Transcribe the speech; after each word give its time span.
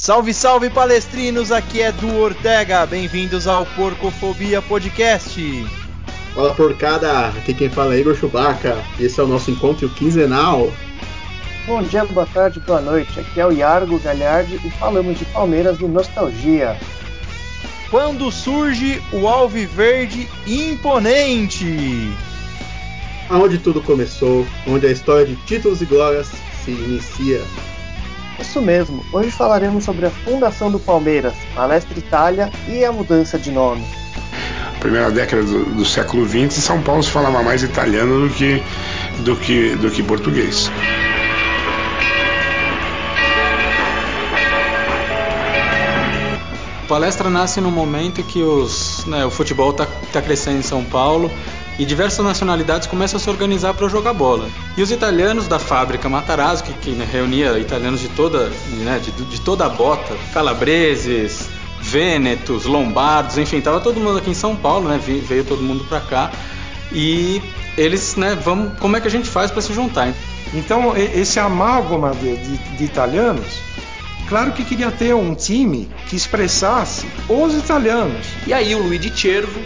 Salve, 0.00 0.32
salve 0.32 0.70
palestrinos, 0.70 1.50
aqui 1.50 1.82
é 1.82 1.90
Du 1.90 2.20
Ortega, 2.20 2.86
bem-vindos 2.86 3.48
ao 3.48 3.66
Porcofobia 3.66 4.62
Podcast. 4.62 5.66
Fala 6.36 6.54
porcada, 6.54 7.30
aqui 7.30 7.52
quem 7.52 7.68
fala 7.68 7.96
é 7.96 7.98
Igor 7.98 8.14
Chewbacca, 8.14 8.76
esse 9.00 9.18
é 9.18 9.24
o 9.24 9.26
nosso 9.26 9.50
encontro 9.50 9.88
quinzenal. 9.88 10.72
Bom 11.66 11.82
dia, 11.82 12.04
boa 12.04 12.24
tarde, 12.26 12.60
boa 12.60 12.80
noite, 12.80 13.18
aqui 13.18 13.40
é 13.40 13.44
o 13.44 13.50
Yargo 13.50 13.98
Galhardi 13.98 14.60
e 14.64 14.70
falamos 14.70 15.18
de 15.18 15.24
Palmeiras 15.24 15.80
no 15.80 15.88
Nostalgia. 15.88 16.78
Quando 17.90 18.30
surge 18.30 19.02
o 19.12 19.26
Alviverde 19.26 20.28
imponente? 20.46 22.16
Aonde 23.28 23.58
tudo 23.58 23.82
começou, 23.82 24.46
onde 24.64 24.86
a 24.86 24.92
história 24.92 25.26
de 25.26 25.34
títulos 25.44 25.82
e 25.82 25.86
glórias 25.86 26.30
se 26.64 26.70
inicia. 26.70 27.42
Isso 28.38 28.62
mesmo, 28.62 29.04
hoje 29.12 29.30
falaremos 29.30 29.84
sobre 29.84 30.06
a 30.06 30.10
fundação 30.10 30.70
do 30.70 30.78
Palmeiras, 30.78 31.34
Palestra 31.54 31.98
Itália 31.98 32.50
e 32.68 32.84
a 32.84 32.92
mudança 32.92 33.38
de 33.38 33.50
nome. 33.50 33.84
Primeira 34.78 35.10
década 35.10 35.42
do, 35.42 35.64
do 35.64 35.84
século 35.84 36.26
XX, 36.26 36.54
São 36.54 36.80
Paulo 36.80 37.02
se 37.02 37.10
falava 37.10 37.42
mais 37.42 37.64
italiano 37.64 38.28
do 38.28 38.34
que, 38.34 38.62
do 39.24 39.36
que, 39.36 39.74
do 39.76 39.90
que 39.90 40.02
português. 40.04 40.70
Palestra 46.86 47.28
nasce 47.28 47.60
no 47.60 47.70
momento 47.70 48.22
que 48.22 48.42
os, 48.42 49.04
né, 49.04 49.26
o 49.26 49.30
futebol 49.30 49.72
está 49.72 49.86
tá 50.12 50.22
crescendo 50.22 50.60
em 50.60 50.62
São 50.62 50.82
Paulo 50.84 51.30
e 51.78 51.84
diversas 51.84 52.24
nacionalidades 52.24 52.88
começam 52.88 53.18
a 53.18 53.20
se 53.20 53.30
organizar 53.30 53.72
para 53.72 53.88
jogar 53.88 54.12
bola. 54.12 54.48
E 54.76 54.82
os 54.82 54.90
italianos 54.90 55.46
da 55.46 55.58
fábrica 55.58 56.08
Matarazzo, 56.08 56.64
que, 56.64 56.72
que 56.74 56.90
né, 56.90 57.06
reunia 57.10 57.58
italianos 57.58 58.00
de 58.00 58.08
toda, 58.08 58.50
né, 58.84 59.00
de, 59.02 59.12
de, 59.12 59.40
toda 59.40 59.66
a 59.66 59.68
bota, 59.68 60.16
calabreses, 60.32 61.48
vênetos, 61.80 62.64
lombardos, 62.64 63.38
enfim, 63.38 63.60
tava 63.60 63.80
todo 63.80 64.00
mundo 64.00 64.18
aqui 64.18 64.30
em 64.30 64.34
São 64.34 64.56
Paulo, 64.56 64.88
né, 64.88 64.98
veio 64.98 65.44
todo 65.44 65.62
mundo 65.62 65.84
para 65.84 66.00
cá 66.00 66.32
e 66.90 67.40
eles, 67.76 68.16
né, 68.16 68.36
vamos, 68.42 68.76
como 68.78 68.96
é 68.96 69.00
que 69.00 69.06
a 69.06 69.10
gente 69.10 69.28
faz 69.28 69.50
para 69.50 69.62
se 69.62 69.72
juntar? 69.72 70.12
Então 70.52 70.96
esse 70.96 71.38
amálgama 71.38 72.12
de, 72.12 72.36
de, 72.36 72.56
de 72.76 72.84
italianos 72.84 73.68
claro 74.28 74.52
que 74.52 74.64
queria 74.64 74.90
ter 74.90 75.14
um 75.14 75.34
time 75.34 75.88
que 76.08 76.14
expressasse 76.14 77.06
os 77.28 77.54
italianos. 77.54 78.26
E 78.46 78.52
aí 78.52 78.74
o 78.74 78.82
Luigi 78.82 79.10
Cervo 79.16 79.60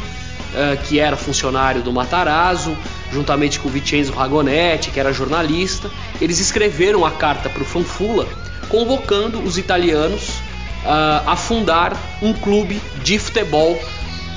que 0.87 0.99
era 0.99 1.17
funcionário 1.17 1.83
do 1.83 1.93
Matarazzo, 1.93 2.77
juntamente 3.11 3.59
com 3.59 3.69
Vincenzo 3.69 4.13
Ragonetti, 4.13 4.91
que 4.91 5.01
era 5.01 5.13
jornalista, 5.13 5.91
eles 6.21 6.41
escreveram 6.41 7.05
a 7.05 7.11
carta 7.11 7.49
para 7.49 7.63
o 7.63 7.65
Fanfula 7.65 8.27
convocando 8.73 9.39
os 9.43 9.59
italianos 9.59 10.31
uh, 10.85 11.29
a 11.29 11.37
fundar 11.37 11.95
um 12.23 12.33
clube 12.33 12.81
de 13.03 13.19
futebol 13.19 13.79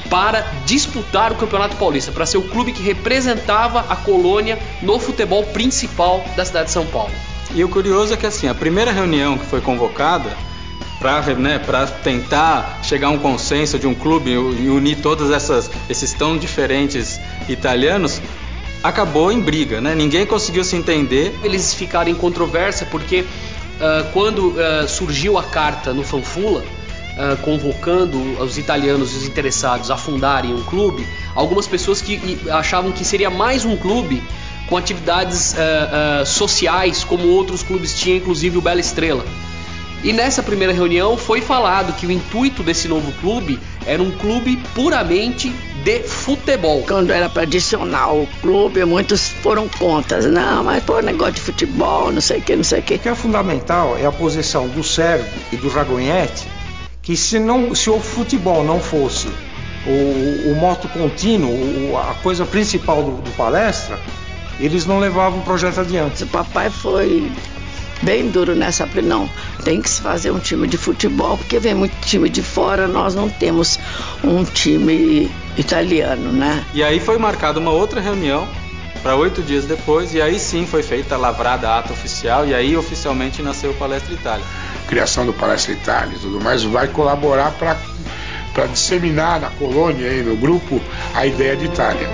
para 0.10 0.42
disputar 0.66 1.32
o 1.32 1.36
Campeonato 1.36 1.78
Paulista, 1.78 2.12
para 2.12 2.26
ser 2.26 2.38
o 2.38 2.44
clube 2.44 2.74
que 2.74 2.84
representava 2.84 3.80
a 3.90 3.96
colônia 3.96 4.60
no 4.82 5.00
futebol 5.00 5.44
principal 5.46 6.24
da 6.36 6.44
cidade 6.46 6.66
de 6.66 6.74
São 6.74 6.86
Paulo. 6.86 7.12
E 7.56 7.64
o 7.64 7.70
curioso 7.70 8.14
é 8.14 8.18
que 8.18 8.26
assim, 8.26 8.48
a 8.48 8.54
primeira 8.54 8.92
reunião 8.92 9.38
que 9.38 9.46
foi 9.46 9.62
convocada 9.62 10.30
para 11.00 11.22
né, 11.36 11.60
tentar 12.04 12.80
chegar 12.84 13.08
a 13.08 13.12
um 13.12 13.20
consenso 13.20 13.78
de 13.78 13.88
um 13.88 13.94
clube 13.94 14.32
e 14.32 14.70
unir 14.70 14.98
todos 14.98 15.32
essas, 15.32 15.70
esses 15.90 16.14
tão 16.14 16.38
diferentes 16.38 17.20
italianos, 17.50 18.22
acabou 18.82 19.32
em 19.32 19.42
briga, 19.42 19.82
né? 19.82 19.96
Ninguém 19.96 20.26
conseguiu 20.26 20.64
se 20.64 20.76
entender. 20.76 21.36
Eles 21.44 21.74
ficaram 21.74 22.10
em 22.10 22.16
controvérsia 22.16 22.88
porque 22.90 23.22
uh, 23.22 24.12
quando 24.14 24.50
uh, 24.50 24.88
surgiu 24.88 25.38
a 25.38 25.44
carta 25.44 25.92
no 25.94 26.04
Fanfula, 26.04 26.62
uh, 26.62 27.38
convocando 27.42 28.20
os 28.40 28.58
italianos 28.58 29.14
e 29.14 29.18
os 29.18 29.26
interessados 29.26 29.90
a 29.90 29.98
fundarem 29.98 30.54
um 30.54 30.64
clube, 30.64 31.06
algumas 31.34 31.68
pessoas 31.68 32.02
que 32.02 32.40
achavam 32.52 32.92
que 32.92 33.04
seria 33.04 33.30
mais 33.30 33.66
um 33.66 33.76
clube 33.76 34.22
com 34.68 34.78
atividades 34.78 35.56
sociais 36.26 37.04
como 37.04 37.28
outros 37.28 37.62
clubes 37.62 37.94
tinham, 37.94 38.18
inclusive 38.18 38.58
o 38.58 38.62
Bela 38.62 38.80
Estrela. 38.80 39.24
E 40.06 40.14
nessa 40.14 40.44
primeira 40.44 40.72
reunião 40.72 41.18
foi 41.18 41.42
falado 41.42 41.92
que 41.94 42.06
o 42.06 42.12
intuito 42.12 42.62
desse 42.62 42.88
novo 42.88 43.12
clube 43.14 43.60
era 43.88 44.04
um 44.04 44.12
clube 44.12 44.56
puramente 44.76 45.50
de 45.84 46.04
futebol. 46.04 46.84
Quando 46.88 47.10
era 47.10 47.28
para 47.28 47.42
adicionar 47.42 48.14
o 48.14 48.28
clube, 48.40 48.86
muitos 48.86 49.30
foram 49.30 49.68
contra. 49.68 50.22
Não, 50.22 50.64
mas 50.64 50.84
pô, 50.84 51.00
negócio 51.00 51.34
de 51.34 51.42
futebol, 51.42 52.12
não 52.12 52.22
sei 52.22 52.38
o 52.38 52.42
que, 52.44 52.56
não 52.56 52.64
sei 52.64 52.82
o 52.82 52.84
que. 52.84 52.94
O 52.94 53.00
que 53.00 53.10
é 53.10 53.16
fundamental 53.16 53.98
é 53.98 54.06
a 54.06 54.12
posição 54.12 54.68
do 54.68 54.84
Sérgio 54.84 55.26
e 55.52 55.58
do 55.58 55.70
Ragonhete, 55.70 56.48
que 57.02 57.18
se, 57.18 57.40
não, 57.40 57.74
se 57.74 57.90
o 57.90 58.00
futebol 58.00 58.64
não 58.64 58.80
fosse 58.80 59.28
o, 59.88 60.52
o 60.52 60.56
moto 60.56 60.88
contínuo, 60.90 61.50
o, 61.50 61.98
a 61.98 62.14
coisa 62.22 62.46
principal 62.46 63.02
do, 63.02 63.24
do 63.24 63.32
palestra, 63.32 64.00
eles 64.60 64.86
não 64.86 65.00
levavam 65.00 65.40
o 65.40 65.42
projeto 65.42 65.80
adiante. 65.80 66.26
O 66.26 66.28
papai 66.28 66.70
foi 66.70 67.32
bem 68.02 68.30
duro 68.30 68.56
nessa. 68.56 68.88
Falei, 68.88 69.06
não, 69.06 69.30
tem 69.64 69.82
que 69.82 69.90
se 69.90 70.02
fazer 70.02 70.32
um 70.32 70.40
time 70.40 70.68
de 70.68 70.78
futebol, 70.78 71.38
porque 71.38 71.60
vem 71.60 71.74
muito 71.74 71.96
time 72.06 72.30
de 72.30 72.42
fora, 72.42 72.88
nós 72.88 73.16
não 73.16 73.30
temos 73.30 73.80
um 74.24 74.44
time 74.44 75.32
italiano, 75.58 76.32
né? 76.32 76.66
E 76.74 76.84
aí 76.84 77.00
foi 77.00 77.18
marcada 77.18 77.60
uma 77.60 77.72
outra 77.72 78.02
reunião 78.02 78.48
para 79.02 79.16
oito 79.16 79.42
dias 79.44 79.66
depois, 79.66 80.14
e 80.14 80.22
aí 80.22 80.40
sim 80.40 80.66
foi 80.66 80.82
feita 80.82 81.16
a 81.16 81.18
lavrada 81.18 81.78
ata 81.78 81.94
oficial, 81.94 82.48
e 82.48 82.54
aí 82.54 82.76
oficialmente 82.76 83.42
nasceu 83.42 83.72
o 83.72 83.76
Palestra 83.76 84.14
Itália. 84.14 84.46
Criação 84.88 85.26
do 85.26 85.34
Palestra 85.34 85.74
Itália 85.74 86.16
e 86.16 86.20
tudo 86.20 86.42
mais 86.42 86.64
vai 86.64 86.88
colaborar 86.88 87.52
para 87.52 87.78
para 88.56 88.68
disseminar 88.68 89.42
na 89.42 89.52
colônia 89.52 90.08
e 90.08 90.24
no 90.24 90.38
grupo 90.38 90.82
a 91.14 91.28
ideia 91.28 91.58
de 91.58 91.66
Itália. 91.66 92.08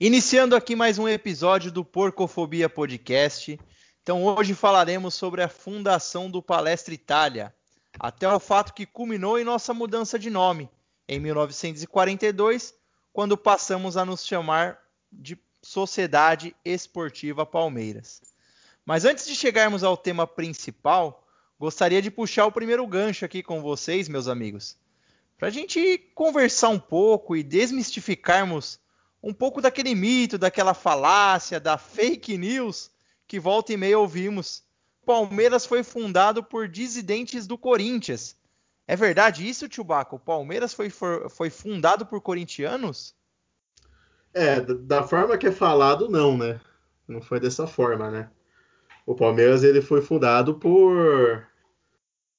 Iniciando 0.00 0.56
aqui 0.56 0.74
mais 0.74 0.98
um 0.98 1.06
episódio 1.06 1.70
do 1.70 1.84
Porcofobia 1.84 2.66
Podcast. 2.66 3.60
Então 4.06 4.22
hoje 4.22 4.54
falaremos 4.54 5.14
sobre 5.14 5.42
a 5.42 5.48
fundação 5.48 6.30
do 6.30 6.40
Palestra 6.40 6.94
Itália, 6.94 7.52
até 7.98 8.32
o 8.32 8.38
fato 8.38 8.72
que 8.72 8.86
culminou 8.86 9.36
em 9.36 9.42
nossa 9.42 9.74
mudança 9.74 10.16
de 10.16 10.30
nome 10.30 10.70
em 11.08 11.18
1942, 11.18 12.72
quando 13.12 13.36
passamos 13.36 13.96
a 13.96 14.04
nos 14.04 14.24
chamar 14.24 14.78
de 15.10 15.36
Sociedade 15.60 16.54
Esportiva 16.64 17.44
Palmeiras. 17.44 18.22
Mas 18.84 19.04
antes 19.04 19.26
de 19.26 19.34
chegarmos 19.34 19.82
ao 19.82 19.96
tema 19.96 20.24
principal, 20.24 21.26
gostaria 21.58 22.00
de 22.00 22.08
puxar 22.08 22.46
o 22.46 22.52
primeiro 22.52 22.86
gancho 22.86 23.24
aqui 23.24 23.42
com 23.42 23.60
vocês, 23.60 24.08
meus 24.08 24.28
amigos, 24.28 24.76
para 25.36 25.48
a 25.48 25.50
gente 25.50 25.98
conversar 26.14 26.68
um 26.68 26.78
pouco 26.78 27.34
e 27.34 27.42
desmistificarmos 27.42 28.78
um 29.20 29.34
pouco 29.34 29.60
daquele 29.60 29.96
mito, 29.96 30.38
daquela 30.38 30.74
falácia, 30.74 31.58
da 31.58 31.76
fake 31.76 32.38
news 32.38 32.94
que 33.26 33.40
volta 33.40 33.72
e 33.72 33.76
meia 33.76 33.98
ouvimos. 33.98 34.62
Palmeiras 35.04 35.64
foi 35.64 35.82
fundado 35.82 36.42
por 36.42 36.68
dissidentes 36.68 37.46
do 37.46 37.56
Corinthians. 37.56 38.36
É 38.88 38.94
verdade 38.94 39.48
isso, 39.48 39.68
tio 39.68 39.84
Baco? 39.84 40.16
O 40.16 40.20
Palmeiras 40.20 40.72
foi, 40.72 40.90
foi 40.90 41.50
fundado 41.50 42.06
por 42.06 42.20
corintianos? 42.20 43.14
É, 44.32 44.60
da 44.60 45.02
forma 45.02 45.38
que 45.38 45.46
é 45.46 45.52
falado, 45.52 46.08
não, 46.08 46.36
né? 46.36 46.60
Não 47.08 47.20
foi 47.20 47.40
dessa 47.40 47.66
forma, 47.66 48.10
né? 48.10 48.30
O 49.04 49.14
Palmeiras 49.14 49.62
ele 49.62 49.80
foi 49.80 50.02
fundado 50.02 50.56
por 50.56 51.46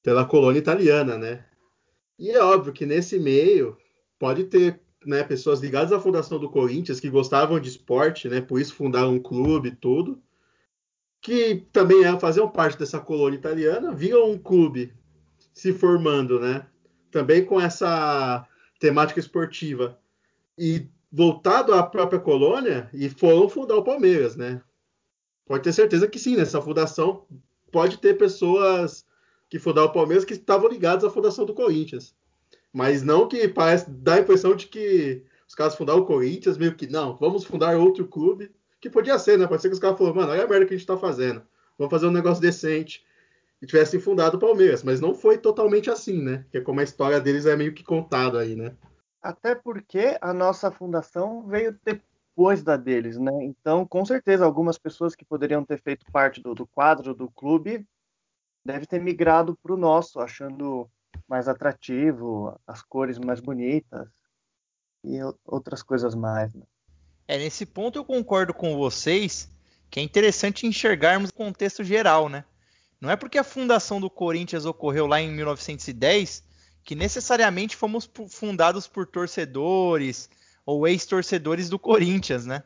pela 0.02 0.24
colônia 0.24 0.58
italiana, 0.58 1.18
né? 1.18 1.44
E 2.18 2.30
é 2.30 2.42
óbvio 2.42 2.72
que 2.72 2.86
nesse 2.86 3.18
meio 3.18 3.76
pode 4.18 4.44
ter 4.44 4.80
né, 5.04 5.22
pessoas 5.22 5.60
ligadas 5.60 5.92
à 5.92 6.00
fundação 6.00 6.38
do 6.38 6.50
Corinthians 6.50 7.00
que 7.00 7.10
gostavam 7.10 7.58
de 7.60 7.68
esporte, 7.68 8.28
né? 8.28 8.40
Por 8.40 8.60
isso 8.60 8.74
fundaram 8.74 9.14
um 9.14 9.20
clube 9.20 9.68
e 9.68 9.74
tudo 9.74 10.22
que 11.20 11.66
também 11.72 12.04
é, 12.04 12.18
faziam 12.18 12.48
parte 12.48 12.78
dessa 12.78 13.00
colônia 13.00 13.36
italiana, 13.36 13.92
viam 13.94 14.30
um 14.30 14.38
clube 14.38 14.92
se 15.52 15.72
formando, 15.72 16.38
né? 16.38 16.66
Também 17.10 17.44
com 17.44 17.60
essa 17.60 18.46
temática 18.78 19.18
esportiva 19.18 19.98
e 20.56 20.86
voltado 21.10 21.74
à 21.74 21.82
própria 21.82 22.20
colônia 22.20 22.88
e 22.92 23.08
foram 23.08 23.48
fundar 23.48 23.76
o 23.76 23.84
Palmeiras, 23.84 24.36
né? 24.36 24.60
Pode 25.46 25.64
ter 25.64 25.72
certeza 25.72 26.06
que 26.06 26.18
sim, 26.18 26.36
nessa 26.36 26.60
fundação 26.60 27.26
pode 27.72 27.98
ter 27.98 28.14
pessoas 28.14 29.04
que 29.48 29.58
fundaram 29.58 29.88
o 29.88 29.92
Palmeiras 29.92 30.24
que 30.24 30.34
estavam 30.34 30.68
ligadas 30.68 31.04
à 31.04 31.10
fundação 31.10 31.44
do 31.44 31.54
Corinthians. 31.54 32.14
Mas 32.72 33.02
não 33.02 33.26
que 33.26 33.48
parece 33.48 33.90
dá 33.90 34.14
a 34.14 34.20
impressão 34.20 34.54
de 34.54 34.66
que 34.66 35.24
os 35.48 35.54
caras 35.54 35.74
fundaram 35.74 36.00
o 36.00 36.06
Corinthians, 36.06 36.58
meio 36.58 36.74
que 36.74 36.86
não, 36.86 37.16
vamos 37.16 37.44
fundar 37.44 37.76
outro 37.76 38.06
clube 38.06 38.50
que 38.80 38.90
podia 38.90 39.18
ser, 39.18 39.38
né? 39.38 39.46
Pode 39.46 39.62
ser 39.62 39.68
que 39.68 39.74
os 39.74 39.80
caras 39.80 39.98
falaram, 39.98 40.16
mano, 40.16 40.32
olha 40.32 40.44
a 40.44 40.48
merda 40.48 40.66
que 40.66 40.74
a 40.74 40.76
gente 40.76 40.86
tá 40.86 40.96
fazendo. 40.96 41.42
Vamos 41.76 41.90
fazer 41.90 42.06
um 42.06 42.12
negócio 42.12 42.42
decente. 42.42 43.06
E 43.60 43.66
tivessem 43.66 43.98
fundado 43.98 44.36
o 44.36 44.40
Palmeiras. 44.40 44.84
Mas 44.84 45.00
não 45.00 45.14
foi 45.14 45.36
totalmente 45.36 45.90
assim, 45.90 46.22
né? 46.22 46.38
Porque 46.44 46.60
como 46.60 46.80
a 46.80 46.84
história 46.84 47.20
deles 47.20 47.44
é 47.44 47.56
meio 47.56 47.74
que 47.74 47.82
contada 47.82 48.38
aí, 48.38 48.54
né? 48.54 48.76
Até 49.20 49.54
porque 49.54 50.16
a 50.20 50.32
nossa 50.32 50.70
fundação 50.70 51.44
veio 51.46 51.76
depois 51.84 52.62
da 52.62 52.76
deles, 52.76 53.18
né? 53.18 53.32
Então, 53.42 53.84
com 53.84 54.04
certeza, 54.04 54.44
algumas 54.44 54.78
pessoas 54.78 55.16
que 55.16 55.24
poderiam 55.24 55.64
ter 55.64 55.80
feito 55.80 56.06
parte 56.12 56.40
do, 56.40 56.54
do 56.54 56.66
quadro 56.68 57.12
do 57.12 57.28
clube 57.28 57.84
deve 58.64 58.86
ter 58.86 59.00
migrado 59.00 59.56
para 59.60 59.72
o 59.72 59.76
nosso, 59.76 60.20
achando 60.20 60.88
mais 61.26 61.48
atrativo, 61.48 62.58
as 62.66 62.82
cores 62.82 63.18
mais 63.18 63.40
bonitas 63.40 64.08
e 65.02 65.18
outras 65.44 65.82
coisas 65.82 66.14
mais. 66.14 66.54
Né? 66.54 66.64
É, 67.28 67.36
nesse 67.36 67.66
ponto 67.66 67.98
eu 67.98 68.04
concordo 68.06 68.54
com 68.54 68.74
vocês 68.74 69.50
que 69.90 70.00
é 70.00 70.02
interessante 70.02 70.66
enxergarmos 70.66 71.28
o 71.28 71.34
contexto 71.34 71.84
geral, 71.84 72.30
né? 72.30 72.42
Não 72.98 73.10
é 73.10 73.16
porque 73.16 73.36
a 73.36 73.44
fundação 73.44 74.00
do 74.00 74.08
Corinthians 74.08 74.64
ocorreu 74.64 75.06
lá 75.06 75.20
em 75.20 75.30
1910 75.30 76.42
que 76.82 76.94
necessariamente 76.94 77.76
fomos 77.76 78.10
fundados 78.30 78.88
por 78.88 79.06
torcedores 79.06 80.30
ou 80.64 80.88
ex-torcedores 80.88 81.68
do 81.68 81.78
Corinthians, 81.78 82.46
né? 82.46 82.62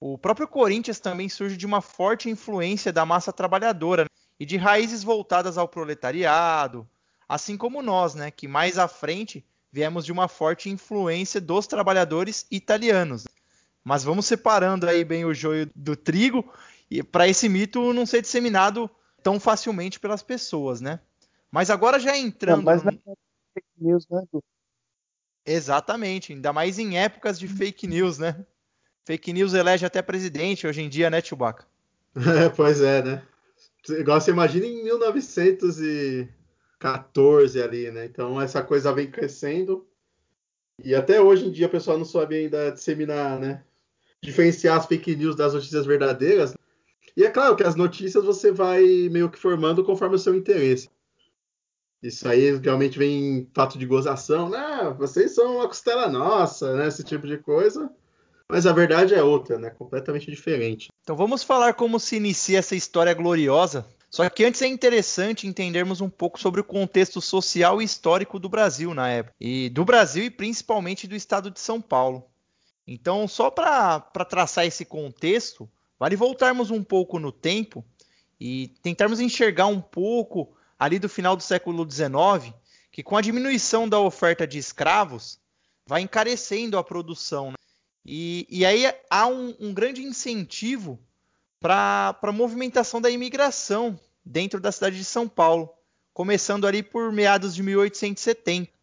O 0.00 0.18
próprio 0.18 0.48
Corinthians 0.48 0.98
também 0.98 1.28
surge 1.28 1.56
de 1.56 1.66
uma 1.66 1.80
forte 1.80 2.28
influência 2.28 2.92
da 2.92 3.06
massa 3.06 3.32
trabalhadora 3.32 4.06
e 4.40 4.44
de 4.44 4.56
raízes 4.56 5.04
voltadas 5.04 5.56
ao 5.56 5.68
proletariado, 5.68 6.88
assim 7.28 7.56
como 7.56 7.80
nós, 7.80 8.16
né, 8.16 8.30
que 8.30 8.48
mais 8.48 8.76
à 8.76 8.88
frente 8.88 9.44
viemos 9.70 10.04
de 10.04 10.10
uma 10.10 10.26
forte 10.26 10.68
influência 10.68 11.40
dos 11.40 11.68
trabalhadores 11.68 12.44
italianos. 12.50 13.24
Mas 13.84 14.04
vamos 14.04 14.26
separando 14.26 14.88
aí 14.88 15.04
bem 15.04 15.24
o 15.24 15.34
joio 15.34 15.70
do 15.74 15.96
trigo 15.96 16.52
e 16.90 17.02
para 17.02 17.28
esse 17.28 17.48
mito 17.48 17.92
não 17.92 18.04
ser 18.04 18.22
disseminado 18.22 18.90
tão 19.22 19.38
facilmente 19.38 20.00
pelas 20.00 20.22
pessoas, 20.22 20.80
né? 20.80 21.00
Mas 21.50 21.70
agora 21.70 21.98
já 21.98 22.16
entrando. 22.16 22.58
Não, 22.58 22.64
mas 22.64 22.82
não 22.82 22.92
é 22.92 23.14
fake 23.54 23.68
news, 23.78 24.06
né, 24.08 24.22
Exatamente, 25.44 26.32
ainda 26.32 26.52
mais 26.52 26.78
em 26.78 26.96
épocas 26.98 27.38
de 27.38 27.48
fake 27.48 27.86
news, 27.86 28.18
né? 28.18 28.44
Fake 29.06 29.32
news 29.32 29.54
elege 29.54 29.86
até 29.86 30.02
presidente 30.02 30.66
hoje 30.66 30.82
em 30.82 30.88
dia, 30.88 31.08
né, 31.10 31.20
Chewbacca? 31.20 31.66
É, 32.44 32.48
pois 32.48 32.82
é, 32.82 33.02
né? 33.02 33.22
Igual 33.88 34.20
você 34.20 34.32
imagina 34.32 34.66
em 34.66 34.82
1914 34.84 37.62
ali, 37.62 37.90
né? 37.90 38.04
Então 38.04 38.38
essa 38.40 38.62
coisa 38.62 38.92
vem 38.92 39.10
crescendo. 39.10 39.86
E 40.82 40.94
até 40.94 41.20
hoje 41.20 41.46
em 41.46 41.52
dia 41.52 41.66
o 41.66 41.70
pessoal 41.70 41.96
não 41.96 42.04
sabe 42.04 42.36
ainda 42.36 42.70
disseminar, 42.70 43.38
né? 43.38 43.64
Diferenciar 44.22 44.78
as 44.78 44.86
fake 44.86 45.16
news 45.16 45.36
das 45.36 45.54
notícias 45.54 45.86
verdadeiras. 45.86 46.54
E 47.16 47.24
é 47.24 47.30
claro 47.30 47.56
que 47.56 47.64
as 47.64 47.74
notícias 47.74 48.24
você 48.24 48.52
vai 48.52 48.82
meio 49.10 49.30
que 49.30 49.38
formando 49.38 49.84
conforme 49.84 50.16
o 50.16 50.18
seu 50.18 50.34
interesse. 50.34 50.88
Isso 52.02 52.26
aí 52.26 52.56
realmente 52.56 52.98
vem 52.98 53.48
fato 53.52 53.78
de 53.78 53.84
gozação, 53.84 54.48
né? 54.48 54.94
Vocês 54.98 55.34
são 55.34 55.56
uma 55.56 55.68
costela 55.68 56.08
nossa, 56.08 56.74
né? 56.76 56.88
Esse 56.88 57.04
tipo 57.04 57.26
de 57.26 57.36
coisa. 57.36 57.90
Mas 58.48 58.66
a 58.66 58.72
verdade 58.72 59.14
é 59.14 59.22
outra, 59.22 59.58
né? 59.58 59.70
Completamente 59.70 60.30
diferente. 60.30 60.88
Então 61.02 61.14
vamos 61.14 61.42
falar 61.42 61.74
como 61.74 62.00
se 62.00 62.16
inicia 62.16 62.58
essa 62.58 62.74
história 62.74 63.14
gloriosa. 63.14 63.86
Só 64.10 64.28
que 64.28 64.44
antes 64.44 64.60
é 64.60 64.66
interessante 64.66 65.46
entendermos 65.46 66.00
um 66.00 66.08
pouco 66.08 66.40
sobre 66.40 66.60
o 66.60 66.64
contexto 66.64 67.20
social 67.20 67.80
e 67.80 67.84
histórico 67.84 68.40
do 68.40 68.48
Brasil 68.48 68.92
na 68.92 69.08
época. 69.08 69.34
E 69.40 69.70
do 69.70 69.84
Brasil 69.84 70.24
e 70.24 70.30
principalmente 70.30 71.06
do 71.06 71.14
estado 71.14 71.50
de 71.50 71.60
São 71.60 71.80
Paulo. 71.80 72.24
Então, 72.92 73.28
só 73.28 73.52
para 73.52 74.00
traçar 74.28 74.66
esse 74.66 74.84
contexto, 74.84 75.70
vale 75.96 76.16
voltarmos 76.16 76.72
um 76.72 76.82
pouco 76.82 77.20
no 77.20 77.30
tempo 77.30 77.84
e 78.40 78.74
tentarmos 78.82 79.20
enxergar 79.20 79.66
um 79.66 79.80
pouco 79.80 80.52
ali 80.76 80.98
do 80.98 81.08
final 81.08 81.36
do 81.36 81.42
século 81.42 81.88
XIX, 81.88 82.52
que 82.90 83.04
com 83.04 83.16
a 83.16 83.20
diminuição 83.20 83.88
da 83.88 84.00
oferta 84.00 84.44
de 84.44 84.58
escravos, 84.58 85.38
vai 85.86 86.00
encarecendo 86.00 86.76
a 86.76 86.82
produção. 86.82 87.52
Né? 87.52 87.56
E, 88.04 88.44
e, 88.50 88.66
aí 88.66 88.92
há 89.08 89.28
um, 89.28 89.54
um 89.60 89.72
grande 89.72 90.02
incentivo 90.02 90.98
para 91.60 92.18
a 92.20 92.32
movimentação 92.32 93.00
da 93.00 93.08
imigração 93.08 93.96
dentro 94.24 94.60
da 94.60 94.72
cidade 94.72 94.96
de 94.96 95.04
São 95.04 95.28
Paulo, 95.28 95.72
começando 96.12 96.66
ali 96.66 96.82
por 96.82 97.12
meados 97.12 97.54
de 97.54 97.62
1870. 97.62 98.79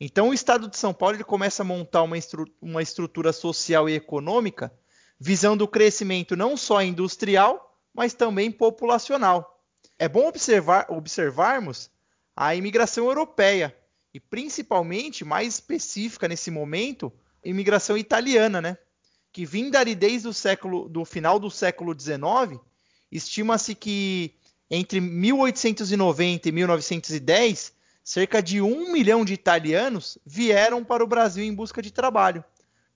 Então 0.00 0.28
o 0.28 0.34
estado 0.34 0.68
de 0.68 0.76
São 0.76 0.94
Paulo 0.94 1.16
ele 1.16 1.24
começa 1.24 1.62
a 1.62 1.66
montar 1.66 2.02
uma, 2.02 2.16
estru 2.16 2.46
uma 2.60 2.82
estrutura 2.82 3.32
social 3.32 3.88
e 3.88 3.94
econômica 3.94 4.72
visando 5.18 5.64
o 5.64 5.68
crescimento 5.68 6.36
não 6.36 6.56
só 6.56 6.82
industrial, 6.82 7.76
mas 7.92 8.14
também 8.14 8.50
populacional 8.50 9.58
é 9.98 10.08
bom 10.08 10.28
observar, 10.28 10.86
observarmos 10.88 11.90
a 12.36 12.54
imigração 12.54 13.06
europeia 13.06 13.76
e 14.14 14.20
principalmente, 14.20 15.24
mais 15.24 15.54
específica 15.54 16.28
nesse 16.28 16.50
momento, 16.50 17.12
a 17.44 17.48
imigração 17.48 17.98
italiana, 17.98 18.60
né? 18.60 18.78
Que 19.32 19.44
vinda 19.44 19.80
ali 19.80 19.94
desde 19.94 20.28
o 20.28 20.32
século, 20.32 20.88
do 20.88 21.04
final 21.04 21.38
do 21.38 21.50
século 21.50 21.98
XIX, 21.98 22.60
estima-se 23.10 23.74
que 23.74 24.34
entre 24.70 25.00
1890 25.00 26.48
e 26.48 26.52
1910, 26.52 27.72
cerca 28.08 28.42
de 28.42 28.62
um 28.62 28.90
milhão 28.90 29.22
de 29.22 29.34
italianos 29.34 30.16
vieram 30.24 30.82
para 30.82 31.04
o 31.04 31.06
Brasil 31.06 31.44
em 31.44 31.54
busca 31.54 31.82
de 31.82 31.92
trabalho, 31.92 32.42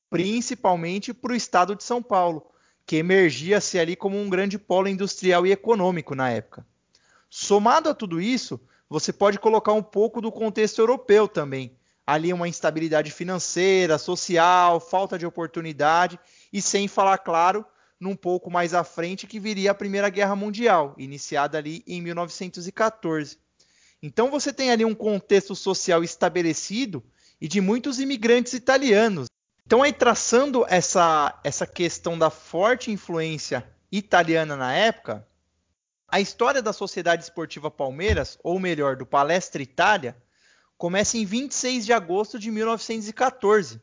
principalmente 0.09 1.12
para 1.12 1.35
o 1.35 1.37
estado 1.37 1.76
de 1.76 1.85
São 1.85 2.03
Paulo, 2.03 2.47
que 2.87 2.97
emergia-se 2.97 3.79
ali 3.79 3.94
como 3.94 4.19
um 4.19 4.31
grande 4.31 4.59
polo 4.59 4.88
industrial 4.88 5.47
e 5.47 5.53
econômico 5.53 6.14
na 6.14 6.31
época. 6.31 6.67
Somado 7.29 7.91
a 7.91 7.94
tudo 7.94 8.23
isso, 8.23 8.59
você 8.88 9.12
pode 9.12 9.38
colocar 9.38 9.75
um 9.75 9.82
pouco 9.82 10.19
do 10.19 10.32
contexto 10.32 10.79
europeu 10.79 11.29
também. 11.29 11.76
Ali 12.06 12.32
uma 12.32 12.49
instabilidade 12.49 13.11
financeira, 13.11 13.99
social, 13.99 14.81
falta 14.81 15.19
de 15.19 15.26
oportunidade 15.26 16.19
e 16.50 16.62
sem 16.62 16.88
falar, 16.88 17.19
claro, 17.19 17.67
num 18.00 18.17
pouco 18.17 18.50
mais 18.50 18.73
à 18.73 18.82
frente 18.82 19.26
que 19.26 19.38
viria 19.38 19.73
a 19.73 19.75
Primeira 19.75 20.08
Guerra 20.08 20.35
Mundial, 20.35 20.94
iniciada 20.97 21.58
ali 21.58 21.85
em 21.87 22.00
1914. 22.00 23.42
Então 24.02 24.31
você 24.31 24.52
tem 24.52 24.70
ali 24.70 24.84
um 24.84 24.94
contexto 24.94 25.54
social 25.54 26.02
estabelecido 26.02 27.02
e 27.40 27.46
de 27.46 27.60
muitos 27.60 28.00
imigrantes 28.00 28.52
italianos. 28.52 29.28
Então 29.64 29.82
aí 29.82 29.93
traçando 29.93 30.66
essa 30.69 31.38
essa 31.44 31.66
questão 31.66 32.19
da 32.19 32.28
forte 32.28 32.90
influência 32.90 33.64
italiana 33.90 34.56
na 34.56 34.75
época, 34.75 35.26
a 36.08 36.20
história 36.20 36.60
da 36.60 36.75
Sociedade 36.75 37.22
Esportiva 37.22 37.70
Palmeiras, 37.70 38.38
ou 38.43 38.60
melhor, 38.60 38.96
do 38.96 39.06
Palestra 39.06 39.62
Itália, 39.62 40.14
começa 40.76 41.16
em 41.16 41.25
26 41.25 41.87
de 41.87 41.93
agosto 41.94 42.38
de 42.38 42.50
1914, 42.50 43.81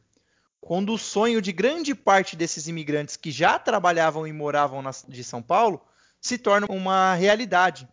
quando 0.62 0.94
o 0.94 0.98
sonho 0.98 1.42
de 1.42 1.52
grande 1.52 1.96
parte 1.96 2.36
desses 2.36 2.68
imigrantes 2.68 3.16
que 3.16 3.32
já 3.32 3.58
trabalhavam 3.58 4.28
e 4.28 4.34
moravam 4.34 4.82
na, 4.82 4.92
de 5.08 5.24
São 5.24 5.42
Paulo 5.42 5.82
se 6.22 6.38
torna 6.38 6.68
uma 6.70 7.16
realidade. 7.16 7.88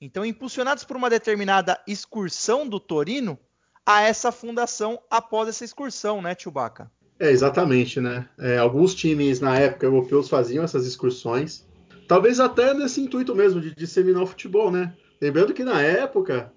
Então, 0.00 0.24
impulsionados 0.24 0.84
por 0.84 0.96
uma 0.96 1.10
determinada 1.10 1.78
excursão 1.86 2.66
do 2.66 2.80
Torino, 2.80 3.38
há 3.84 4.02
essa 4.02 4.32
fundação 4.32 5.00
após 5.10 5.48
essa 5.48 5.64
excursão, 5.64 6.22
né, 6.22 6.34
Chewbacca? 6.38 6.90
É, 7.18 7.30
exatamente, 7.30 8.00
né? 8.00 8.28
É, 8.38 8.56
alguns 8.56 8.94
times 8.94 9.40
na 9.40 9.58
época 9.58 9.84
europeus 9.84 10.28
faziam 10.28 10.64
essas 10.64 10.86
excursões 10.86 11.68
Talvez 12.10 12.40
até 12.40 12.74
nesse 12.74 13.00
intuito 13.00 13.36
mesmo 13.36 13.60
de 13.60 13.72
disseminar 13.72 14.24
o 14.24 14.26
futebol, 14.26 14.68
né? 14.68 14.92
Lembrando 15.20 15.54
que 15.54 15.62
na 15.62 15.80
época, 15.80 16.52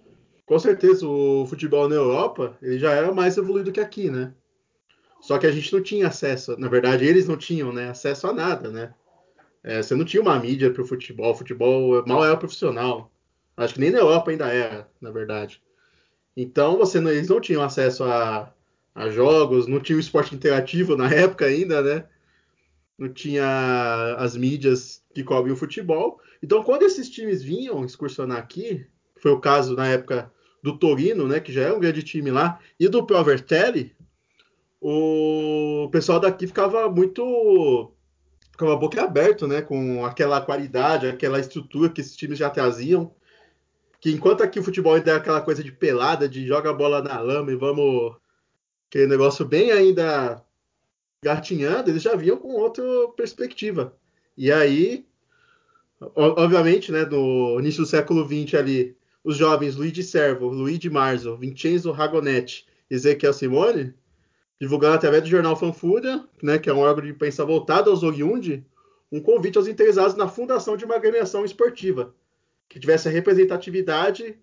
com 0.47 0.57
certeza, 0.57 1.07
o 1.07 1.45
futebol 1.45 1.87
na 1.87 1.93
Europa 1.93 2.57
ele 2.59 2.79
já 2.79 2.91
era 2.91 3.13
mais 3.13 3.37
evoluído 3.37 3.71
que 3.71 3.79
aqui, 3.79 4.09
né? 4.09 4.33
Só 5.21 5.37
que 5.37 5.45
a 5.45 5.51
gente 5.51 5.71
não 5.71 5.83
tinha 5.83 6.07
acesso, 6.07 6.57
na 6.57 6.67
verdade, 6.67 7.05
eles 7.05 7.27
não 7.27 7.37
tinham 7.37 7.71
né, 7.71 7.91
acesso 7.91 8.25
a 8.25 8.33
nada, 8.33 8.71
né? 8.71 8.95
É, 9.63 9.79
você 9.79 9.93
não 9.93 10.03
tinha 10.03 10.23
uma 10.23 10.39
mídia 10.39 10.73
para 10.73 10.81
o 10.81 10.87
futebol, 10.87 11.31
o 11.31 11.35
futebol 11.35 12.03
mal 12.07 12.25
era 12.25 12.35
profissional. 12.35 13.12
Acho 13.55 13.75
que 13.75 13.79
nem 13.79 13.91
na 13.91 13.99
Europa 13.99 14.31
ainda 14.31 14.47
era, 14.47 14.89
na 14.99 15.11
verdade. 15.11 15.61
Então 16.35 16.77
você 16.77 16.99
não, 16.99 17.11
eles 17.11 17.29
não 17.29 17.39
tinham 17.39 17.61
acesso 17.61 18.03
a, 18.03 18.51
a 18.95 19.09
jogos, 19.09 19.67
não 19.67 19.79
tinha 19.79 19.97
o 19.97 19.99
esporte 19.99 20.33
interativo 20.33 20.95
na 20.95 21.09
época 21.13 21.45
ainda, 21.45 21.81
né? 21.81 22.05
Não 22.97 23.09
tinha 23.09 24.15
as 24.17 24.35
mídias 24.35 25.03
que 25.13 25.23
cobrem 25.23 25.53
o 25.53 25.57
futebol. 25.57 26.19
Então, 26.41 26.63
quando 26.63 26.83
esses 26.83 27.09
times 27.09 27.41
vinham 27.41 27.83
excursionar 27.85 28.37
aqui, 28.37 28.85
foi 29.15 29.31
o 29.31 29.39
caso 29.39 29.75
na 29.75 29.87
época 29.87 30.31
do 30.61 30.77
Torino, 30.77 31.27
né, 31.27 31.39
que 31.39 31.51
já 31.51 31.63
é 31.63 31.73
um 31.73 31.79
grande 31.79 32.03
time 32.03 32.31
lá, 32.31 32.59
e 32.79 32.87
do 32.87 33.05
Provertelli, 33.05 33.95
o 34.79 35.89
pessoal 35.91 36.19
daqui 36.19 36.45
ficava 36.45 36.89
muito 36.89 37.93
ficava 38.51 38.75
boca 38.75 39.01
aberto, 39.01 39.47
né, 39.47 39.61
com 39.61 40.05
aquela 40.05 40.39
qualidade, 40.41 41.07
aquela 41.07 41.39
estrutura 41.39 41.89
que 41.89 42.01
esses 42.01 42.15
times 42.15 42.37
já 42.37 42.49
traziam. 42.49 43.13
Que 44.03 44.11
enquanto 44.11 44.43
aqui 44.43 44.59
o 44.59 44.63
futebol 44.63 44.95
ainda 44.95 45.11
é 45.11 45.15
aquela 45.15 45.39
coisa 45.39 45.63
de 45.63 45.71
pelada, 45.71 46.27
de 46.27 46.45
joga 46.45 46.69
a 46.69 46.73
bola 46.73 47.01
na 47.01 47.21
lama 47.21 47.53
e 47.53 47.55
vamos 47.55 48.13
aquele 48.89 49.07
negócio 49.07 49.45
bem 49.45 49.71
ainda 49.71 50.43
gatinhando, 51.23 51.89
eles 51.89 52.01
já 52.01 52.13
vinham 52.13 52.35
com 52.35 52.49
outra 52.49 52.83
perspectiva. 53.15 53.95
E 54.35 54.51
aí, 54.51 55.05
obviamente, 56.17 56.91
né, 56.91 57.05
no 57.05 57.57
início 57.61 57.83
do 57.83 57.87
século 57.87 58.27
XX 58.27 58.55
ali, 58.55 58.97
os 59.23 59.37
jovens 59.37 59.77
Luigi 59.77 60.03
Servo, 60.03 60.49
Luigi 60.49 60.89
Marzo, 60.89 61.37
Vincenzo 61.37 61.89
Ragonetti 61.93 62.67
e 62.91 62.95
Ezequiel 62.95 63.31
Simone 63.31 63.93
divulgaram 64.59 64.95
através 64.95 65.23
do 65.23 65.29
jornal 65.29 65.55
Fanfúria, 65.55 66.27
né, 66.41 66.59
que 66.59 66.69
é 66.69 66.73
um 66.73 66.79
órgão 66.79 67.05
de 67.05 67.11
imprensa 67.11 67.45
voltado 67.45 67.89
aos 67.89 68.03
oriundi, 68.03 68.65
um 69.09 69.21
convite 69.21 69.57
aos 69.57 69.67
interessados 69.67 70.17
na 70.17 70.27
fundação 70.27 70.75
de 70.75 70.83
uma 70.83 70.97
agremiação 70.97 71.45
esportiva, 71.45 72.13
que 72.73 72.79
tivesse 72.79 73.07
a 73.07 73.11
representatividade 73.11 74.35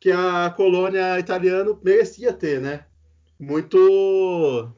que 0.00 0.10
a 0.10 0.50
colônia 0.50 1.20
italiana 1.20 1.78
merecia 1.84 2.32
ter, 2.32 2.60
né? 2.60 2.84
Muito 3.38 4.72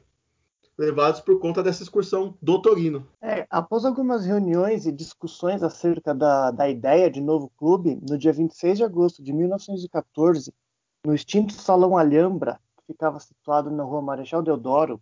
levados 0.77 1.19
por 1.19 1.39
conta 1.39 1.63
dessa 1.63 1.81
excursão 1.81 2.37
do 2.39 2.61
Torino. 2.61 3.07
É, 3.19 3.47
após 3.49 3.83
algumas 3.83 4.27
reuniões 4.27 4.85
e 4.85 4.91
discussões 4.91 5.63
acerca 5.63 6.13
da, 6.13 6.51
da 6.51 6.69
ideia 6.69 7.09
de 7.09 7.19
novo 7.19 7.51
clube, 7.57 7.99
no 8.07 8.15
dia 8.15 8.31
26 8.31 8.77
de 8.77 8.83
agosto 8.83 9.23
de 9.23 9.33
1914, 9.33 10.53
no 11.03 11.15
extinto 11.15 11.53
Salão 11.53 11.97
Alhambra, 11.97 12.59
que 12.77 12.93
ficava 12.93 13.19
situado 13.19 13.71
na 13.71 13.83
rua 13.83 14.03
Marechal 14.03 14.43
Deodoro, 14.43 15.01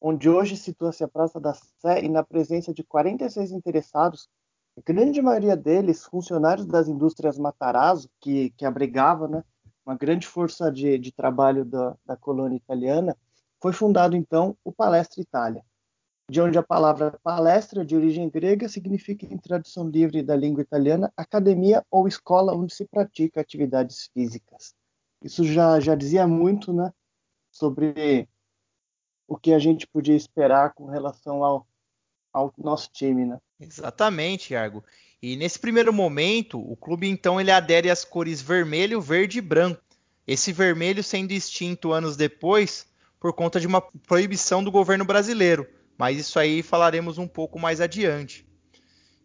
onde 0.00 0.28
hoje 0.28 0.56
situa-se 0.56 1.04
a 1.04 1.08
Praça 1.08 1.38
da 1.38 1.54
Sé, 1.54 2.02
e 2.02 2.08
na 2.08 2.24
presença 2.24 2.74
de 2.74 2.82
46 2.82 3.52
interessados, 3.52 4.28
grande 4.80 5.20
maioria 5.20 5.56
deles 5.56 6.04
funcionários 6.04 6.66
das 6.66 6.88
indústrias 6.88 7.38
Matarazzo, 7.38 8.08
que, 8.20 8.50
que 8.50 8.64
abrigava 8.64 9.28
né, 9.28 9.44
uma 9.84 9.96
grande 9.96 10.26
força 10.26 10.70
de, 10.70 10.98
de 10.98 11.12
trabalho 11.12 11.64
da, 11.64 11.96
da 12.06 12.16
colônia 12.16 12.56
italiana, 12.56 13.16
foi 13.60 13.72
fundado 13.72 14.16
então 14.16 14.56
o 14.64 14.72
Palestra 14.72 15.20
Itália, 15.20 15.64
de 16.28 16.40
onde 16.40 16.56
a 16.58 16.62
palavra 16.62 17.18
palestra, 17.22 17.84
de 17.84 17.94
origem 17.94 18.28
grega, 18.30 18.68
significa, 18.68 19.26
em 19.26 19.36
tradução 19.36 19.88
livre 19.88 20.22
da 20.22 20.34
língua 20.34 20.62
italiana, 20.62 21.12
academia 21.16 21.84
ou 21.90 22.08
escola 22.08 22.54
onde 22.54 22.74
se 22.74 22.86
pratica 22.86 23.40
atividades 23.40 24.08
físicas. 24.14 24.74
Isso 25.22 25.44
já, 25.44 25.78
já 25.78 25.94
dizia 25.94 26.26
muito 26.26 26.72
né, 26.72 26.92
sobre 27.50 28.28
o 29.28 29.36
que 29.36 29.52
a 29.52 29.58
gente 29.58 29.86
podia 29.86 30.16
esperar 30.16 30.74
com 30.74 30.86
relação 30.86 31.44
ao, 31.44 31.66
ao 32.32 32.52
nosso 32.58 32.90
time. 32.92 33.24
Né? 33.26 33.38
Exatamente, 33.62 34.54
Argo. 34.56 34.84
E 35.22 35.36
nesse 35.36 35.58
primeiro 35.58 35.92
momento, 35.92 36.58
o 36.58 36.76
clube 36.76 37.08
então 37.08 37.40
ele 37.40 37.50
adere 37.50 37.88
às 37.88 38.04
cores 38.04 38.42
vermelho, 38.42 39.00
verde 39.00 39.38
e 39.38 39.42
branco. 39.42 39.80
Esse 40.26 40.52
vermelho 40.52 41.02
sendo 41.02 41.30
extinto 41.30 41.92
anos 41.92 42.16
depois 42.16 42.86
por 43.20 43.32
conta 43.32 43.60
de 43.60 43.68
uma 43.68 43.80
proibição 43.80 44.64
do 44.64 44.70
governo 44.72 45.04
brasileiro, 45.04 45.68
mas 45.96 46.18
isso 46.18 46.40
aí 46.40 46.60
falaremos 46.60 47.18
um 47.18 47.28
pouco 47.28 47.56
mais 47.56 47.80
adiante. 47.80 48.44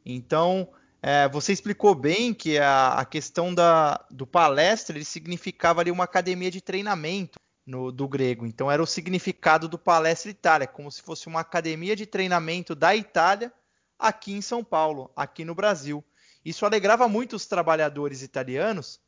Então, 0.06 0.70
é, 1.02 1.28
você 1.28 1.52
explicou 1.52 1.96
bem 1.96 2.32
que 2.32 2.60
a, 2.60 2.90
a 2.90 3.06
questão 3.06 3.54
da, 3.54 4.06
do 4.12 4.28
palestra 4.28 4.96
ele 4.96 5.06
significava 5.06 5.82
ali 5.82 5.90
uma 5.90 6.04
academia 6.04 6.52
de 6.52 6.62
treinamento 6.62 7.40
no, 7.66 7.92
do 7.92 8.08
grego. 8.08 8.46
Então, 8.46 8.70
era 8.70 8.84
o 8.84 8.88
significado 8.88 9.68
do 9.68 9.80
palestra 9.80 10.30
Itália, 10.30 10.68
como 10.68 10.92
se 10.92 11.02
fosse 11.02 11.26
uma 11.26 11.40
academia 11.40 11.96
de 11.96 12.06
treinamento 12.06 12.76
da 12.76 12.96
Itália 12.96 13.52
aqui 13.98 14.34
em 14.34 14.42
São 14.42 14.64
Paulo, 14.64 15.12
aqui 15.16 15.44
no 15.44 15.56
Brasil. 15.56 16.04
Isso 16.44 16.66
alegrava 16.66 17.08
muito 17.08 17.36
os 17.36 17.46
trabalhadores 17.46 18.22
italianos 18.22 19.00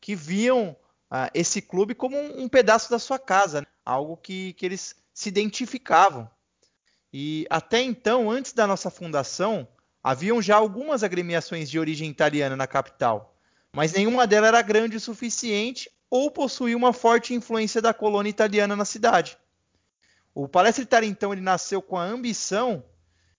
que 0.00 0.14
viam 0.14 0.76
uh, 1.10 1.30
esse 1.32 1.62
clube 1.62 1.94
como 1.94 2.16
um, 2.16 2.42
um, 2.42 2.48
pedaço 2.48 2.90
da 2.90 2.98
sua 2.98 3.18
casa, 3.18 3.60
né? 3.60 3.66
algo 3.84 4.16
que, 4.16 4.52
que 4.54 4.66
eles 4.66 4.96
se 5.14 5.28
identificavam. 5.28 6.28
E 7.12 7.46
até 7.48 7.80
então, 7.80 8.30
antes 8.30 8.52
da 8.52 8.66
nossa 8.66 8.90
fundação, 8.90 9.68
haviam 10.02 10.42
já 10.42 10.56
algumas 10.56 11.02
agremiações 11.02 11.70
de 11.70 11.78
origem 11.78 12.10
italiana 12.10 12.56
na 12.56 12.66
capital, 12.66 13.36
mas 13.72 13.92
nenhuma 13.92 14.26
delas 14.26 14.48
era 14.48 14.62
grande 14.62 14.96
o 14.96 15.00
suficiente 15.00 15.90
ou 16.10 16.30
possuía 16.30 16.76
uma 16.76 16.92
forte 16.92 17.32
influência 17.32 17.80
da 17.80 17.94
colônia 17.94 18.28
italiana 18.28 18.76
na 18.76 18.84
cidade. 18.84 19.38
O 20.34 20.48
Palestra 20.48 20.82
Itália, 20.82 21.08
então, 21.08 21.32
ele 21.32 21.42
nasceu 21.42 21.80
com 21.80 21.96
a 21.96 22.04
ambição 22.04 22.84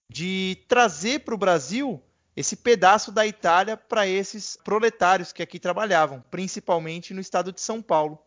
de 0.08 0.58
trazer 0.68 1.20
para 1.20 1.34
o 1.34 1.38
Brasil 1.38 2.02
esse 2.36 2.56
pedaço 2.56 3.12
da 3.12 3.26
Itália 3.26 3.76
para 3.76 4.06
esses 4.06 4.56
proletários 4.64 5.32
que 5.32 5.42
aqui 5.42 5.58
trabalhavam, 5.58 6.22
principalmente 6.30 7.14
no 7.14 7.20
estado 7.20 7.52
de 7.52 7.60
São 7.60 7.80
Paulo. 7.80 8.18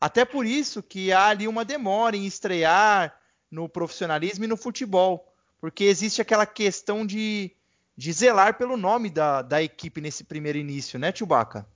Até 0.00 0.24
por 0.24 0.44
isso 0.44 0.82
que 0.82 1.12
há 1.12 1.28
ali 1.28 1.48
uma 1.48 1.64
demora 1.64 2.16
em 2.16 2.26
estrear 2.26 3.16
no 3.50 3.68
profissionalismo 3.68 4.44
e 4.44 4.48
no 4.48 4.56
futebol, 4.56 5.32
porque 5.60 5.84
existe 5.84 6.20
aquela 6.20 6.44
questão 6.44 7.06
de, 7.06 7.52
de 7.96 8.12
zelar 8.12 8.58
pelo 8.58 8.76
nome 8.76 9.08
da, 9.08 9.42
da 9.42 9.62
equipe 9.62 10.00
nesse 10.00 10.24
primeiro 10.24 10.58
início, 10.58 10.98
né, 10.98 11.12
Tchubaca? 11.12 11.66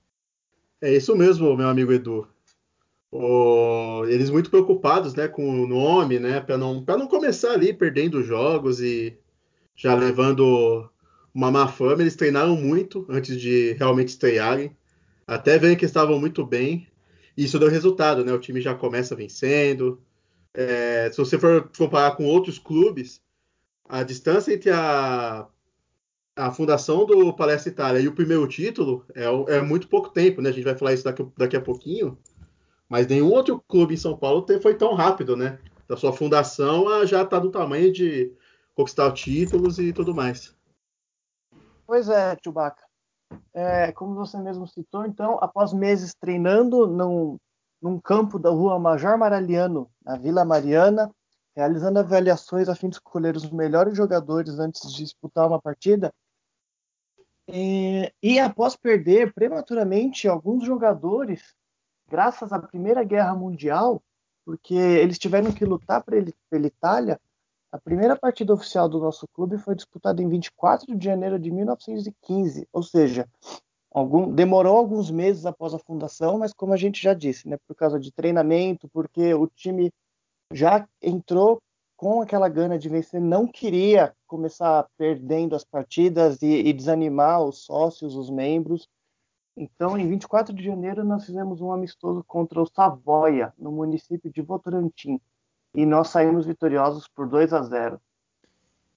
É 0.81 0.93
isso 0.93 1.15
mesmo, 1.15 1.55
meu 1.55 1.69
amigo 1.69 1.91
Edu. 1.91 2.27
Oh, 3.11 4.03
eles 4.07 4.29
muito 4.29 4.49
preocupados 4.49 5.15
né, 5.15 5.27
com 5.27 5.63
o 5.63 5.67
nome, 5.67 6.19
né, 6.19 6.41
para 6.41 6.57
não, 6.57 6.83
não 6.85 7.07
começar 7.07 7.51
ali 7.53 7.73
perdendo 7.73 8.21
jogos 8.21 8.81
e 8.81 9.17
já 9.75 9.95
levando 9.95 10.89
uma 11.33 11.51
má 11.51 11.67
fama. 11.67 12.01
Eles 12.01 12.15
treinaram 12.15 12.55
muito 12.55 13.05
antes 13.09 13.39
de 13.39 13.73
realmente 13.73 14.09
estrearem. 14.09 14.75
Até 15.25 15.57
verem 15.57 15.77
que 15.77 15.85
estavam 15.85 16.19
muito 16.19 16.45
bem. 16.45 16.87
E 17.35 17.43
isso 17.45 17.59
deu 17.59 17.69
resultado, 17.69 18.25
né? 18.25 18.33
O 18.33 18.39
time 18.39 18.59
já 18.59 18.73
começa 18.73 19.15
vencendo. 19.15 20.01
É, 20.53 21.09
se 21.11 21.17
você 21.17 21.37
for 21.37 21.69
comparar 21.77 22.15
com 22.15 22.25
outros 22.25 22.57
clubes, 22.57 23.21
a 23.87 24.03
distância 24.03 24.53
entre 24.53 24.71
a, 24.71 25.47
a 26.35 26.51
fundação 26.51 27.05
do 27.05 27.31
Palestra 27.33 27.71
Itália 27.71 27.99
e 27.99 28.07
o 28.07 28.15
primeiro 28.15 28.47
título 28.47 29.05
é, 29.13 29.25
é, 29.55 29.61
muito 29.61 29.87
pouco 29.87 30.09
tempo, 30.09 30.41
né? 30.41 30.49
A 30.49 30.53
gente 30.53 30.63
vai 30.63 30.75
falar 30.75 30.93
isso 30.93 31.03
daqui, 31.03 31.25
daqui 31.37 31.55
a 31.55 31.61
pouquinho. 31.61 32.17
Mas 32.89 33.07
nenhum 33.07 33.31
outro 33.31 33.61
clube 33.67 33.93
em 33.93 33.97
São 33.97 34.17
Paulo 34.17 34.45
foi 34.61 34.75
tão 34.75 34.93
rápido, 34.93 35.35
né? 35.35 35.59
Da 35.87 35.97
sua 35.97 36.13
fundação 36.13 37.05
já 37.05 37.23
está 37.23 37.39
do 37.39 37.51
tamanho 37.51 37.91
de 37.91 38.33
conquistar 38.75 39.11
títulos 39.13 39.79
e 39.79 39.91
tudo 39.91 40.13
mais. 40.13 40.55
Pois 41.85 42.09
é, 42.09 42.37
Chewbacca. 42.43 42.83
É, 43.53 43.91
como 43.91 44.15
você 44.15 44.37
mesmo 44.37 44.67
citou, 44.67 45.05
então, 45.05 45.37
após 45.41 45.73
meses 45.73 46.13
treinando 46.13 46.87
num, 46.87 47.37
num 47.81 47.99
campo 47.99 48.37
da 48.39 48.49
rua 48.49 48.79
Major 48.79 49.17
Maraliano, 49.17 49.89
na 50.03 50.17
Vila 50.17 50.45
Mariana, 50.45 51.11
realizando 51.55 51.99
avaliações 51.99 52.69
a 52.69 52.75
fim 52.75 52.87
de 52.87 52.95
escolher 52.95 53.35
os 53.35 53.49
melhores 53.49 53.97
jogadores 53.97 54.59
antes 54.59 54.93
de 54.93 55.03
disputar 55.03 55.47
uma 55.47 55.61
partida, 55.61 56.13
e, 57.49 58.11
e 58.21 58.39
após 58.39 58.75
perder 58.75 59.33
prematuramente 59.33 60.27
alguns 60.27 60.65
jogadores, 60.65 61.55
graças 62.09 62.51
à 62.51 62.59
Primeira 62.59 63.03
Guerra 63.03 63.35
Mundial, 63.35 64.01
porque 64.45 64.73
eles 64.73 65.19
tiveram 65.19 65.51
que 65.51 65.65
lutar 65.65 66.03
pela 66.03 66.67
Itália, 66.67 67.19
a 67.71 67.77
primeira 67.77 68.15
partida 68.15 68.53
oficial 68.53 68.87
do 68.87 68.99
nosso 68.99 69.27
clube 69.27 69.57
foi 69.57 69.75
disputada 69.75 70.21
em 70.21 70.29
24 70.29 70.95
de 70.95 71.03
janeiro 71.03 71.37
de 71.37 71.51
1915, 71.51 72.67
ou 72.71 72.81
seja, 72.81 73.27
algum, 73.91 74.33
demorou 74.33 74.77
alguns 74.77 75.11
meses 75.11 75.45
após 75.45 75.73
a 75.73 75.79
fundação, 75.79 76.39
mas 76.39 76.53
como 76.53 76.73
a 76.73 76.77
gente 76.77 77.01
já 77.01 77.13
disse, 77.13 77.47
né, 77.47 77.57
por 77.67 77.75
causa 77.75 77.99
de 77.99 78.11
treinamento, 78.11 78.87
porque 78.87 79.33
o 79.33 79.47
time 79.47 79.91
já 80.53 80.87
entrou 81.01 81.61
com 81.97 82.21
aquela 82.21 82.47
gana 82.47 82.77
de 82.77 82.87
vencer, 82.87 83.19
não 83.19 83.47
queria 83.47 84.13
começar 84.27 84.87
perdendo 84.97 85.55
as 85.55 85.65
partidas 85.65 86.41
e, 86.41 86.47
e 86.47 86.71
desanimar 86.71 87.43
os 87.43 87.65
sócios, 87.65 88.15
os 88.15 88.29
membros. 88.29 88.87
Então, 89.59 89.97
em 89.97 90.07
24 90.07 90.53
de 90.53 90.63
janeiro, 90.63 91.03
nós 91.03 91.25
fizemos 91.25 91.59
um 91.59 91.71
amistoso 91.71 92.23
contra 92.23 92.61
o 92.61 92.67
Savoia, 92.67 93.51
no 93.57 93.71
município 93.71 94.31
de 94.31 94.41
Votorantim 94.41 95.19
e 95.73 95.85
nós 95.85 96.09
saímos 96.09 96.45
vitoriosos 96.45 97.07
por 97.07 97.27
2 97.27 97.53
a 97.53 97.61
0. 97.61 98.01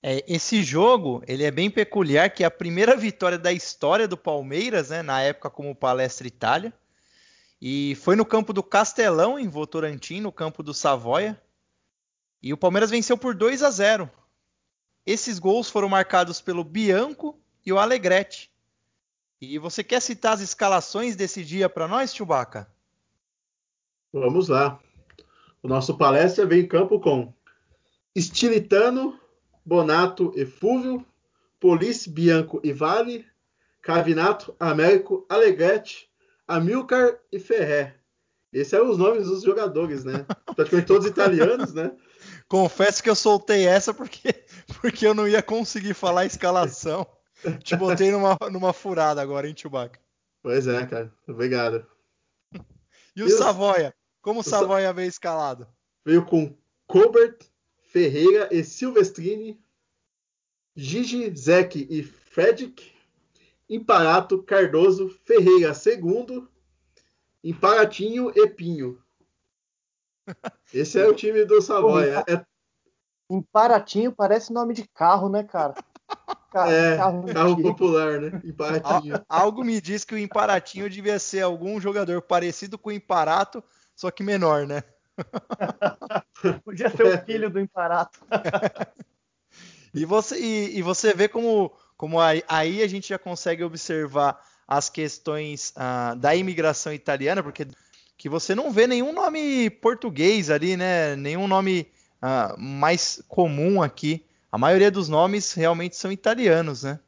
É, 0.02 0.24
esse 0.26 0.62
jogo 0.62 1.22
ele 1.26 1.44
é 1.44 1.50
bem 1.50 1.70
peculiar, 1.70 2.30
que 2.30 2.42
é 2.42 2.46
a 2.46 2.50
primeira 2.50 2.96
vitória 2.96 3.38
da 3.38 3.52
história 3.52 4.08
do 4.08 4.16
Palmeiras, 4.16 4.90
né, 4.90 5.02
na 5.02 5.20
época 5.20 5.50
como 5.50 5.74
Palestra 5.74 6.26
Itália, 6.26 6.72
e 7.60 7.94
foi 7.96 8.16
no 8.16 8.24
campo 8.24 8.54
do 8.54 8.62
Castelão, 8.62 9.38
em 9.38 9.48
Votorantim, 9.48 10.20
no 10.20 10.32
campo 10.32 10.62
do 10.62 10.72
Savoia, 10.72 11.40
e 12.42 12.52
o 12.52 12.56
Palmeiras 12.56 12.90
venceu 12.90 13.18
por 13.18 13.34
2 13.34 13.62
a 13.62 13.70
0. 13.70 14.10
Esses 15.04 15.38
gols 15.38 15.68
foram 15.68 15.88
marcados 15.88 16.40
pelo 16.40 16.64
Bianco 16.64 17.38
e 17.64 17.72
o 17.72 17.78
Alegrete. 17.78 18.49
E 19.40 19.58
você 19.58 19.82
quer 19.82 20.02
citar 20.02 20.34
as 20.34 20.40
escalações 20.40 21.16
desse 21.16 21.42
dia 21.42 21.68
para 21.68 21.88
nós, 21.88 22.14
Chubaca? 22.14 22.70
Vamos 24.12 24.48
lá. 24.48 24.78
O 25.62 25.68
nosso 25.68 25.96
palestra 25.96 26.44
vem 26.44 26.60
em 26.60 26.68
campo 26.68 27.00
com 27.00 27.32
Stilitano, 28.16 29.18
Bonato 29.64 30.32
e 30.36 30.44
Fúvio, 30.44 31.06
Police, 31.58 32.10
Bianco 32.10 32.60
e 32.62 32.72
Vale, 32.72 33.26
Cavinato, 33.80 34.54
Américo, 34.60 35.24
Alegrete, 35.28 36.10
Amilcar 36.46 37.18
e 37.32 37.38
Ferré. 37.38 37.96
Esses 38.52 38.72
eram 38.72 38.90
os 38.90 38.98
nomes 38.98 39.26
dos 39.26 39.42
jogadores, 39.42 40.04
né? 40.04 40.26
Praticamente 40.54 40.86
todos 40.86 41.06
italianos, 41.06 41.72
né? 41.72 41.92
Confesso 42.48 43.02
que 43.02 43.08
eu 43.08 43.14
soltei 43.14 43.66
essa 43.66 43.94
porque, 43.94 44.34
porque 44.82 45.06
eu 45.06 45.14
não 45.14 45.26
ia 45.26 45.42
conseguir 45.42 45.94
falar 45.94 46.22
a 46.22 46.26
escalação. 46.26 47.06
Te 47.62 47.76
botei 47.76 48.10
numa, 48.10 48.36
numa 48.50 48.72
furada 48.72 49.20
agora, 49.20 49.48
hein, 49.48 49.54
Chewbacca? 49.56 50.00
Pois 50.42 50.66
é, 50.66 50.86
cara. 50.86 51.12
Obrigado. 51.28 51.86
E 53.16 53.24
o 53.24 53.26
e 53.26 53.30
Savoia? 53.30 53.92
Como 54.22 54.38
o 54.38 54.42
Savoia 54.42 54.92
veio 54.92 55.08
escalado? 55.08 55.66
Veio 56.04 56.24
com 56.24 56.56
Colbert, 56.86 57.38
Ferreira 57.90 58.48
e 58.52 58.62
Silvestrini, 58.62 59.60
Gigi, 60.76 61.36
Zek 61.36 61.88
e 61.90 62.04
Fredrik, 62.04 62.92
Imparato, 63.68 64.42
Cardoso, 64.44 65.10
Ferreira 65.24 65.72
II, 65.72 66.46
Imparatinho 67.42 68.32
e 68.34 68.48
Pinho. 68.48 69.02
Esse 70.72 71.00
é 71.00 71.06
o 71.06 71.14
time 71.14 71.44
do 71.44 71.60
Savoia. 71.60 72.24
É... 72.28 72.44
Imparatinho 73.28 74.12
parece 74.12 74.52
nome 74.52 74.72
de 74.72 74.86
carro, 74.88 75.28
né, 75.28 75.42
cara? 75.42 75.74
Carro, 76.50 76.70
é, 76.72 76.96
carro, 76.96 77.24
carro 77.32 77.62
popular, 77.62 78.20
né? 78.20 78.40
Imparatinho. 78.44 79.22
Algo 79.28 79.64
me 79.64 79.80
diz 79.80 80.04
que 80.04 80.14
o 80.14 80.18
Imparatinho 80.18 80.90
devia 80.90 81.18
ser 81.18 81.42
algum 81.42 81.80
jogador 81.80 82.20
parecido 82.22 82.76
com 82.76 82.90
o 82.90 82.92
Imparato, 82.92 83.62
só 83.94 84.10
que 84.10 84.22
menor, 84.22 84.66
né? 84.66 84.82
Podia 86.64 86.90
ser 86.90 87.04
o 87.04 87.24
filho 87.24 87.48
do 87.48 87.60
Imparato. 87.60 88.18
e, 89.94 90.04
você, 90.04 90.38
e, 90.40 90.78
e, 90.78 90.82
você 90.82 91.14
vê 91.14 91.28
como, 91.28 91.72
como 91.96 92.20
aí, 92.20 92.42
aí, 92.48 92.82
a 92.82 92.88
gente 92.88 93.08
já 93.08 93.18
consegue 93.18 93.62
observar 93.62 94.44
as 94.66 94.88
questões 94.88 95.72
ah, 95.76 96.14
da 96.14 96.34
imigração 96.34 96.92
italiana, 96.92 97.42
porque 97.42 97.66
que 98.16 98.28
você 98.28 98.54
não 98.54 98.70
vê 98.70 98.86
nenhum 98.86 99.12
nome 99.12 99.70
português 99.70 100.50
ali, 100.50 100.76
né? 100.76 101.14
Nenhum 101.16 101.46
nome 101.46 101.90
ah, 102.20 102.54
mais 102.58 103.22
comum 103.28 103.82
aqui. 103.82 104.24
A 104.50 104.58
maioria 104.58 104.90
dos 104.90 105.08
nomes 105.08 105.52
realmente 105.52 105.96
são 105.96 106.10
italianos, 106.10 106.82
né? 106.82 106.98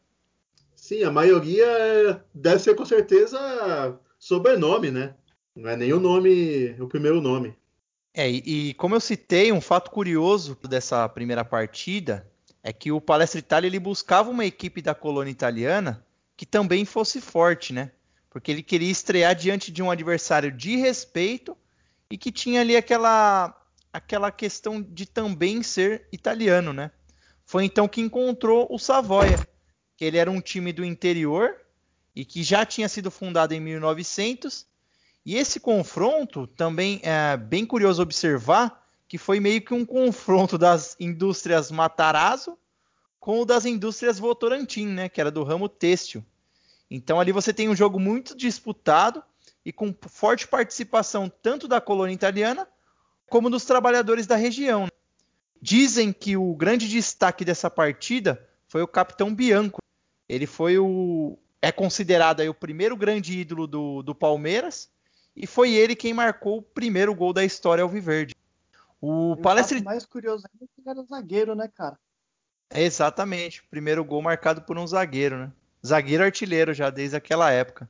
Sim, 0.77 1.03
a 1.05 1.11
maioria 1.11 2.25
deve 2.35 2.59
ser 2.59 2.75
com 2.75 2.85
certeza 2.85 3.99
sobrenome, 4.19 4.91
né? 4.91 5.15
Não 5.55 5.71
é 5.71 5.77
nem 5.77 5.93
o 5.93 6.01
nome, 6.01 6.75
o 6.81 6.89
primeiro 6.89 7.21
nome. 7.21 7.57
É, 8.15 8.31
e, 8.31 8.71
e 8.71 8.75
como 8.75 8.95
eu 8.95 9.01
citei, 9.01 9.53
um 9.53 9.61
fato 9.61 9.91
curioso 9.91 10.57
dessa 10.69 11.09
primeira 11.09 11.45
partida 11.45 12.27
é 12.63 12.73
que 12.73 12.93
o 12.93 13.01
Palestra 13.01 13.39
Itália 13.39 13.67
ele 13.67 13.79
buscava 13.79 14.31
uma 14.31 14.45
equipe 14.45 14.81
da 14.81 14.95
colônia 14.95 15.31
italiana 15.31 16.05
que 16.37 16.47
também 16.47 16.85
fosse 16.85 17.21
forte, 17.21 17.73
né? 17.73 17.91
Porque 18.31 18.51
ele 18.51 18.63
queria 18.63 18.91
estrear 18.91 19.35
diante 19.35 19.71
de 19.71 19.83
um 19.83 19.91
adversário 19.91 20.51
de 20.51 20.77
respeito 20.77 21.57
e 22.11 22.17
que 22.17 22.31
tinha 22.33 22.61
ali 22.61 22.77
aquela 22.77 23.59
aquela 23.93 24.31
questão 24.31 24.81
de 24.81 25.05
também 25.05 25.63
ser 25.63 26.07
italiano, 26.11 26.73
né? 26.73 26.91
Foi 27.53 27.67
então 27.67 27.87
que 27.87 28.01
encontrou 28.01 28.67
o 28.71 28.79
Savoia, 28.79 29.47
que 29.95 30.07
ele 30.07 30.17
era 30.17 30.31
um 30.31 30.41
time 30.41 30.73
do 30.73 30.83
interior 30.83 31.55
e 32.17 32.25
que 32.25 32.43
já 32.43 32.65
tinha 32.65 32.89
sido 32.89 33.11
fundado 33.11 33.53
em 33.53 33.61
1900. 33.61 34.67
E 35.23 35.37
esse 35.37 35.61
confronto 35.61 36.47
também 36.47 36.99
é 37.03 37.37
bem 37.37 37.67
curioso 37.67 38.01
observar 38.01 38.83
que 39.07 39.19
foi 39.19 39.39
meio 39.39 39.61
que 39.61 39.75
um 39.75 39.85
confronto 39.85 40.57
das 40.57 40.97
indústrias 40.99 41.71
Matarazzo 41.71 42.57
com 43.21 43.43
o 43.43 43.45
das 43.45 43.67
indústrias 43.67 44.19
Votorantim, 44.19 44.87
né, 44.87 45.11
que 45.11 45.21
era 45.21 45.31
do 45.31 45.45
ramo 45.45 45.69
têxtil. 45.69 46.25
Então 46.91 47.21
ali 47.21 47.33
você 47.33 47.53
tem 47.53 47.69
um 47.69 47.77
jogo 47.77 48.01
muito 48.01 48.35
disputado 48.35 49.23
e 49.63 49.71
com 49.71 49.95
forte 50.09 50.49
participação 50.49 51.31
tanto 51.43 51.69
da 51.69 51.83
colônia 51.83 52.15
italiana 52.15 52.67
como 53.29 53.51
dos 53.51 53.67
trabalhadores 53.67 54.27
da 54.27 54.37
região. 54.37 54.89
Dizem 55.65 56.13
que 56.13 56.37
o 56.37 56.53
grande 56.57 56.89
destaque 56.89 57.45
dessa 57.45 57.71
partida 57.71 58.45
foi 58.67 58.83
o 58.83 58.89
capitão 58.89 59.33
Bianco. 59.33 59.79
Ele 60.29 60.45
foi 60.45 60.77
o 60.77 61.39
é 61.63 61.71
considerado 61.71 62.41
aí 62.41 62.49
o 62.49 62.55
primeiro 62.55 62.97
grande 62.97 63.39
ídolo 63.39 63.69
do, 63.69 64.03
do 64.03 64.13
Palmeiras 64.13 64.91
e 65.37 65.47
foi 65.47 65.73
ele 65.73 65.95
quem 65.95 66.13
marcou 66.13 66.59
o 66.59 66.63
primeiro 66.63 67.15
gol 67.15 67.33
da 67.33 67.45
história 67.45 67.85
alviverde. 67.85 68.35
O 69.01 69.37
palestra 69.37 69.81
mais 69.83 70.05
curioso 70.05 70.45
é 70.47 70.59
que 70.59 70.67
ele 70.81 70.91
era 70.91 71.05
zagueiro, 71.05 71.55
né, 71.55 71.69
cara? 71.73 71.97
É 72.69 72.83
exatamente, 72.83 73.63
primeiro 73.71 74.05
gol 74.05 74.21
marcado 74.21 74.63
por 74.63 74.77
um 74.77 74.87
zagueiro, 74.87 75.39
né? 75.39 75.53
Zagueiro 75.87 76.25
artilheiro 76.25 76.75
já 76.75 76.91
desde 76.91 77.17
aquela 77.17 77.53
época. 77.53 77.89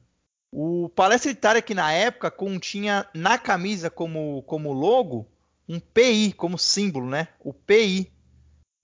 O 0.50 0.90
Palestra 0.90 1.30
Itália 1.30 1.62
que 1.62 1.74
na 1.74 1.90
época 1.90 2.30
continha 2.30 3.08
na 3.14 3.38
camisa 3.38 3.88
como, 3.88 4.42
como 4.42 4.72
logo 4.72 5.26
um 5.68 5.78
PI 5.80 6.32
como 6.32 6.58
símbolo, 6.58 7.08
né? 7.08 7.28
O 7.40 7.52
PI. 7.52 8.12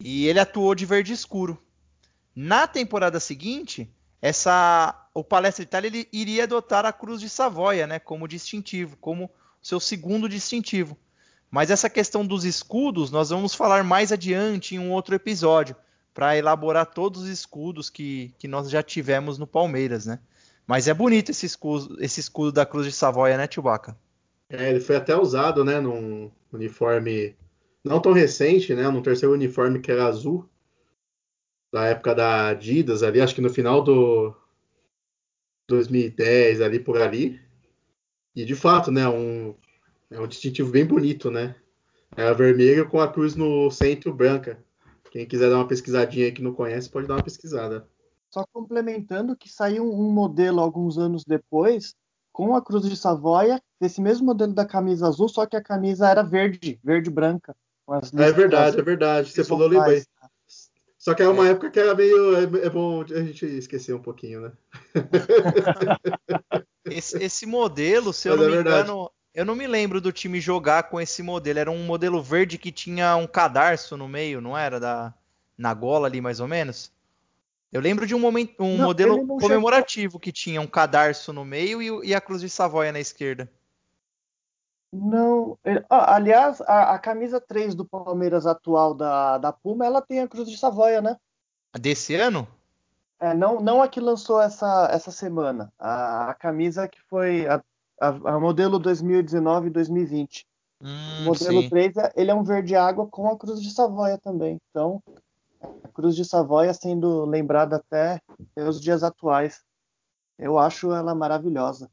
E 0.03 0.27
ele 0.27 0.39
atuou 0.39 0.75
de 0.75 0.87
verde 0.87 1.13
escuro. 1.13 1.61
Na 2.35 2.67
temporada 2.67 3.19
seguinte, 3.19 3.93
essa 4.23 5.09
o 5.13 5.25
Palestra 5.25 5.65
Itália 5.65 5.89
ele 5.89 6.09
iria 6.13 6.45
adotar 6.45 6.87
a 6.87 6.93
Cruz 6.93 7.21
de 7.21 7.29
Savoia, 7.29 7.87
né, 7.87 7.99
como 7.99 8.29
distintivo, 8.29 8.97
como 8.99 9.29
seu 9.61 9.81
segundo 9.81 10.29
distintivo. 10.29 10.97
Mas 11.51 11.71
essa 11.71 11.91
questão 11.91 12.25
dos 12.25 12.45
escudos 12.45 13.11
nós 13.11 13.31
vamos 13.31 13.55
falar 13.55 13.83
mais 13.83 14.13
adiante 14.13 14.77
em 14.77 14.79
um 14.79 14.93
outro 14.93 15.15
episódio, 15.15 15.75
para 16.15 16.37
elaborar 16.37 16.87
todos 16.87 17.23
os 17.23 17.29
escudos 17.29 17.89
que, 17.89 18.35
que 18.39 18.49
nós 18.49 18.71
já 18.71 18.83
tivemos 18.83 19.39
no 19.39 19.47
Palmeiras, 19.47 20.07
né? 20.07 20.19
Mas 20.67 20.87
é 20.87 20.95
bonito 20.95 21.31
esse 21.31 21.47
escudo, 21.47 21.97
esse 22.01 22.21
escudo 22.21 22.53
da 22.53 22.67
Cruz 22.67 22.87
de 22.87 22.93
Savoia, 22.93 23.37
né, 23.37 23.49
Chewbacca? 23.51 23.97
É, 24.51 24.71
ele 24.71 24.81
foi 24.81 24.97
até 24.97 25.17
usado, 25.17 25.65
né, 25.65 25.81
num 25.81 26.31
uniforme 26.53 27.37
não 27.85 28.01
tão 28.01 28.13
recente, 28.13 28.75
né, 28.75 28.89
num 28.89 29.03
terceiro 29.03 29.35
uniforme 29.35 29.81
que 29.81 29.91
era 29.91 30.07
azul, 30.07 30.49
da 31.73 31.85
época 31.85 32.15
da 32.15 32.49
Adidas 32.49 33.03
ali, 33.03 33.21
acho 33.21 33.35
que 33.35 33.41
no 33.41 33.51
final 33.51 33.83
do 33.83 34.35
2010 35.69 36.63
ali 36.63 36.81
por 36.81 37.01
ali. 37.01 37.41
E 38.35 38.45
de 38.45 38.55
fato, 38.55 38.91
né, 38.91 39.07
um 39.09 39.55
é 40.11 40.19
um 40.19 40.27
distintivo 40.27 40.71
bem 40.71 40.87
bonito, 40.87 41.31
né? 41.31 41.55
É 42.17 42.23
a 42.23 42.33
vermelha 42.33 42.85
com 42.85 42.99
a 43.01 43.13
cruz 43.13 43.37
no 43.37 43.71
centro 43.71 44.13
branca. 44.13 44.65
Quem 45.11 45.27
quiser 45.27 45.51
dar 45.51 45.57
uma 45.57 45.69
pesquisadinha 45.69 46.27
aí 46.27 46.33
que 46.33 46.43
não 46.43 46.55
conhece, 46.55 46.89
pode 46.89 47.07
dar 47.07 47.17
uma 47.17 47.23
pesquisada. 47.23 47.87
Só 48.31 48.45
complementando 48.53 49.37
que 49.37 49.49
saiu 49.49 49.85
um 49.85 50.11
modelo 50.11 50.61
alguns 50.61 50.99
anos 50.99 51.25
depois 51.25 51.95
com 52.39 52.55
a 52.55 52.63
cruz 52.63 52.89
de 52.89 52.97
Savoia, 52.97 53.61
esse 53.81 54.01
mesmo 54.01 54.27
modelo 54.27 54.55
da 54.55 54.65
camisa 54.65 55.09
azul, 55.09 55.29
só 55.29 55.45
que 55.45 55.57
a 55.57 55.61
camisa 55.61 56.09
era 56.09 56.23
verde, 56.23 56.79
verde 56.85 57.11
branca. 57.11 57.57
é 58.17 58.31
verdade, 58.31 58.79
é 58.79 58.83
verdade. 58.83 59.33
Você 59.33 59.43
falou, 59.43 59.67
lembrei. 59.67 60.05
Só 60.97 61.15
que 61.15 61.23
é 61.25 61.29
uma 61.29 61.49
é. 61.49 61.51
época 61.51 61.69
que 61.69 61.81
era 61.81 61.97
meio. 61.97 62.37
É, 62.37 62.67
é, 62.67 62.71
bom 62.71 63.03
a 63.03 63.23
gente 63.25 63.45
esquecer 63.45 63.93
um 63.93 64.01
pouquinho, 64.01 64.43
né? 64.43 64.53
esse, 66.89 67.21
esse, 67.21 67.45
modelo, 67.45 68.13
se 68.13 68.29
eu 68.29 68.37
Mas 68.37 68.47
não 68.47 68.53
é 68.53 68.55
me 68.55 68.61
engano, 68.61 69.11
eu 69.35 69.45
não 69.45 69.57
me 69.57 69.67
lembro 69.67 70.01
do 70.01 70.13
time 70.13 70.41
jogar 70.41 70.85
com 70.85 71.01
esse 71.01 71.25
modelo. 71.25 71.59
Era 71.59 71.73
um 71.73 71.85
modelo 71.85 72.23
verde 72.23 72.57
que 72.57 72.71
tinha 72.71 73.17
um 73.17 73.27
cadarço 73.27 73.97
no 73.97 74.07
meio, 74.07 74.41
não 74.41 74.57
era? 74.57 74.79
Da, 74.79 75.13
na 75.57 75.75
gola 75.75 76.07
ali, 76.07 76.21
mais 76.21 76.39
ou 76.39 76.47
menos? 76.47 76.93
Eu 77.71 77.81
lembro 77.81 78.07
de 78.07 78.15
um, 78.15 78.19
momento, 78.19 78.63
um 78.63 78.79
não, 78.79 78.87
modelo 78.87 79.27
comemorativo 79.27 80.13
chegou... 80.13 80.21
que 80.21 80.33
tinha 80.33 80.61
um 80.61 80.67
cadarço 80.67 81.33
no 81.33 81.45
meio 81.45 81.83
e, 81.83 82.09
e, 82.09 82.15
a 82.15 82.21
cruz 82.21 82.41
de 82.41 82.49
Savoia 82.49 82.91
na 82.93 83.01
esquerda. 83.01 83.51
Não, 84.91 85.59
ele, 85.63 85.85
ah, 85.91 86.15
aliás, 86.15 86.63
a, 86.63 86.95
a, 86.95 86.99
camisa 86.99 87.39
3 87.39 87.75
do 87.75 87.85
Palmeiras 87.85 88.47
atual 88.47 88.95
da, 88.95 89.37
da 89.37 89.53
Puma, 89.53 89.85
ela 89.85 90.01
tem 90.01 90.21
a 90.21 90.29
cruz 90.29 90.49
de 90.49 90.57
Savoia, 90.57 91.03
né? 91.03 91.17
Desse 91.79 92.15
ano? 92.15 92.49
É, 93.21 93.35
não, 93.35 93.61
não 93.61 93.83
a 93.83 93.89
que 93.89 94.01
lançou 94.01 94.41
essa, 94.41 94.89
essa 94.91 95.11
semana. 95.11 95.71
A, 95.79 96.31
a 96.31 96.35
camisa 96.35 96.89
que 96.89 97.01
foi 97.03 97.47
a, 97.47 97.63
a, 98.01 98.41
modelo 98.41 98.79
2019 98.79 99.67
e 99.67 99.71
2020. 99.71 100.47
Hum, 100.81 100.89
o 101.21 101.25
modelo 101.25 101.63
sim. 101.63 101.69
3, 101.69 101.95
ele 102.15 102.31
é 102.31 102.35
um 102.35 102.45
verde 102.45 102.75
água 102.75 103.07
com 103.07 103.29
a 103.29 103.37
cruz 103.37 103.61
de 103.61 103.71
Savoia 103.71 104.17
também. 104.17 104.59
Então, 104.71 105.03
Cruz 105.93 106.15
de 106.15 106.25
Savoia 106.25 106.73
sendo 106.73 107.25
lembrada 107.25 107.77
até 107.77 108.21
os 108.57 108.81
dias 108.81 109.03
atuais. 109.03 109.63
Eu 110.39 110.59
acho 110.59 110.93
ela 110.93 111.15
maravilhosa. 111.15 111.91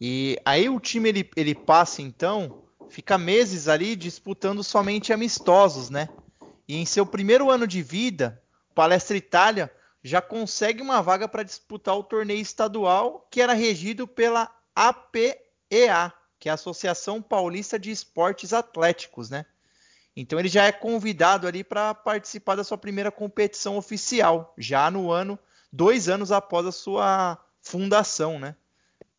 E 0.00 0.38
aí 0.44 0.68
o 0.68 0.78
time 0.78 1.08
ele, 1.08 1.30
ele 1.36 1.54
passa 1.54 2.00
então, 2.00 2.62
fica 2.88 3.18
meses 3.18 3.66
ali 3.66 3.96
disputando 3.96 4.62
somente 4.62 5.12
amistosos, 5.12 5.90
né? 5.90 6.08
E 6.68 6.76
em 6.76 6.86
seu 6.86 7.04
primeiro 7.04 7.50
ano 7.50 7.66
de 7.66 7.82
vida, 7.82 8.40
Palestra 8.74 9.16
Itália 9.16 9.72
já 10.02 10.22
consegue 10.22 10.80
uma 10.80 11.02
vaga 11.02 11.26
para 11.26 11.42
disputar 11.42 11.96
o 11.96 12.04
torneio 12.04 12.40
estadual 12.40 13.26
que 13.30 13.40
era 13.40 13.52
regido 13.52 14.06
pela 14.06 14.48
APEA, 14.74 16.12
que 16.38 16.48
é 16.48 16.52
a 16.52 16.54
Associação 16.54 17.20
Paulista 17.20 17.78
de 17.78 17.90
Esportes 17.90 18.52
Atléticos, 18.52 19.28
né? 19.28 19.44
Então 20.20 20.36
ele 20.36 20.48
já 20.48 20.64
é 20.64 20.72
convidado 20.72 21.46
ali 21.46 21.62
para 21.62 21.94
participar 21.94 22.56
da 22.56 22.64
sua 22.64 22.76
primeira 22.76 23.08
competição 23.08 23.76
oficial, 23.76 24.52
já 24.58 24.90
no 24.90 25.12
ano, 25.12 25.38
dois 25.72 26.08
anos 26.08 26.32
após 26.32 26.66
a 26.66 26.72
sua 26.72 27.38
fundação, 27.60 28.36
né? 28.36 28.56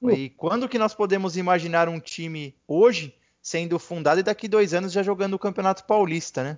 E 0.03 0.29
quando 0.31 0.67
que 0.67 0.77
nós 0.77 0.93
podemos 0.93 1.37
imaginar 1.37 1.87
um 1.87 2.01
time 2.01 2.53
hoje 2.67 3.15
sendo 3.41 3.79
fundado 3.79 4.19
e 4.19 4.23
daqui 4.23 4.49
dois 4.49 4.73
anos 4.73 4.91
já 4.91 5.01
jogando 5.01 5.35
o 5.35 5.39
Campeonato 5.39 5.85
Paulista, 5.85 6.43
né? 6.43 6.57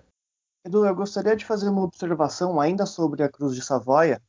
Edu, 0.65 0.87
eu 0.87 0.95
gostaria 0.95 1.35
de 1.35 1.45
fazer 1.45 1.69
uma 1.69 1.83
observação 1.83 2.59
ainda 2.59 2.87
sobre 2.87 3.21
a 3.21 3.29
Cruz 3.29 3.53
de 3.53 3.61
Savoia. 3.61 4.19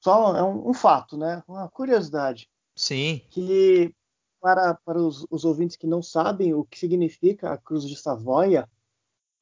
Só 0.00 0.36
é 0.36 0.42
um, 0.44 0.70
um 0.70 0.74
fato, 0.74 1.16
né? 1.16 1.42
Uma 1.48 1.68
curiosidade. 1.68 2.48
Sim. 2.76 3.22
Que 3.28 3.92
para, 4.40 4.74
para 4.84 4.98
os, 4.98 5.26
os 5.28 5.44
ouvintes 5.44 5.76
que 5.76 5.86
não 5.88 6.00
sabem 6.00 6.54
o 6.54 6.64
que 6.64 6.78
significa 6.78 7.52
a 7.52 7.58
Cruz 7.58 7.84
de 7.84 7.96
Savoia, 7.96 8.68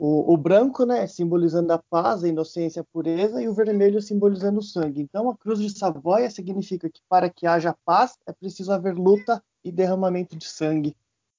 O, 0.03 0.33
o, 0.33 0.37
branco, 0.39 0.87
né, 0.87 1.07
simbolizando 1.07 1.75
a 1.75 1.79
paz, 1.79 2.25
a 2.25 2.29
inocência, 2.29 2.81
a 2.81 2.85
pureza, 2.91 3.43
e 3.43 3.47
o 3.47 3.53
vermelho 3.53 4.01
simbolizando 4.01 4.61
o 4.61 4.63
sangue. 4.63 5.03
Então, 5.03 5.29
a 5.29 5.37
cruz 5.37 5.61
de 5.61 5.69
Savoia 5.69 6.31
significa 6.31 6.89
que 6.89 7.03
para 7.07 7.29
que 7.29 7.47
haja 7.47 7.77
paz 7.85 8.17
é 8.27 8.33
preciso 8.33 8.73
haver 8.73 8.95
luta 8.95 9.43
e 9.63 9.71
derramamento 9.71 10.35
de 10.35 10.47
sangue. 10.47 10.97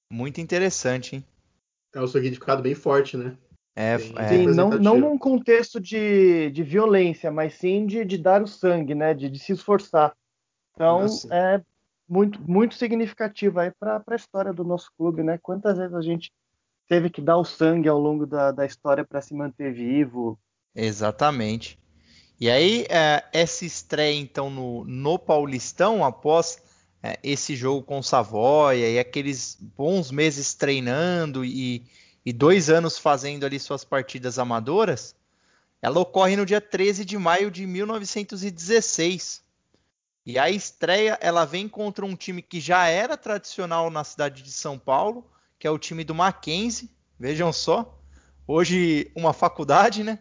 Muito 0.08 0.40
interessante, 0.40 1.16
hein? 1.16 1.24
É 1.92 2.00
um 2.00 2.06
significado 2.06 2.62
bem 2.62 2.76
forte, 2.76 3.16
né? 3.16 3.36
É, 3.74 3.94
é 3.94 3.98
sim, 3.98 4.46
não, 4.46 4.70
não 4.78 4.96
num 4.96 5.18
contexto 5.18 5.80
de, 5.80 6.48
de 6.50 6.62
violência, 6.62 7.32
mas 7.32 7.54
sim 7.54 7.84
de, 7.84 8.04
de 8.04 8.16
dar 8.16 8.42
o 8.42 8.46
sangue, 8.46 8.94
né? 8.94 9.12
De, 9.12 9.28
de 9.28 9.40
se 9.40 9.52
esforçar. 9.52 10.14
Então, 10.72 11.00
Nossa. 11.00 11.34
é 11.34 11.60
muito, 12.08 12.40
muito 12.48 12.76
significativo 12.76 13.58
aí 13.58 13.72
para 13.72 14.00
a 14.06 14.14
história 14.14 14.52
do 14.52 14.62
nosso 14.62 14.92
clube, 14.96 15.24
né? 15.24 15.36
Quantas 15.42 15.78
vezes 15.78 15.94
a 15.94 16.02
gente 16.02 16.30
teve 16.92 17.08
que 17.08 17.22
dar 17.22 17.38
o 17.38 17.44
sangue 17.44 17.88
ao 17.88 17.98
longo 17.98 18.26
da, 18.26 18.52
da 18.52 18.66
história 18.66 19.02
para 19.02 19.22
se 19.22 19.32
manter 19.32 19.72
vivo. 19.72 20.38
Exatamente. 20.74 21.78
E 22.38 22.50
aí, 22.50 22.84
é, 22.90 23.24
essa 23.32 23.64
estreia, 23.64 24.20
então, 24.20 24.50
no, 24.50 24.84
no 24.84 25.18
Paulistão, 25.18 26.04
após 26.04 26.62
é, 27.02 27.18
esse 27.22 27.56
jogo 27.56 27.82
com 27.82 28.02
Savoia 28.02 28.90
e 28.90 28.98
aqueles 28.98 29.56
bons 29.58 30.10
meses 30.10 30.52
treinando 30.52 31.46
e, 31.46 31.86
e 32.26 32.30
dois 32.30 32.68
anos 32.68 32.98
fazendo 32.98 33.46
ali 33.46 33.58
suas 33.58 33.86
partidas 33.86 34.38
amadoras, 34.38 35.16
ela 35.80 35.98
ocorre 35.98 36.36
no 36.36 36.44
dia 36.44 36.60
13 36.60 37.06
de 37.06 37.16
maio 37.16 37.50
de 37.50 37.66
1916. 37.66 39.42
E 40.26 40.38
a 40.38 40.50
estreia 40.50 41.18
ela 41.22 41.46
vem 41.46 41.70
contra 41.70 42.04
um 42.04 42.14
time 42.14 42.42
que 42.42 42.60
já 42.60 42.86
era 42.86 43.16
tradicional 43.16 43.88
na 43.88 44.04
cidade 44.04 44.42
de 44.42 44.52
São 44.52 44.78
Paulo, 44.78 45.32
que 45.62 45.68
é 45.68 45.70
o 45.70 45.78
time 45.78 46.02
do 46.02 46.12
Mackenzie. 46.12 46.90
Vejam 47.16 47.52
só, 47.52 47.96
hoje 48.48 49.12
uma 49.14 49.32
faculdade, 49.32 50.02
né? 50.02 50.18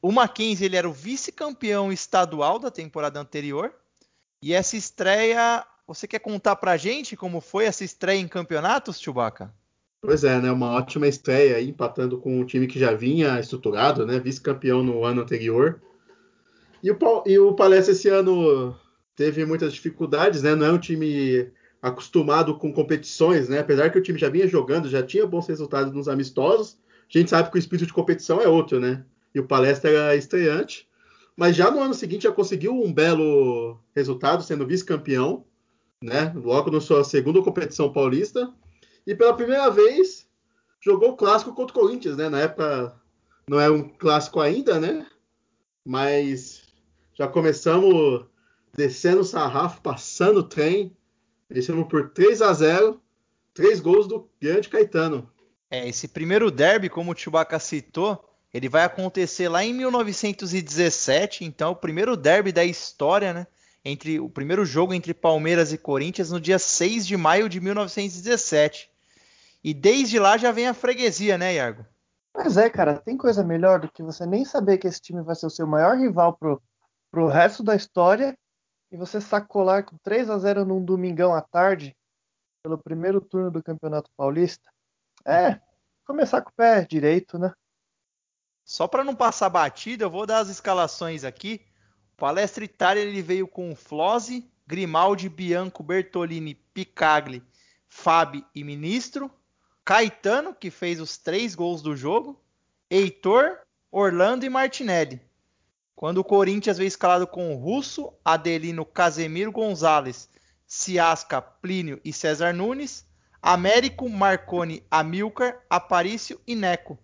O 0.00 0.12
Mackenzie 0.12 0.64
ele 0.64 0.76
era 0.76 0.88
o 0.88 0.92
vice-campeão 0.92 1.92
estadual 1.92 2.60
da 2.60 2.70
temporada 2.70 3.18
anterior. 3.18 3.74
E 4.40 4.54
essa 4.54 4.76
estreia, 4.76 5.66
você 5.88 6.06
quer 6.06 6.20
contar 6.20 6.54
pra 6.54 6.76
gente 6.76 7.16
como 7.16 7.40
foi 7.40 7.64
essa 7.64 7.82
estreia 7.82 8.20
em 8.20 8.28
campeonatos, 8.28 9.00
Chewbacca? 9.00 9.52
Pois 10.00 10.22
é, 10.22 10.40
né? 10.40 10.52
Uma 10.52 10.74
ótima 10.74 11.08
estreia 11.08 11.56
aí, 11.56 11.68
empatando 11.68 12.18
com 12.18 12.38
um 12.38 12.46
time 12.46 12.68
que 12.68 12.78
já 12.78 12.94
vinha 12.94 13.40
estruturado, 13.40 14.06
né? 14.06 14.20
Vice-campeão 14.20 14.84
no 14.84 15.04
ano 15.04 15.22
anterior. 15.22 15.82
E 16.80 16.92
o, 16.92 16.98
e 17.26 17.36
o 17.40 17.54
Palestra 17.54 17.90
esse 17.90 18.08
ano 18.08 18.72
teve 19.16 19.44
muitas 19.44 19.74
dificuldades, 19.74 20.44
né? 20.44 20.54
Não 20.54 20.66
é 20.66 20.70
um 20.70 20.78
time 20.78 21.50
acostumado 21.80 22.56
com 22.56 22.72
competições, 22.72 23.48
né? 23.48 23.60
Apesar 23.60 23.90
que 23.90 23.98
o 23.98 24.02
time 24.02 24.18
já 24.18 24.28
vinha 24.28 24.48
jogando, 24.48 24.88
já 24.88 25.02
tinha 25.02 25.26
bons 25.26 25.46
resultados 25.46 25.92
nos 25.92 26.08
amistosos, 26.08 26.78
a 27.08 27.18
gente 27.18 27.30
sabe 27.30 27.50
que 27.50 27.56
o 27.56 27.58
espírito 27.58 27.86
de 27.86 27.92
competição 27.92 28.40
é 28.40 28.48
outro, 28.48 28.80
né? 28.80 29.04
E 29.34 29.40
o 29.40 29.46
Palestra 29.46 29.90
era 29.90 30.16
estreante, 30.16 30.88
mas 31.36 31.54
já 31.54 31.70
no 31.70 31.80
ano 31.80 31.94
seguinte 31.94 32.24
já 32.24 32.32
conseguiu 32.32 32.74
um 32.74 32.92
belo 32.92 33.78
resultado, 33.94 34.42
sendo 34.42 34.66
vice-campeão, 34.66 35.44
né? 36.02 36.32
Logo 36.34 36.70
na 36.70 36.80
sua 36.80 37.04
segunda 37.04 37.42
competição 37.42 37.92
paulista, 37.92 38.52
e 39.06 39.14
pela 39.14 39.36
primeira 39.36 39.70
vez 39.70 40.26
jogou 40.80 41.10
o 41.10 41.16
clássico 41.16 41.54
contra 41.54 41.76
o 41.76 41.80
Corinthians, 41.80 42.16
né? 42.16 42.28
Na 42.28 42.40
época 42.40 42.94
não 43.48 43.60
é 43.60 43.70
um 43.70 43.88
clássico 43.88 44.40
ainda, 44.40 44.80
né? 44.80 45.06
Mas 45.84 46.62
já 47.14 47.28
começamos 47.28 48.24
descendo 48.74 49.20
o 49.20 49.24
sarrafo, 49.24 49.80
passando 49.80 50.38
o 50.38 50.42
trem, 50.42 50.94
Vencemos 51.48 51.88
por 51.88 52.10
3 52.10 52.42
a 52.42 52.52
0 52.52 53.00
três 53.56 53.80
gols 53.80 54.06
do 54.06 54.28
grande 54.40 54.68
Caetano. 54.68 55.28
É, 55.70 55.88
esse 55.88 56.06
primeiro 56.06 56.50
derby, 56.50 56.90
como 56.90 57.10
o 57.10 57.16
Chewbacca 57.16 57.58
citou, 57.58 58.22
ele 58.52 58.68
vai 58.68 58.84
acontecer 58.84 59.48
lá 59.48 59.64
em 59.64 59.72
1917, 59.72 61.44
então 61.44 61.72
o 61.72 61.76
primeiro 61.76 62.16
derby 62.16 62.52
da 62.52 62.64
história, 62.64 63.32
né? 63.32 63.46
Entre 63.84 64.20
o 64.20 64.28
primeiro 64.28 64.64
jogo 64.64 64.92
entre 64.92 65.14
Palmeiras 65.14 65.72
e 65.72 65.78
Corinthians 65.78 66.30
no 66.30 66.40
dia 66.40 66.58
6 66.58 67.06
de 67.06 67.16
maio 67.16 67.48
de 67.48 67.60
1917. 67.60 68.90
E 69.64 69.72
desde 69.72 70.18
lá 70.18 70.36
já 70.36 70.52
vem 70.52 70.68
a 70.68 70.74
freguesia, 70.74 71.38
né, 71.38 71.54
Iago? 71.54 71.84
Pois 72.32 72.56
é, 72.56 72.68
cara, 72.68 72.98
tem 72.98 73.16
coisa 73.16 73.42
melhor 73.42 73.80
do 73.80 73.90
que 73.90 74.02
você 74.02 74.26
nem 74.26 74.44
saber 74.44 74.78
que 74.78 74.86
esse 74.86 75.00
time 75.00 75.22
vai 75.22 75.34
ser 75.34 75.46
o 75.46 75.50
seu 75.50 75.66
maior 75.66 75.96
rival 75.96 76.34
pro, 76.34 76.60
pro 77.10 77.28
resto 77.28 77.62
da 77.62 77.74
história 77.74 78.36
e 78.90 78.96
você 78.96 79.20
sacolar 79.20 79.84
com 79.84 79.96
3 79.98 80.30
a 80.30 80.38
0 80.38 80.64
num 80.64 80.84
domingão 80.84 81.34
à 81.34 81.40
tarde, 81.40 81.96
pelo 82.62 82.78
primeiro 82.78 83.20
turno 83.20 83.50
do 83.50 83.62
Campeonato 83.62 84.10
Paulista, 84.16 84.70
é 85.24 85.60
começar 86.04 86.40
com 86.42 86.50
o 86.50 86.54
pé 86.54 86.84
direito, 86.84 87.38
né? 87.38 87.52
Só 88.64 88.88
para 88.88 89.04
não 89.04 89.14
passar 89.14 89.48
batida, 89.48 90.04
eu 90.04 90.10
vou 90.10 90.26
dar 90.26 90.38
as 90.38 90.48
escalações 90.48 91.22
aqui. 91.22 91.64
O 92.14 92.16
Palestra 92.16 92.64
Itália 92.64 93.02
ele 93.02 93.22
veio 93.22 93.46
com 93.46 93.76
Flose, 93.76 94.50
Grimaldi, 94.66 95.28
Bianco, 95.28 95.82
Bertolini, 95.82 96.54
Picagli, 96.54 97.42
Fabi 97.86 98.44
e 98.54 98.64
Ministro. 98.64 99.30
Caetano, 99.84 100.52
que 100.52 100.68
fez 100.68 101.00
os 101.00 101.16
três 101.16 101.54
gols 101.54 101.80
do 101.80 101.94
jogo. 101.94 102.42
Heitor, 102.90 103.60
Orlando 103.90 104.44
e 104.44 104.48
Martinelli. 104.48 105.20
Quando 105.96 106.18
o 106.18 106.24
Corinthians 106.24 106.76
veio 106.76 106.88
escalado 106.88 107.26
com 107.26 107.54
Russo, 107.54 108.12
Adelino, 108.22 108.84
Casemiro 108.84 109.50
Gonzalez, 109.50 110.28
Ciasca, 110.66 111.40
Plínio 111.40 111.98
e 112.04 112.12
César 112.12 112.52
Nunes, 112.52 113.06
Américo, 113.40 114.06
Marconi, 114.06 114.82
Amilcar, 114.90 115.58
Aparício 115.70 116.38
e 116.46 116.54
Neco. 116.54 116.98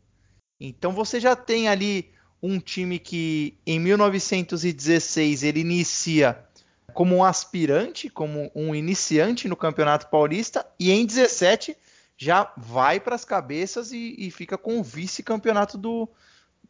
Então 0.60 0.92
você 0.92 1.18
já 1.18 1.34
tem 1.34 1.68
ali 1.68 2.12
um 2.42 2.60
time 2.60 2.98
que 2.98 3.56
em 3.66 3.80
1916 3.80 5.42
ele 5.42 5.60
inicia 5.60 6.44
como 6.92 7.16
um 7.16 7.24
aspirante, 7.24 8.10
como 8.10 8.52
um 8.54 8.74
iniciante 8.74 9.48
no 9.48 9.56
Campeonato 9.56 10.08
Paulista 10.08 10.66
e 10.78 10.90
em 10.90 11.06
17 11.06 11.74
já 12.14 12.52
vai 12.58 13.00
para 13.00 13.14
as 13.14 13.24
cabeças 13.24 13.90
e, 13.90 14.14
e, 14.18 14.30
fica 14.30 14.58
com 14.58 14.78
o 14.78 14.82
vice-campeonato 14.82 15.78
do 15.78 16.06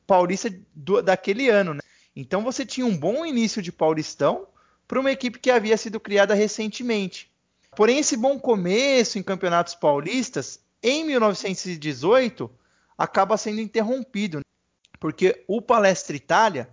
Paulista 0.06 0.48
do, 0.72 1.02
daquele 1.02 1.48
ano. 1.48 1.74
Né? 1.74 1.80
Então 2.14 2.42
você 2.42 2.64
tinha 2.64 2.86
um 2.86 2.96
bom 2.96 3.24
início 3.24 3.62
de 3.62 3.72
Paulistão 3.72 4.46
para 4.86 5.00
uma 5.00 5.10
equipe 5.10 5.38
que 5.38 5.50
havia 5.50 5.76
sido 5.76 5.98
criada 5.98 6.34
recentemente. 6.34 7.30
Porém, 7.74 7.98
esse 7.98 8.16
bom 8.16 8.38
começo 8.38 9.18
em 9.18 9.22
campeonatos 9.22 9.74
paulistas, 9.74 10.60
em 10.82 11.04
1918, 11.04 12.50
acaba 12.98 13.38
sendo 13.38 13.60
interrompido, 13.60 14.40
porque 15.00 15.42
o 15.48 15.62
Palestra 15.62 16.14
Itália 16.14 16.68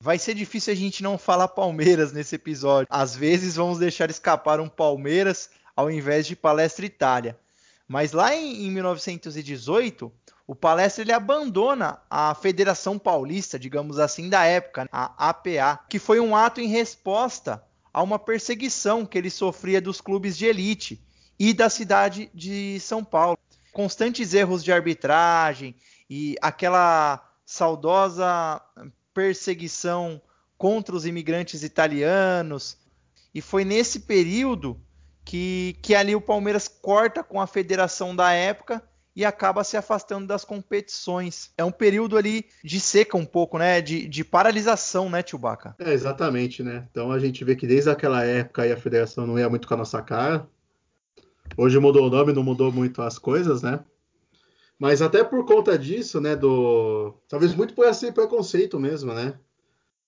vai 0.00 0.18
ser 0.18 0.34
difícil 0.34 0.72
a 0.72 0.76
gente 0.76 1.02
não 1.02 1.18
falar 1.18 1.48
Palmeiras 1.48 2.12
nesse 2.12 2.36
episódio. 2.36 2.86
Às 2.88 3.14
vezes 3.14 3.56
vamos 3.56 3.78
deixar 3.78 4.08
escapar 4.10 4.60
um 4.60 4.68
Palmeiras 4.68 5.50
ao 5.76 5.90
invés 5.90 6.26
de 6.26 6.34
Palestra 6.34 6.86
Itália. 6.86 7.38
Mas 7.86 8.12
lá 8.12 8.34
em, 8.34 8.66
em 8.66 8.70
1918, 8.70 10.12
o 10.48 10.54
Palestra 10.54 11.02
ele 11.04 11.12
abandona 11.12 12.00
a 12.08 12.34
Federação 12.34 12.98
Paulista, 12.98 13.58
digamos 13.58 13.98
assim, 13.98 14.30
da 14.30 14.46
época, 14.46 14.88
a 14.90 15.28
APA, 15.28 15.78
que 15.90 15.98
foi 15.98 16.18
um 16.20 16.34
ato 16.34 16.58
em 16.58 16.66
resposta 16.66 17.62
a 17.92 18.02
uma 18.02 18.18
perseguição 18.18 19.04
que 19.04 19.18
ele 19.18 19.28
sofria 19.28 19.78
dos 19.78 20.00
clubes 20.00 20.38
de 20.38 20.46
elite 20.46 21.04
e 21.38 21.52
da 21.52 21.68
cidade 21.68 22.30
de 22.34 22.80
São 22.80 23.04
Paulo. 23.04 23.38
Constantes 23.74 24.32
erros 24.32 24.64
de 24.64 24.72
arbitragem 24.72 25.76
e 26.08 26.34
aquela 26.40 27.22
saudosa 27.44 28.58
perseguição 29.12 30.18
contra 30.56 30.96
os 30.96 31.04
imigrantes 31.04 31.62
italianos. 31.62 32.78
E 33.34 33.42
foi 33.42 33.66
nesse 33.66 34.00
período 34.00 34.80
que, 35.26 35.76
que 35.82 35.94
ali 35.94 36.16
o 36.16 36.22
Palmeiras 36.22 36.68
corta 36.68 37.22
com 37.22 37.38
a 37.38 37.46
federação 37.46 38.16
da 38.16 38.32
época 38.32 38.82
e 39.18 39.24
acaba 39.24 39.64
se 39.64 39.76
afastando 39.76 40.28
das 40.28 40.44
competições. 40.44 41.50
É 41.58 41.64
um 41.64 41.72
período 41.72 42.16
ali 42.16 42.46
de 42.62 42.78
seca 42.78 43.16
um 43.16 43.24
pouco, 43.24 43.58
né? 43.58 43.80
De, 43.80 44.06
de 44.06 44.22
paralisação, 44.22 45.10
né, 45.10 45.24
Chewbacca? 45.26 45.74
É, 45.80 45.92
exatamente, 45.92 46.62
né? 46.62 46.86
Então 46.88 47.10
a 47.10 47.18
gente 47.18 47.44
vê 47.44 47.56
que 47.56 47.66
desde 47.66 47.90
aquela 47.90 48.24
época 48.24 48.72
a 48.72 48.76
federação 48.76 49.26
não 49.26 49.36
ia 49.36 49.50
muito 49.50 49.66
com 49.66 49.74
a 49.74 49.78
nossa 49.78 50.00
cara. 50.00 50.48
Hoje 51.56 51.80
mudou 51.80 52.06
o 52.06 52.10
nome, 52.10 52.32
não 52.32 52.44
mudou 52.44 52.70
muito 52.70 53.02
as 53.02 53.18
coisas, 53.18 53.60
né? 53.60 53.80
Mas 54.78 55.02
até 55.02 55.24
por 55.24 55.44
conta 55.44 55.76
disso, 55.76 56.20
né, 56.20 56.36
do... 56.36 57.12
Talvez 57.28 57.56
muito 57.56 57.74
por 57.74 57.86
esse 57.86 58.12
preconceito 58.12 58.78
mesmo, 58.78 59.12
né? 59.12 59.34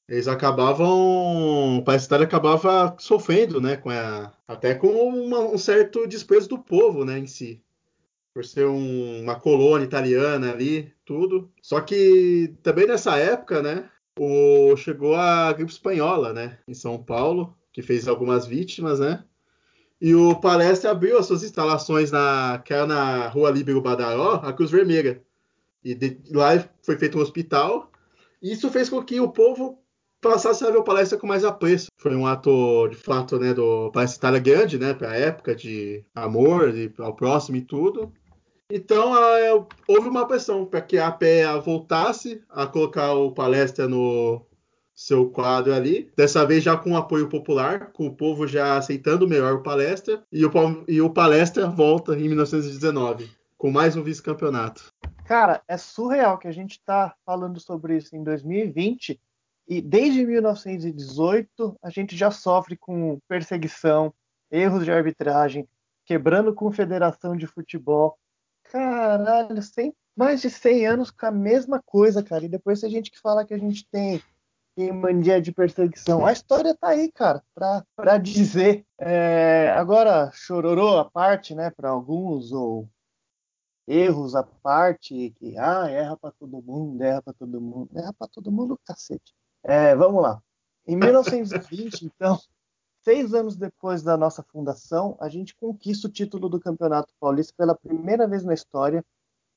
Eles 0.08 0.28
acabavam... 0.28 1.82
Parece 1.84 2.06
que 2.06 2.14
acabava 2.14 2.94
sofrendo, 3.00 3.60
né? 3.60 3.76
Com 3.76 3.90
a... 3.90 4.32
Até 4.46 4.72
com 4.72 4.86
uma, 4.86 5.40
um 5.40 5.58
certo 5.58 6.06
desprezo 6.06 6.48
do 6.50 6.60
povo, 6.60 7.04
né, 7.04 7.18
em 7.18 7.26
si 7.26 7.60
por 8.32 8.44
ser 8.44 8.66
um, 8.66 9.22
uma 9.22 9.38
colônia 9.38 9.84
italiana 9.84 10.52
ali, 10.52 10.92
tudo. 11.04 11.50
Só 11.62 11.80
que 11.80 12.54
também 12.62 12.86
nessa 12.86 13.16
época, 13.16 13.62
né, 13.62 13.88
o, 14.18 14.76
chegou 14.76 15.14
a 15.14 15.52
gripe 15.52 15.72
espanhola, 15.72 16.32
né, 16.32 16.58
em 16.66 16.74
São 16.74 17.02
Paulo, 17.02 17.56
que 17.72 17.82
fez 17.82 18.08
algumas 18.08 18.46
vítimas, 18.46 19.00
né. 19.00 19.24
E 20.00 20.14
o 20.14 20.34
Palestra 20.34 20.90
abriu 20.90 21.18
as 21.18 21.26
suas 21.26 21.42
instalações 21.42 22.10
na, 22.10 22.62
que 22.64 22.72
era 22.72 22.86
na 22.86 23.28
Rua 23.28 23.50
Líbero 23.50 23.82
Badaró, 23.82 24.40
a 24.42 24.52
Cruz 24.52 24.70
Vermelha. 24.70 25.22
E 25.84 25.94
de, 25.94 26.18
lá 26.30 26.52
foi 26.82 26.96
feito 26.96 27.18
um 27.18 27.20
hospital. 27.20 27.92
E 28.40 28.52
isso 28.52 28.70
fez 28.70 28.88
com 28.88 29.02
que 29.02 29.20
o 29.20 29.28
povo 29.28 29.78
passasse 30.20 30.64
a 30.64 30.70
ver 30.70 30.78
o 30.78 30.84
Palestra 30.84 31.18
com 31.18 31.26
mais 31.26 31.44
apreço. 31.44 31.88
Foi 31.98 32.14
um 32.16 32.26
ato, 32.26 32.88
de 32.88 32.96
fato, 32.96 33.38
né, 33.38 33.52
do 33.52 33.90
Palestra 33.90 34.18
Itália 34.18 34.40
grande, 34.40 34.78
né, 34.78 34.94
para 34.94 35.10
a 35.10 35.16
época, 35.16 35.54
de 35.54 36.02
amor 36.14 36.72
de, 36.72 36.92
ao 36.98 37.14
próximo 37.14 37.58
e 37.58 37.62
tudo. 37.62 38.12
Então, 38.70 39.12
a, 39.12 39.66
houve 39.88 40.08
uma 40.08 40.26
pressão 40.26 40.64
para 40.64 40.80
que 40.80 40.98
a 40.98 41.10
PEA 41.10 41.58
voltasse 41.58 42.42
a 42.48 42.66
colocar 42.66 43.12
o 43.14 43.32
Palestra 43.32 43.88
no 43.88 44.46
seu 44.94 45.30
quadro 45.30 45.74
ali. 45.74 46.10
Dessa 46.16 46.44
vez 46.46 46.62
já 46.62 46.76
com 46.76 46.96
apoio 46.96 47.28
popular, 47.28 47.90
com 47.92 48.06
o 48.06 48.14
povo 48.14 48.46
já 48.46 48.76
aceitando 48.76 49.26
melhor 49.26 49.54
o 49.54 49.62
Palestra. 49.62 50.22
E 50.30 50.44
o, 50.44 50.50
e 50.86 51.00
o 51.00 51.10
Palestra 51.10 51.66
volta 51.66 52.14
em 52.14 52.28
1919, 52.28 53.30
com 53.56 53.70
mais 53.70 53.96
um 53.96 54.02
vice-campeonato. 54.02 54.92
Cara, 55.24 55.62
é 55.66 55.76
surreal 55.76 56.38
que 56.38 56.48
a 56.48 56.52
gente 56.52 56.72
está 56.72 57.14
falando 57.24 57.58
sobre 57.58 57.96
isso 57.96 58.14
em 58.14 58.22
2020 58.22 59.18
e 59.70 59.80
desde 59.80 60.26
1918 60.26 61.78
a 61.80 61.88
gente 61.90 62.16
já 62.16 62.32
sofre 62.32 62.76
com 62.76 63.20
perseguição, 63.28 64.12
erros 64.50 64.84
de 64.84 64.90
arbitragem, 64.90 65.68
quebrando 66.04 66.52
confederação 66.52 67.36
de 67.36 67.46
futebol. 67.46 68.18
Caralho, 68.70 69.60
sem, 69.62 69.92
mais 70.16 70.40
de 70.40 70.48
100 70.48 70.86
anos 70.86 71.10
com 71.10 71.26
a 71.26 71.30
mesma 71.30 71.82
coisa, 71.84 72.22
cara. 72.22 72.44
E 72.44 72.48
depois 72.48 72.84
a 72.84 72.88
gente 72.88 73.10
que 73.10 73.20
fala 73.20 73.44
que 73.44 73.52
a 73.52 73.58
gente 73.58 73.86
tem, 73.90 74.22
tem 74.76 74.92
mania 74.92 75.40
de 75.42 75.50
perseguição. 75.50 76.24
A 76.24 76.32
história 76.32 76.76
tá 76.76 76.88
aí, 76.88 77.10
cara, 77.10 77.42
pra, 77.52 77.84
pra 77.96 78.16
dizer. 78.16 78.86
É, 78.98 79.72
agora, 79.76 80.30
chororô 80.32 80.98
à 80.98 81.10
parte, 81.10 81.54
né, 81.54 81.70
para 81.70 81.90
alguns, 81.90 82.52
ou 82.52 82.88
erros 83.88 84.36
à 84.36 84.44
parte, 84.44 85.34
que, 85.36 85.58
ah, 85.58 85.90
erra 85.90 86.16
pra 86.16 86.30
todo 86.30 86.62
mundo, 86.62 87.02
erra 87.02 87.22
pra 87.22 87.32
todo 87.32 87.60
mundo. 87.60 87.90
Erra 87.92 88.12
pra 88.16 88.28
todo 88.28 88.52
mundo, 88.52 88.78
cacete. 88.84 89.34
É, 89.64 89.96
vamos 89.96 90.22
lá. 90.22 90.40
Em 90.86 90.96
1920, 90.96 92.06
então, 92.06 92.38
seis 93.10 93.34
anos 93.34 93.56
depois 93.56 94.04
da 94.04 94.16
nossa 94.16 94.40
fundação, 94.40 95.16
a 95.20 95.28
gente 95.28 95.56
conquista 95.56 96.06
o 96.06 96.10
título 96.10 96.48
do 96.48 96.60
Campeonato 96.60 97.12
Paulista 97.18 97.52
pela 97.58 97.74
primeira 97.74 98.28
vez 98.28 98.44
na 98.44 98.54
história, 98.54 99.04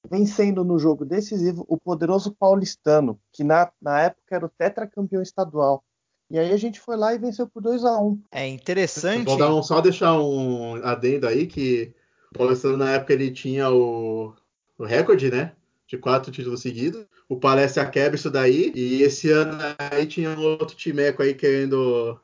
vencendo 0.10 0.66
no 0.66 0.80
jogo 0.80 1.06
decisivo 1.06 1.64
o 1.68 1.78
poderoso 1.78 2.34
paulistano, 2.34 3.20
que 3.32 3.44
na, 3.44 3.72
na 3.80 4.02
época 4.02 4.36
era 4.36 4.46
o 4.48 4.50
tetracampeão 4.50 5.22
estadual. 5.22 5.84
E 6.32 6.40
aí 6.40 6.52
a 6.52 6.58
gente 6.58 6.80
foi 6.80 6.98
lá 6.98 7.14
e 7.14 7.20
venceu 7.20 7.48
por 7.48 7.62
2 7.62 7.86
a 7.86 8.00
1 8.00 8.08
um. 8.08 8.20
É 8.32 8.48
interessante. 8.48 9.26
Vou 9.26 9.38
dar 9.38 9.54
um, 9.54 9.62
só 9.62 9.80
deixar 9.82 10.20
um 10.20 10.84
adendo 10.84 11.28
aí 11.28 11.46
que 11.46 11.94
o 12.34 12.38
paulistano 12.40 12.76
na 12.76 12.90
época 12.90 13.14
ele 13.14 13.30
tinha 13.30 13.70
o, 13.70 14.34
o 14.80 14.84
recorde, 14.84 15.30
né? 15.30 15.54
De 15.86 15.96
quatro 15.96 16.32
títulos 16.32 16.62
seguidos 16.62 17.06
o 17.30 17.40
Palestra 17.40 17.86
quebra 17.86 18.16
isso 18.16 18.30
daí. 18.30 18.72
E 18.76 19.02
esse 19.02 19.30
ano 19.30 19.58
aí 19.78 20.06
tinha 20.06 20.30
um 20.32 20.42
outro 20.42 20.76
timeco 20.76 21.22
aí 21.22 21.34
querendo 21.34 22.20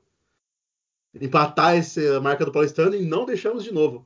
empatar 1.14 1.76
essa 1.76 2.20
marca 2.22 2.46
do 2.46 2.52
Paulistano 2.52 2.96
e 2.96 3.06
não 3.06 3.26
deixamos 3.26 3.64
de 3.64 3.74
novo. 3.74 4.06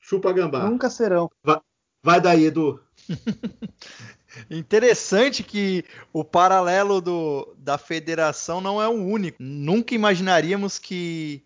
Chupa 0.00 0.32
gambá. 0.32 0.68
Nunca 0.68 0.90
serão. 0.90 1.30
Vai, 1.42 1.60
vai 2.02 2.20
daí, 2.20 2.44
Edu. 2.44 2.80
Interessante 4.50 5.42
que 5.42 5.84
o 6.12 6.24
paralelo 6.24 7.00
do, 7.00 7.54
da 7.56 7.78
federação 7.78 8.60
não 8.60 8.82
é 8.82 8.88
o 8.88 8.92
único. 8.92 9.38
Nunca 9.40 9.94
imaginaríamos 9.94 10.78
que, 10.78 11.44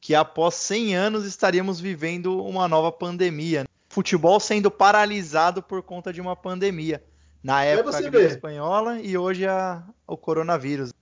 que 0.00 0.14
após 0.14 0.54
100 0.54 0.94
anos 0.94 1.24
estaríamos 1.24 1.80
vivendo 1.80 2.44
uma 2.44 2.68
nova 2.68 2.92
pandemia. 2.92 3.66
Futebol 3.88 4.38
sendo 4.38 4.70
paralisado 4.70 5.62
por 5.62 5.82
conta 5.82 6.12
de 6.12 6.20
uma 6.20 6.36
pandemia. 6.36 7.02
Na 7.42 7.64
época 7.64 7.96
a 7.96 8.00
gripe 8.00 8.18
espanhola 8.18 9.00
e 9.00 9.16
hoje 9.16 9.46
a, 9.46 9.82
o 10.06 10.16
coronavírus. 10.16 10.92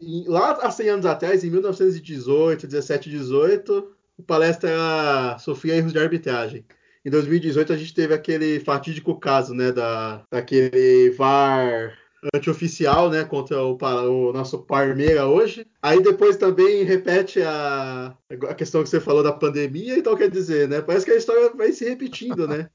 Lá 0.00 0.52
há 0.52 0.70
100 0.70 0.88
anos 0.88 1.06
atrás, 1.06 1.42
em 1.42 1.50
1918, 1.50 2.66
17, 2.66 3.08
18, 3.08 3.92
o 4.18 4.22
palestra 4.22 5.36
sofria 5.38 5.76
erros 5.76 5.92
de 5.92 5.98
arbitragem. 5.98 6.64
Em 7.04 7.10
2018 7.10 7.72
a 7.72 7.76
gente 7.76 7.94
teve 7.94 8.12
aquele 8.12 8.60
fatídico 8.60 9.18
caso, 9.18 9.54
né, 9.54 9.72
da, 9.72 10.24
daquele 10.30 11.10
VAR 11.10 11.96
antioficial, 12.34 13.08
né, 13.08 13.24
contra 13.24 13.62
o, 13.62 13.78
o 13.80 14.32
nosso 14.32 14.58
Parmeira 14.58 15.26
hoje. 15.26 15.66
Aí 15.80 16.02
depois 16.02 16.36
também 16.36 16.82
repete 16.82 17.40
a, 17.42 18.16
a 18.48 18.54
questão 18.54 18.82
que 18.82 18.88
você 18.88 19.00
falou 19.00 19.22
da 19.22 19.32
pandemia, 19.32 19.96
então 19.96 20.16
quer 20.16 20.28
dizer, 20.28 20.68
né, 20.68 20.82
parece 20.82 21.04
que 21.06 21.12
a 21.12 21.16
história 21.16 21.50
vai 21.54 21.72
se 21.72 21.88
repetindo, 21.88 22.48
né? 22.48 22.68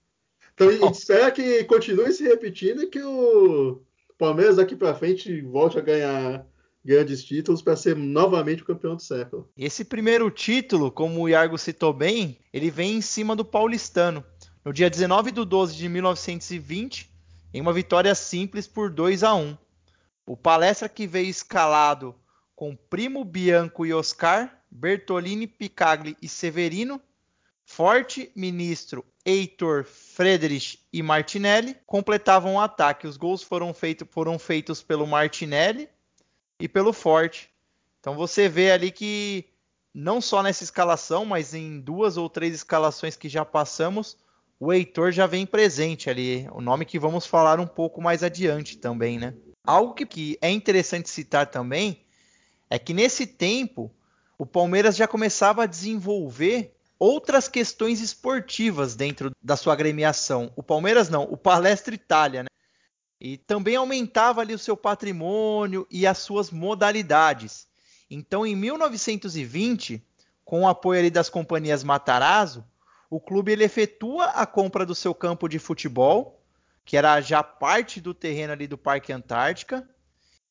Então 0.54 0.70
a 0.70 0.72
gente 0.72 0.94
espera 0.98 1.30
que 1.32 1.64
continue 1.66 2.12
se 2.14 2.24
repetindo 2.24 2.84
e 2.84 2.88
que 2.88 3.02
o 3.02 3.82
Palmeiras 4.18 4.56
daqui 4.56 4.76
para 4.76 4.96
frente 4.96 5.42
volte 5.42 5.78
a 5.78 5.82
ganhar 5.82 6.48
grandes 6.84 7.24
títulos 7.24 7.62
para 7.62 7.76
ser 7.76 7.96
novamente 7.96 8.64
o 8.64 8.66
campeão 8.66 8.96
do 8.96 9.02
século. 9.02 9.50
Esse 9.58 9.86
primeiro 9.86 10.30
título, 10.32 10.92
como 10.92 11.22
o 11.22 11.30
Iargo 11.30 11.58
citou 11.58 11.94
bem, 11.94 12.38
ele 12.52 12.72
vem 12.72 12.96
em 12.96 13.02
cima 13.02 13.36
do 13.36 13.46
paulistano. 13.46 14.24
No 14.66 14.74
dia 14.74 14.90
19 14.90 15.32
de 15.32 15.46
12 15.46 15.76
de 15.76 15.88
1920, 15.90 17.10
em 17.54 17.62
uma 17.62 17.74
vitória 17.74 18.14
simples 18.16 18.68
por 18.68 18.90
2 18.90 19.24
a 19.24 19.34
1. 19.36 19.58
O 20.26 20.38
palestra 20.38 20.88
que 20.88 21.08
veio 21.08 21.30
escalado 21.30 22.16
com 22.56 22.76
Primo, 22.76 23.24
Bianco 23.24 23.86
e 23.86 23.94
Oscar, 23.94 24.62
Bertolini, 24.70 25.48
Picagli 25.48 26.16
e 26.22 26.28
Severino, 26.28 27.02
Forte, 27.66 28.32
Ministro, 28.36 29.06
Heitor, 29.26 29.84
Friedrich 29.84 30.80
e 30.92 31.02
Martinelli 31.02 31.76
completavam 31.86 32.56
o 32.56 32.60
ataque. 32.60 33.08
Os 33.08 33.18
gols 33.18 33.44
foram, 33.44 33.74
feito, 33.74 34.06
foram 34.06 34.38
feitos 34.38 34.82
pelo 34.82 35.08
Martinelli 35.08 35.88
e 36.62 36.68
pelo 36.68 36.94
Forte. 36.94 37.50
Então 38.00 38.16
você 38.16 38.48
vê 38.48 38.72
ali 38.72 38.92
que 38.92 39.46
não 39.94 40.22
só 40.22 40.42
nessa 40.42 40.64
escalação, 40.64 41.26
mas 41.26 41.54
em 41.54 41.80
duas 41.80 42.18
ou 42.18 42.30
três 42.30 42.54
escalações 42.56 43.16
que 43.16 43.28
já 43.28 43.44
passamos, 43.44 44.18
o 44.60 44.72
Heitor 44.72 45.12
já 45.12 45.26
vem 45.26 45.46
presente 45.46 46.10
ali. 46.10 46.48
O 46.52 46.62
nome 46.62 46.86
que 46.86 47.00
vamos 47.00 47.26
falar 47.26 47.60
um 47.60 47.68
pouco 47.68 48.02
mais 48.02 48.24
adiante 48.24 48.78
também, 48.78 49.18
né? 49.20 49.34
Algo 49.66 49.94
que, 49.94 50.38
é 50.42 50.50
interessante 50.50 51.10
citar 51.10 51.48
também 51.48 52.06
é 52.70 52.80
que 52.80 52.94
nesse 52.94 53.28
tempo 53.28 53.92
o 54.38 54.46
Palmeiras 54.46 54.96
já 54.96 55.08
começava 55.08 55.64
a 55.64 55.68
desenvolver 55.68 56.74
outras 56.98 57.48
questões 57.48 58.00
esportivas 58.00 58.96
dentro 58.96 59.32
da 59.42 59.56
sua 59.56 59.74
agremiação. 59.74 60.52
O 60.56 60.64
Palmeiras 60.64 61.10
não, 61.10 61.24
o 61.24 61.36
Palestra 61.36 61.94
Itália, 61.94 62.44
né? 62.44 62.48
E 63.24 63.38
também 63.38 63.76
aumentava 63.76 64.42
ali 64.42 64.52
o 64.52 64.60
seu 64.60 64.76
patrimônio 64.76 65.86
e 65.92 66.08
as 66.08 66.18
suas 66.18 66.50
modalidades. 66.50 67.68
Então, 68.10 68.48
em 68.48 68.56
1920, 68.56 70.04
com 70.44 70.64
o 70.64 70.68
apoio 70.68 71.02
ali 71.02 71.12
das 71.12 71.30
companhias 71.30 71.84
Matarazzo, 71.84 72.66
o 73.12 73.20
clube 73.20 73.52
ele 73.52 73.64
efetua 73.64 74.26
a 74.26 74.48
compra 74.48 74.88
do 74.88 74.96
seu 74.96 75.14
campo 75.14 75.48
de 75.48 75.60
futebol, 75.60 76.42
que 76.84 76.98
era 76.98 77.22
já 77.22 77.44
parte 77.44 78.02
do 78.02 78.12
terreno 78.12 78.54
ali 78.54 78.66
do 78.66 78.78
Parque 78.78 79.14
Antártica, 79.14 79.88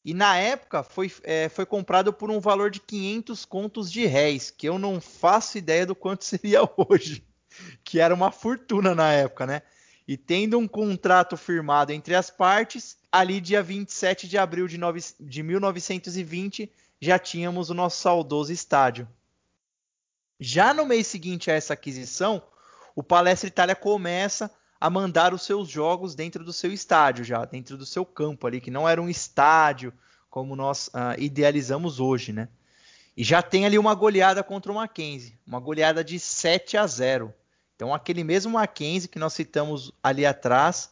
e 0.04 0.14
na 0.14 0.36
época 0.36 0.84
foi, 0.84 1.12
é, 1.24 1.48
foi 1.48 1.66
comprado 1.66 2.12
por 2.12 2.30
um 2.30 2.38
valor 2.38 2.70
de 2.70 2.78
500 2.78 3.44
contos 3.44 3.90
de 3.90 4.06
réis, 4.06 4.48
que 4.48 4.68
eu 4.68 4.78
não 4.78 5.00
faço 5.00 5.58
ideia 5.58 5.84
do 5.84 5.96
quanto 5.96 6.22
seria 6.24 6.60
hoje, 6.76 7.26
que 7.82 7.98
era 7.98 8.14
uma 8.14 8.30
fortuna 8.30 8.94
na 8.94 9.12
época, 9.12 9.44
né? 9.44 9.62
E 10.10 10.16
tendo 10.16 10.58
um 10.58 10.66
contrato 10.66 11.36
firmado 11.36 11.92
entre 11.92 12.16
as 12.16 12.30
partes, 12.30 12.98
ali 13.12 13.40
dia 13.40 13.62
27 13.62 14.26
de 14.26 14.36
abril 14.36 14.66
de, 14.66 14.76
nove, 14.76 15.00
de 15.20 15.40
1920 15.40 16.68
já 17.00 17.16
tínhamos 17.16 17.70
o 17.70 17.74
nosso 17.74 18.02
saudoso 18.02 18.52
estádio. 18.52 19.08
Já 20.40 20.74
no 20.74 20.84
mês 20.84 21.06
seguinte 21.06 21.48
a 21.48 21.54
essa 21.54 21.74
aquisição, 21.74 22.42
o 22.96 23.04
Palestra 23.04 23.46
Itália 23.46 23.76
começa 23.76 24.50
a 24.80 24.90
mandar 24.90 25.32
os 25.32 25.42
seus 25.42 25.68
jogos 25.68 26.16
dentro 26.16 26.44
do 26.44 26.52
seu 26.52 26.72
estádio 26.72 27.24
já, 27.24 27.44
dentro 27.44 27.78
do 27.78 27.86
seu 27.86 28.04
campo 28.04 28.48
ali, 28.48 28.60
que 28.60 28.68
não 28.68 28.88
era 28.88 29.00
um 29.00 29.08
estádio 29.08 29.94
como 30.28 30.56
nós 30.56 30.88
uh, 30.88 31.14
idealizamos 31.18 32.00
hoje, 32.00 32.32
né? 32.32 32.48
E 33.16 33.22
já 33.22 33.42
tem 33.42 33.64
ali 33.64 33.78
uma 33.78 33.94
goleada 33.94 34.42
contra 34.42 34.72
o 34.72 34.74
Mackenzie, 34.74 35.38
uma 35.46 35.60
goleada 35.60 36.02
de 36.02 36.18
7 36.18 36.76
a 36.76 36.84
0. 36.84 37.32
Então 37.80 37.94
aquele 37.94 38.22
mesmo 38.22 38.52
Mackenzie 38.52 39.08
que 39.08 39.18
nós 39.18 39.32
citamos 39.32 39.90
ali 40.02 40.26
atrás, 40.26 40.90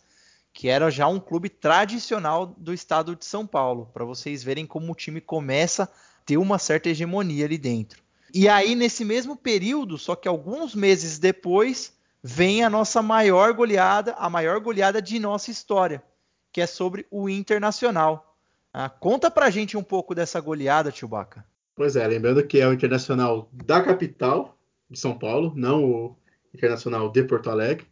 que 0.54 0.70
era 0.70 0.90
já 0.90 1.06
um 1.06 1.20
clube 1.20 1.50
tradicional 1.50 2.46
do 2.46 2.72
estado 2.72 3.14
de 3.14 3.26
São 3.26 3.46
Paulo, 3.46 3.90
para 3.92 4.06
vocês 4.06 4.42
verem 4.42 4.64
como 4.64 4.90
o 4.90 4.94
time 4.94 5.20
começa 5.20 5.82
a 5.82 5.88
ter 6.24 6.38
uma 6.38 6.58
certa 6.58 6.88
hegemonia 6.88 7.44
ali 7.44 7.58
dentro. 7.58 8.02
E 8.32 8.48
aí 8.48 8.74
nesse 8.74 9.04
mesmo 9.04 9.36
período, 9.36 9.98
só 9.98 10.16
que 10.16 10.26
alguns 10.26 10.74
meses 10.74 11.18
depois, 11.18 11.92
vem 12.22 12.64
a 12.64 12.70
nossa 12.70 13.02
maior 13.02 13.52
goleada, 13.52 14.14
a 14.14 14.30
maior 14.30 14.58
goleada 14.58 15.02
de 15.02 15.18
nossa 15.18 15.50
história, 15.50 16.02
que 16.50 16.62
é 16.62 16.66
sobre 16.66 17.06
o 17.10 17.28
Internacional. 17.28 18.34
Ah, 18.72 18.88
conta 18.88 19.30
pra 19.30 19.50
gente 19.50 19.76
um 19.76 19.82
pouco 19.82 20.14
dessa 20.14 20.40
goleada, 20.40 20.90
Baca. 21.06 21.44
Pois 21.76 21.96
é, 21.96 22.06
lembrando 22.06 22.42
que 22.46 22.58
é 22.58 22.66
o 22.66 22.72
Internacional 22.72 23.46
da 23.52 23.82
capital 23.82 24.56
de 24.88 24.98
São 24.98 25.18
Paulo, 25.18 25.52
não 25.54 25.84
o 25.84 26.16
Internacional 26.54 27.10
de 27.10 27.22
Porto 27.24 27.50
Alegre, 27.50 27.86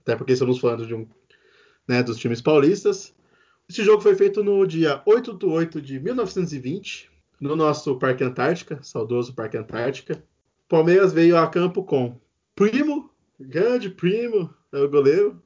até 0.00 0.16
porque 0.16 0.32
estamos 0.32 0.58
falando 0.58 0.86
de 0.86 0.94
um, 0.94 1.06
né, 1.86 2.02
dos 2.02 2.18
times 2.18 2.40
paulistas. 2.40 3.14
Esse 3.68 3.84
jogo 3.84 4.00
foi 4.00 4.14
feito 4.14 4.42
no 4.42 4.66
dia 4.66 5.02
8 5.04 5.34
de 5.34 5.46
8 5.46 5.80
de 5.80 6.00
1920, 6.00 7.10
no 7.40 7.54
nosso 7.54 7.98
Parque 7.98 8.24
Antártica, 8.24 8.82
saudoso 8.82 9.34
Parque 9.34 9.56
Antártica. 9.56 10.22
Palmeiras 10.68 11.12
veio 11.12 11.36
a 11.36 11.46
campo 11.46 11.84
com 11.84 12.18
Primo, 12.54 13.10
grande 13.38 13.90
Primo, 13.90 14.52
é 14.72 14.78
o 14.78 14.88
goleiro, 14.88 15.42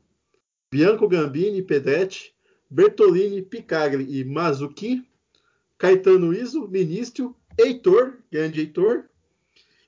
Bianco 0.71 1.07
Gambini, 1.07 1.63
Pedretti, 1.63 2.35
Bertolini, 2.71 3.43
Picagli 3.43 4.19
e 4.19 4.25
Mazuki, 4.25 5.07
Caetano 5.77 6.33
Iso, 6.33 6.67
Ministro, 6.69 7.37
Heitor, 7.59 8.19
grande 8.31 8.61
Heitor, 8.61 9.05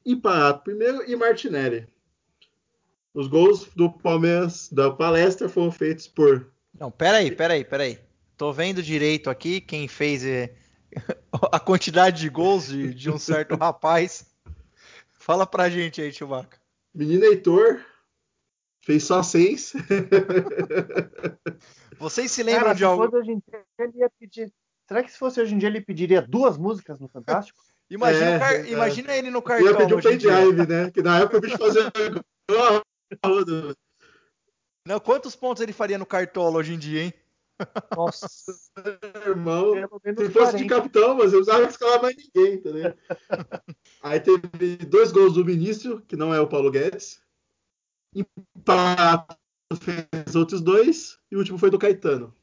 Imparato 0.05 0.65
primeiro 0.65 1.03
e 1.09 1.17
Martinelli. 1.17 1.87
Os 3.15 3.29
gols 3.29 3.69
do 3.77 3.91
Palmeiras 3.91 4.69
da 4.73 4.91
palestra 4.91 5.49
foram 5.49 5.71
feitos 5.71 6.09
por. 6.09 6.51
Não, 6.79 6.91
peraí, 6.91 7.31
peraí, 7.31 7.65
peraí. 7.65 7.99
Tô 8.37 8.53
vendo 8.53 8.83
direito 8.83 9.31
aqui 9.31 9.61
quem 9.61 9.87
fez 9.87 10.25
é, 10.25 10.53
a 11.53 11.61
quantidade 11.61 12.21
de 12.21 12.29
gols 12.29 12.67
de, 12.67 12.93
de 12.93 13.09
um 13.11 13.19
certo 13.19 13.55
rapaz. 13.55 14.27
Fala 15.17 15.47
pra 15.47 15.71
gente 15.71 16.03
aí, 16.03 16.13
Chewbacca. 16.13 16.59
Menino 16.93 17.25
Heitor 17.25 17.81
fez 18.85 19.05
só 19.05 19.23
seis. 19.23 19.73
Vocês 21.99 22.31
se 22.33 22.43
lembram 22.43 22.63
Cara, 22.65 22.73
de 22.75 22.79
se 22.81 22.85
algo? 22.85 23.05
fosse 23.05 23.17
hoje 23.17 23.31
em 23.31 23.43
dia, 23.49 23.63
ele 23.79 23.93
ia 23.99 24.11
pedir. 24.19 24.53
Será 24.89 25.03
que 25.03 25.11
se 25.11 25.19
fosse 25.19 25.41
hoje 25.41 25.55
em 25.55 25.59
dia 25.59 25.69
ele 25.69 25.81
pediria 25.81 26.21
duas 26.21 26.59
músicas 26.59 26.99
no 27.01 27.09
Fantástico? 27.09 27.59
Imagina, 27.89 28.27
É, 28.31 28.39
car- 28.39 28.55
é. 28.55 28.71
imagina 28.71 29.15
ele 29.15 29.31
no 29.31 29.43
Eu 29.47 29.61
ia 29.61 29.75
cartão. 29.75 29.77
pedir 29.77 29.95
um 29.95 30.01
pendrive, 30.01 30.67
né? 30.67 30.91
Que 30.91 31.03
na 31.03 31.19
época 31.21 31.37
o 31.37 31.41
bicho 31.41 31.59
fazia. 31.59 31.83
Tudo. 33.23 33.77
Não, 34.87 35.01
quantos 35.01 35.35
pontos 35.35 35.63
ele 35.63 35.73
faria 35.73 35.99
no 35.99 36.07
cartola 36.07 36.59
hoje 36.59 36.75
em 36.75 36.79
dia, 36.79 37.05
hein? 37.05 37.15
Nossa, 37.97 38.27
Irmão. 39.27 39.75
Se 40.19 40.31
fosse 40.31 40.57
de 40.57 40.67
40. 40.67 40.69
capitão, 40.69 41.15
mas 41.17 41.33
eu 41.33 41.41
usava 41.41 41.65
escalar 41.65 42.03
mais 42.03 42.17
ninguém, 42.17 42.55
entendeu? 42.55 42.95
Aí 44.03 44.21
teve 44.21 44.77
dois 44.87 45.13
gols 45.13 45.35
do 45.35 45.45
Vinícius, 45.45 46.03
que 46.07 46.17
não 46.17 46.35
é 46.35 46.41
o 46.41 46.49
Paulo 46.49 46.71
Guedes. 46.71 47.23
Empate 48.15 49.39
fez 49.81 50.37
outros 50.37 50.61
dois. 50.61 51.19
E 51.31 51.37
o 51.37 51.39
último 51.39 51.59
foi 51.59 51.71
do 51.71 51.79
Caetano. 51.79 52.35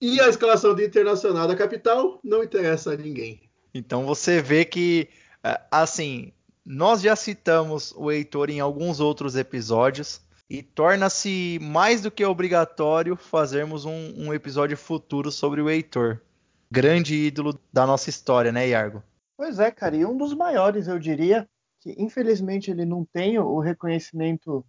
E 0.00 0.20
a 0.20 0.28
escalação 0.28 0.74
do 0.74 0.82
Internacional 0.82 1.46
da 1.46 1.56
capital 1.56 2.20
não 2.24 2.42
interessa 2.42 2.92
a 2.92 2.96
ninguém. 2.96 3.50
Então 3.74 4.06
você 4.06 4.40
vê 4.40 4.64
que, 4.64 5.08
é, 5.44 5.60
assim, 5.70 6.32
nós 6.72 7.02
já 7.02 7.16
citamos 7.16 7.92
o 7.96 8.12
Heitor 8.12 8.48
em 8.48 8.60
alguns 8.60 9.00
outros 9.00 9.34
episódios 9.34 10.20
e 10.48 10.62
torna-se 10.62 11.58
mais 11.60 12.00
do 12.00 12.12
que 12.12 12.24
obrigatório 12.24 13.16
fazermos 13.16 13.84
um, 13.84 14.14
um 14.16 14.32
episódio 14.32 14.76
futuro 14.76 15.32
sobre 15.32 15.60
o 15.60 15.68
Heitor. 15.68 16.20
Grande 16.70 17.16
ídolo 17.16 17.58
da 17.72 17.84
nossa 17.84 18.08
história, 18.08 18.52
né, 18.52 18.68
Iargo? 18.68 19.02
Pois 19.36 19.58
é, 19.58 19.68
cara, 19.72 19.96
e 19.96 20.04
um 20.06 20.16
dos 20.16 20.32
maiores, 20.32 20.86
eu 20.86 20.96
diria, 20.96 21.48
que 21.80 21.92
infelizmente 21.98 22.70
ele 22.70 22.84
não 22.84 23.04
tem 23.04 23.36
o 23.36 23.58
reconhecimento 23.58 24.64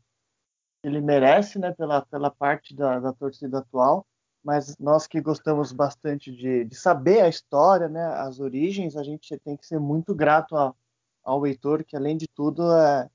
que 0.81 0.89
ele 0.89 1.01
merece, 1.01 1.59
né, 1.59 1.71
pela, 1.71 2.01
pela 2.03 2.31
parte 2.31 2.75
da, 2.75 2.99
da 2.99 3.13
torcida 3.13 3.59
atual, 3.59 4.03
mas 4.43 4.75
nós 4.79 5.05
que 5.05 5.21
gostamos 5.21 5.71
bastante 5.71 6.35
de, 6.35 6.65
de 6.65 6.75
saber 6.75 7.21
a 7.21 7.29
história, 7.29 7.87
né, 7.87 8.03
as 8.03 8.39
origens, 8.39 8.95
a 8.97 9.03
gente 9.03 9.37
tem 9.45 9.55
que 9.55 9.67
ser 9.67 9.79
muito 9.79 10.15
grato 10.15 10.57
a- 10.57 10.73
ao 11.23 11.45
Heitor, 11.45 11.83
que 11.83 11.95
além 11.95 12.17
de 12.17 12.27
tudo, 12.27 12.71
é, 12.71 13.09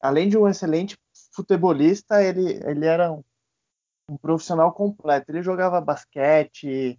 além 0.00 0.28
de 0.28 0.38
um 0.38 0.48
excelente 0.48 0.96
futebolista, 1.32 2.22
ele, 2.22 2.60
ele 2.64 2.86
era 2.86 3.12
um, 3.12 3.22
um 4.08 4.16
profissional 4.16 4.72
completo. 4.72 5.30
Ele 5.30 5.42
jogava 5.42 5.80
basquete, 5.80 6.98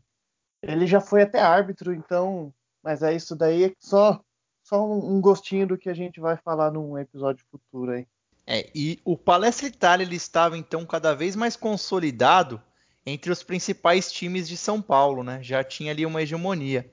ele 0.61 0.87
já 0.87 0.99
foi 1.01 1.23
até 1.23 1.39
árbitro, 1.39 1.93
então 1.93 2.53
mas 2.83 3.03
é 3.03 3.13
isso 3.13 3.35
daí 3.35 3.65
é 3.65 3.73
só 3.79 4.21
só 4.63 4.85
um 4.85 5.17
um 5.17 5.21
gostinho 5.21 5.67
do 5.67 5.77
que 5.77 5.89
a 5.89 5.93
gente 5.93 6.19
vai 6.19 6.37
falar 6.37 6.71
num 6.71 6.97
episódio 6.97 7.45
futuro 7.51 7.91
aí. 7.91 8.07
É, 8.45 8.69
e 8.73 8.99
o 9.03 9.17
Palestra 9.17 9.67
Itália 9.67 10.05
ele 10.05 10.15
estava 10.15 10.57
então 10.57 10.85
cada 10.85 11.13
vez 11.13 11.35
mais 11.35 11.57
consolidado 11.57 12.61
entre 13.05 13.31
os 13.31 13.43
principais 13.43 14.11
times 14.11 14.47
de 14.47 14.55
São 14.55 14.81
Paulo, 14.81 15.23
né? 15.23 15.41
Já 15.41 15.63
tinha 15.63 15.91
ali 15.91 16.05
uma 16.05 16.21
hegemonia. 16.21 16.91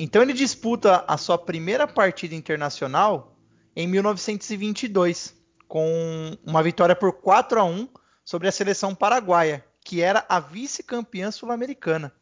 Então 0.00 0.22
ele 0.22 0.32
disputa 0.32 1.04
a 1.08 1.16
sua 1.16 1.36
primeira 1.36 1.84
partida 1.84 2.32
internacional 2.32 3.36
em 3.74 3.84
1922, 3.88 5.34
com 5.66 6.38
uma 6.46 6.62
vitória 6.62 6.94
por 6.94 7.14
4 7.14 7.58
a 7.58 7.64
1 7.64 7.88
sobre 8.24 8.46
a 8.46 8.52
seleção 8.52 8.94
paraguaia, 8.94 9.64
que 9.84 10.00
era 10.00 10.24
a 10.28 10.38
vice-campeã 10.38 11.32
sul-americana. 11.32 12.12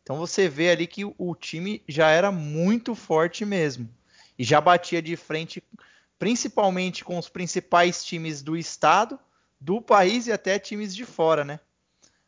Então 0.00 0.16
você 0.16 0.48
vê 0.48 0.70
ali 0.70 0.86
que 0.86 1.04
o 1.04 1.34
time 1.34 1.82
já 1.88 2.08
era 2.08 2.30
muito 2.30 2.94
forte 2.94 3.44
mesmo 3.44 3.88
e 4.38 4.44
já 4.44 4.60
batia 4.60 5.02
de 5.02 5.16
frente 5.16 5.60
principalmente 6.20 7.04
com 7.04 7.18
os 7.18 7.28
principais 7.28 8.04
times 8.04 8.42
do 8.42 8.56
estado, 8.56 9.18
do 9.60 9.82
país 9.82 10.28
e 10.28 10.32
até 10.32 10.56
times 10.56 10.94
de 10.94 11.04
fora, 11.04 11.44
né? 11.44 11.58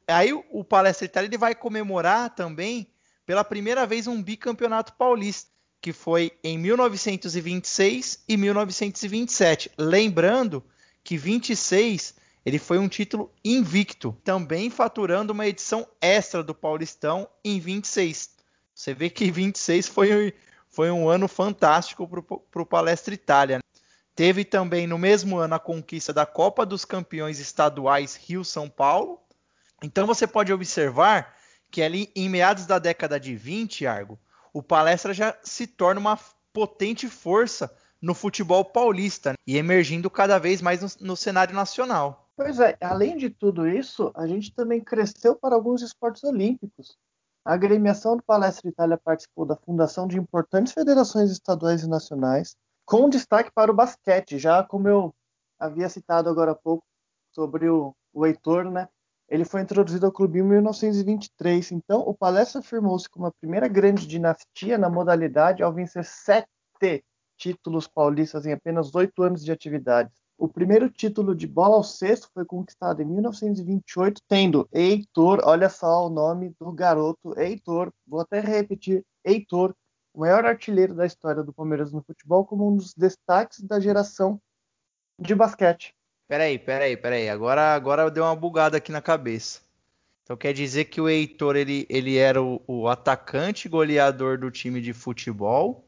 Aí 0.09 0.33
o- 0.33 0.65
Palestra 0.65 1.05
Itália 1.05 1.29
ele 1.29 1.39
vai 1.39 1.55
comemorar 1.55 2.35
também 2.35 2.89
pela 3.27 3.45
primeira 3.45 3.85
vez 3.85 4.07
um 4.07 4.23
bicampeonato 4.23 4.93
paulista, 4.95 5.51
que 5.81 5.93
foi 5.93 6.33
em 6.43 6.57
1926 6.57 8.25
e 8.29 8.37
1927. 8.37 9.73
Lembrando 9.77 10.65
que 11.03 11.19
26 11.19 12.15
ele 12.47 12.61
foi 12.61 12.79
um 12.79 12.89
título 12.89 13.33
invicto, 13.45 14.17
também 14.23 14.71
faturando 14.71 15.33
uma 15.33 15.49
edição 15.49 15.85
extra 16.01 16.45
do 16.45 16.55
Paulistão 16.55 17.29
em 17.45 17.59
26. 17.59 18.31
Você 18.73 18.95
vê 18.95 19.11
que 19.11 19.33
26 19.33 19.89
foi, 19.89 20.33
foi 20.71 20.93
um 20.93 21.09
ano 21.09 21.27
fantástico 21.27 22.09
para 22.09 22.63
o 22.63 22.67
Palestra 22.67 23.13
Itália. 23.13 23.57
né? 23.57 23.63
Teve 24.15 24.45
também 24.45 24.87
no 24.87 24.97
mesmo 24.97 25.39
ano 25.39 25.57
a 25.57 25.59
conquista 25.59 26.13
da 26.13 26.25
Copa 26.25 26.65
dos 26.65 26.85
Campeões 26.85 27.41
Estaduais 27.41 28.15
Rio-São 28.15 28.69
Paulo. 28.69 29.21
Então 29.83 30.07
você 30.07 30.25
pode 30.27 30.53
observar 30.53 31.36
que 31.71 31.83
ali 31.83 32.11
em 32.15 32.29
meados 32.29 32.67
da 32.67 32.79
década 32.79 33.19
de 33.19 33.37
20, 33.37 33.87
Argo, 33.87 34.19
o 34.53 34.63
Palestra 34.63 35.13
já 35.13 35.37
se 35.43 35.67
torna 35.67 36.01
uma 36.01 36.19
potente 36.53 37.09
força 37.09 37.71
no 38.01 38.15
futebol 38.15 38.65
paulista 38.65 39.33
né? 39.33 39.37
e 39.47 39.57
emergindo 39.57 40.11
cada 40.11 40.39
vez 40.39 40.63
mais 40.63 40.81
no, 40.81 41.09
no 41.09 41.17
cenário 41.17 41.55
nacional. 41.55 42.31
Pois 42.37 42.61
é, 42.61 42.77
além 42.81 43.17
de 43.17 43.31
tudo 43.31 43.67
isso, 43.67 44.13
a 44.15 44.27
gente 44.27 44.55
também 44.55 44.81
cresceu 44.81 45.35
para 45.35 45.55
alguns 45.55 45.83
esportes 45.83 46.23
olímpicos. 46.25 46.97
A 47.45 47.55
agremiação 47.55 48.17
do 48.17 48.23
Palestra 48.23 48.69
Itália 48.69 48.99
participou 48.99 49.47
da 49.47 49.57
fundação 49.57 50.07
de 50.07 50.19
importantes 50.19 50.73
federações 50.73 51.31
estaduais 51.31 51.83
e 51.83 51.89
nacionais, 51.89 52.57
com 52.85 53.09
destaque 53.09 53.51
para 53.55 53.71
o 53.71 53.75
basquete, 53.75 54.39
já 54.39 54.63
como 54.63 54.89
eu 54.89 55.15
havia 55.59 55.89
citado 55.89 56.29
agora 56.29 56.53
há 56.53 56.55
pouco 56.55 56.85
sobre 57.33 57.69
o, 57.69 57.95
o 58.13 58.27
Heitor, 58.27 58.71
né? 58.71 58.89
Ele 59.29 59.45
foi 59.45 59.61
introduzido 59.61 60.07
ao 60.07 60.13
clube 60.13 60.39
em 60.39 60.43
1923, 60.43 61.73
então 61.73 62.01
o 62.01 62.15
Palestra 62.15 62.63
firmou-se 62.63 63.09
como 63.09 63.27
a 63.27 63.33
primeira 63.33 63.67
grande 63.67 64.07
dinastia 64.07 64.79
na 64.79 64.89
modalidade 64.89 65.63
ao 65.63 65.73
vencer 65.73 66.05
sete 66.05 67.05
títulos 67.37 67.89
paulistas 67.89 68.47
em 68.47 68.53
apenas 68.53 68.95
oito 68.95 69.23
anos 69.23 69.45
de 69.45 69.51
atividade. 69.51 70.11
O 70.39 70.47
primeiro 70.47 70.91
título 70.91 71.35
de 71.35 71.47
bola 71.47 71.77
ao 71.77 71.83
cesto 71.83 72.31
foi 72.33 72.45
conquistado 72.45 73.01
em 73.03 73.07
1928, 73.07 74.21
tendo 74.29 74.69
Heitor, 74.71 75.41
olha 75.43 75.69
só 75.69 76.07
o 76.07 76.11
nome 76.11 76.55
do 76.61 76.71
garoto, 76.71 77.39
Heitor, 77.39 77.91
vou 78.07 78.21
até 78.21 78.39
repetir, 78.39 79.03
Heitor, 79.25 79.75
o 80.13 80.21
maior 80.21 80.45
artilheiro 80.45 80.95
da 80.95 81.07
história 81.07 81.43
do 81.43 81.53
Palmeiras 81.53 81.91
no 81.91 82.03
futebol, 82.03 82.45
como 82.45 82.69
um 82.71 82.77
dos 82.77 82.95
destaques 82.95 83.61
da 83.63 83.81
geração 83.81 84.41
de 85.19 85.35
basquete. 85.35 85.96
Peraí, 86.29 86.59
peraí, 86.59 86.97
peraí. 86.97 87.29
Agora, 87.29 87.75
agora 87.75 88.11
deu 88.11 88.25
uma 88.25 88.35
bugada 88.35 88.77
aqui 88.77 88.91
na 88.91 89.01
cabeça. 89.01 89.61
Então 90.25 90.37
quer 90.37 90.53
dizer 90.53 90.87
que 90.87 91.01
o 91.01 91.09
Heitor 91.09 91.55
ele, 91.55 91.87
ele 91.89 92.17
era 92.17 92.43
o, 92.43 92.61
o 92.67 92.89
atacante 92.89 93.69
goleador 93.69 94.37
do 94.37 94.51
time 94.51 94.81
de 94.81 94.93
futebol 94.93 95.85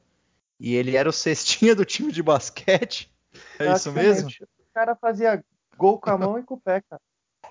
e 0.60 0.76
ele 0.76 0.96
era 0.96 1.08
o 1.08 1.12
cestinha 1.12 1.74
do 1.74 1.84
time 1.84 2.12
de 2.12 2.22
basquete? 2.22 3.12
É 3.58 3.72
isso 3.72 3.92
mesmo? 3.92 4.28
O 4.28 4.74
cara 4.74 4.94
fazia 4.94 5.44
gol 5.76 5.98
com 5.98 6.10
a 6.10 6.16
mão 6.18 6.38
e 6.38 6.44
com 6.44 6.54
o 6.54 6.60
pé, 6.60 6.80
cara. 6.88 7.02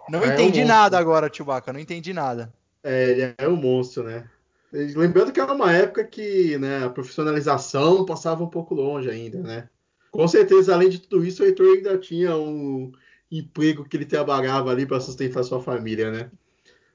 Não 0.07 0.23
É 0.23 0.29
um 0.29 0.33
entendi 0.33 0.59
monstro. 0.59 0.67
nada 0.67 0.97
agora, 0.97 1.29
Chewbacca. 1.33 1.73
Não 1.73 1.79
entendi 1.79 2.13
nada. 2.13 2.53
É, 2.81 3.09
ele 3.11 3.35
é 3.37 3.47
um 3.49 3.57
monstro, 3.57 4.03
né? 4.03 4.29
E 4.71 4.93
Lembrando 4.93 5.33
que 5.33 5.39
era 5.41 5.53
uma 5.53 5.73
época 5.73 6.05
que 6.05 6.57
né, 6.57 6.85
a 6.85 6.89
profissionalização 6.89 8.05
passava 8.05 8.43
um 8.43 8.49
pouco 8.49 8.73
longe 8.73 9.09
ainda, 9.09 9.41
né? 9.41 9.69
Com 10.11 10.27
certeza, 10.27 10.73
além 10.73 10.89
de 10.89 10.99
tudo 10.99 11.25
isso, 11.25 11.43
o 11.43 11.45
Heitor 11.45 11.75
ainda 11.75 11.97
tinha 11.97 12.35
um 12.35 12.91
emprego 13.31 13.83
que 13.87 13.97
ele 13.97 14.05
trabalhava 14.05 14.71
ali 14.71 14.85
para 14.85 14.99
sustentar 14.99 15.43
sua 15.43 15.61
família, 15.61 16.11
né? 16.11 16.31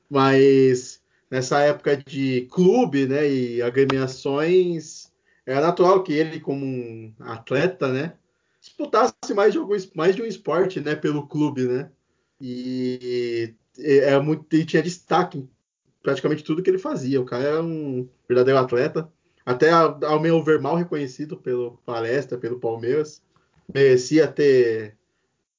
Mas 0.08 1.02
nessa 1.30 1.60
época 1.60 1.96
de 1.96 2.48
clube, 2.50 3.06
né, 3.06 3.28
e 3.30 3.62
agremiações, 3.62 5.10
era 5.46 5.60
natural 5.60 6.02
que 6.02 6.12
ele, 6.12 6.40
como 6.40 6.64
um 6.64 7.14
atleta, 7.20 7.88
né, 7.90 8.14
disputasse 8.60 9.34
mais 9.34 9.52
de, 9.52 9.58
algum, 9.58 9.76
mais 9.94 10.14
de 10.14 10.22
um 10.22 10.26
esporte, 10.26 10.80
né, 10.80 10.94
pelo 10.94 11.26
clube, 11.26 11.64
né? 11.66 11.90
E 12.40 13.54
é 13.78 14.18
muito, 14.20 14.46
ele 14.52 14.64
tinha 14.64 14.82
destaque 14.82 15.48
praticamente 16.02 16.44
tudo 16.44 16.62
que 16.62 16.68
ele 16.68 16.78
fazia. 16.78 17.20
O 17.20 17.24
cara 17.24 17.44
era 17.44 17.62
um 17.62 18.08
verdadeiro 18.28 18.58
atleta. 18.60 19.10
Até, 19.44 19.70
ao 19.70 20.20
meu 20.20 20.42
ver, 20.42 20.60
mal 20.60 20.76
reconhecido 20.76 21.36
pelo 21.36 21.78
Palestra, 21.84 22.38
pelo 22.38 22.60
Palmeiras. 22.60 23.22
Merecia 23.72 24.28
ter 24.28 24.96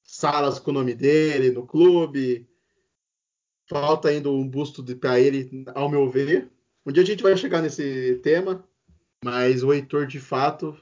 salas 0.02 0.58
com 0.58 0.70
o 0.70 0.74
nome 0.74 0.94
dele 0.94 1.50
no 1.50 1.66
clube. 1.66 2.46
Falta 3.68 4.08
ainda 4.08 4.30
um 4.30 4.46
busto 4.46 4.84
para 4.96 5.18
ele, 5.20 5.64
ao 5.74 5.88
meu 5.88 6.08
ver. 6.08 6.50
Um 6.84 6.92
dia 6.92 7.02
a 7.02 7.06
gente 7.06 7.22
vai 7.22 7.36
chegar 7.36 7.62
nesse 7.62 8.20
tema, 8.22 8.64
mas 9.24 9.62
o 9.62 9.72
Heitor, 9.72 10.06
de 10.06 10.20
fato, 10.20 10.76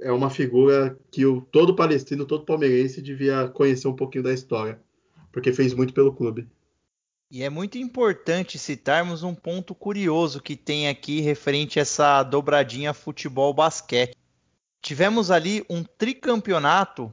é 0.00 0.12
uma 0.12 0.30
figura 0.30 0.98
que 1.10 1.26
o, 1.26 1.40
todo 1.40 1.74
palestino, 1.74 2.24
todo 2.24 2.44
palmeirense 2.44 3.02
devia 3.02 3.48
conhecer 3.48 3.88
um 3.88 3.96
pouquinho 3.96 4.24
da 4.24 4.32
história, 4.32 4.80
porque 5.32 5.52
fez 5.52 5.74
muito 5.74 5.92
pelo 5.92 6.12
clube. 6.12 6.48
E 7.28 7.42
é 7.42 7.50
muito 7.50 7.76
importante 7.76 8.56
citarmos 8.56 9.24
um 9.24 9.34
ponto 9.34 9.74
curioso 9.74 10.40
que 10.40 10.54
tem 10.54 10.88
aqui 10.88 11.20
referente 11.20 11.78
a 11.78 11.82
essa 11.82 12.22
dobradinha 12.22 12.94
futebol-basquete. 12.94 14.16
Tivemos 14.80 15.28
ali 15.32 15.66
um 15.68 15.82
tricampeonato, 15.82 17.12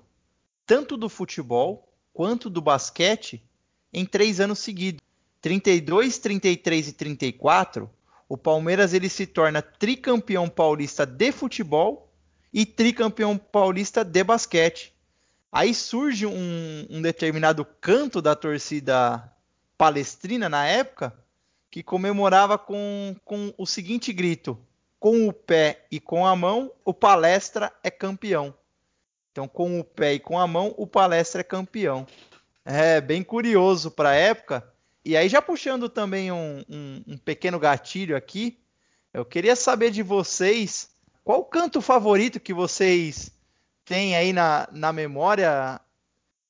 tanto 0.67 0.95
do 0.97 1.09
futebol 1.09 1.91
quanto 2.13 2.47
do 2.47 2.61
basquete, 2.61 3.43
em 3.91 4.05
três 4.05 4.39
anos 4.39 4.59
seguidos. 4.59 5.01
32, 5.41 6.19
33 6.19 6.87
e 6.87 6.93
34, 6.93 7.89
o 8.29 8.37
Palmeiras 8.37 8.93
ele 8.93 9.09
se 9.09 9.25
torna 9.25 9.63
tricampeão 9.63 10.47
paulista 10.47 11.05
de 11.05 11.31
futebol 11.31 12.13
e 12.53 12.67
tricampeão 12.67 13.35
paulista 13.35 14.05
de 14.05 14.23
basquete. 14.23 14.93
Aí 15.51 15.73
surge 15.73 16.25
um, 16.27 16.85
um 16.89 17.01
determinado 17.01 17.65
canto 17.81 18.21
da 18.21 18.35
torcida 18.35 19.32
palestrina 19.83 20.47
na 20.47 20.65
época 20.65 21.13
que 21.69 21.83
comemorava 21.83 22.57
com, 22.57 23.13
com 23.25 23.53
o 23.57 23.65
seguinte 23.65 24.13
grito: 24.13 24.57
com 24.97 25.27
o 25.27 25.33
pé 25.33 25.85
e 25.91 25.99
com 25.99 26.25
a 26.25 26.33
mão, 26.37 26.71
o 26.85 26.93
palestra 26.93 27.69
é 27.83 27.91
campeão. 27.91 28.53
Então, 29.29 29.45
com 29.45 29.81
o 29.81 29.83
pé 29.83 30.13
e 30.13 30.19
com 30.21 30.39
a 30.39 30.47
mão, 30.47 30.73
o 30.77 30.87
palestra 30.87 31.41
é 31.41 31.43
campeão. 31.43 32.07
É 32.63 33.01
bem 33.01 33.23
curioso 33.23 33.91
para 33.91 34.11
a 34.11 34.15
época. 34.15 34.65
E 35.03 35.17
aí, 35.17 35.27
já 35.27 35.41
puxando 35.41 35.89
também 35.89 36.31
um, 36.31 36.63
um, 36.69 37.03
um, 37.05 37.17
pequeno 37.17 37.59
gatilho 37.59 38.15
aqui, 38.15 38.57
eu 39.13 39.25
queria 39.25 39.53
saber 39.53 39.91
de 39.91 40.01
vocês 40.01 40.91
qual 41.25 41.43
canto 41.43 41.81
favorito 41.81 42.39
que 42.39 42.53
vocês 42.53 43.33
têm 43.83 44.15
aí 44.15 44.31
na, 44.31 44.65
na 44.71 44.93
memória, 44.93 45.81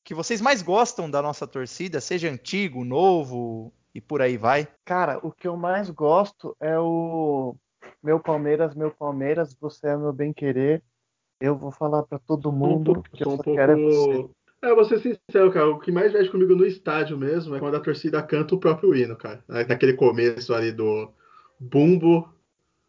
que 0.03 0.13
vocês 0.13 0.41
mais 0.41 0.61
gostam 0.61 1.09
da 1.09 1.21
nossa 1.21 1.47
torcida, 1.47 2.01
seja 2.01 2.29
antigo, 2.29 2.83
novo 2.83 3.73
e 3.95 4.01
por 4.01 4.21
aí 4.21 4.37
vai. 4.37 4.67
Cara, 4.83 5.19
o 5.23 5.31
que 5.31 5.47
eu 5.47 5.55
mais 5.55 5.89
gosto 5.89 6.55
é 6.59 6.77
o 6.77 7.55
Meu 8.01 8.19
Palmeiras, 8.19 8.75
Meu 8.75 8.91
Palmeiras, 8.91 9.55
você 9.59 9.87
é 9.87 9.97
meu 9.97 10.11
bem 10.11 10.33
querer. 10.33 10.83
Eu 11.39 11.57
vou 11.57 11.71
falar 11.71 12.03
para 12.03 12.19
todo 12.19 12.51
mundo 12.51 12.99
um 12.99 13.01
que 13.01 13.25
eu 13.25 13.31
um 13.31 13.37
só 13.37 13.43
quero 13.43 13.71
é 13.71 13.75
você. 13.75 14.29
É, 14.61 14.73
vou 14.73 14.85
ser 14.85 14.99
sincero, 14.99 15.51
cara. 15.51 15.69
O 15.69 15.79
que 15.79 15.91
mais 15.91 16.13
mexe 16.13 16.29
comigo 16.29 16.55
no 16.55 16.65
estádio 16.65 17.17
mesmo 17.17 17.55
é 17.55 17.59
quando 17.59 17.75
a 17.75 17.81
torcida 17.81 18.23
canta 18.23 18.55
o 18.55 18.59
próprio 18.59 18.95
hino, 18.95 19.15
cara. 19.15 19.43
Naquele 19.47 19.93
começo 19.93 20.53
ali 20.53 20.71
do 20.71 21.11
bumbo, 21.59 22.33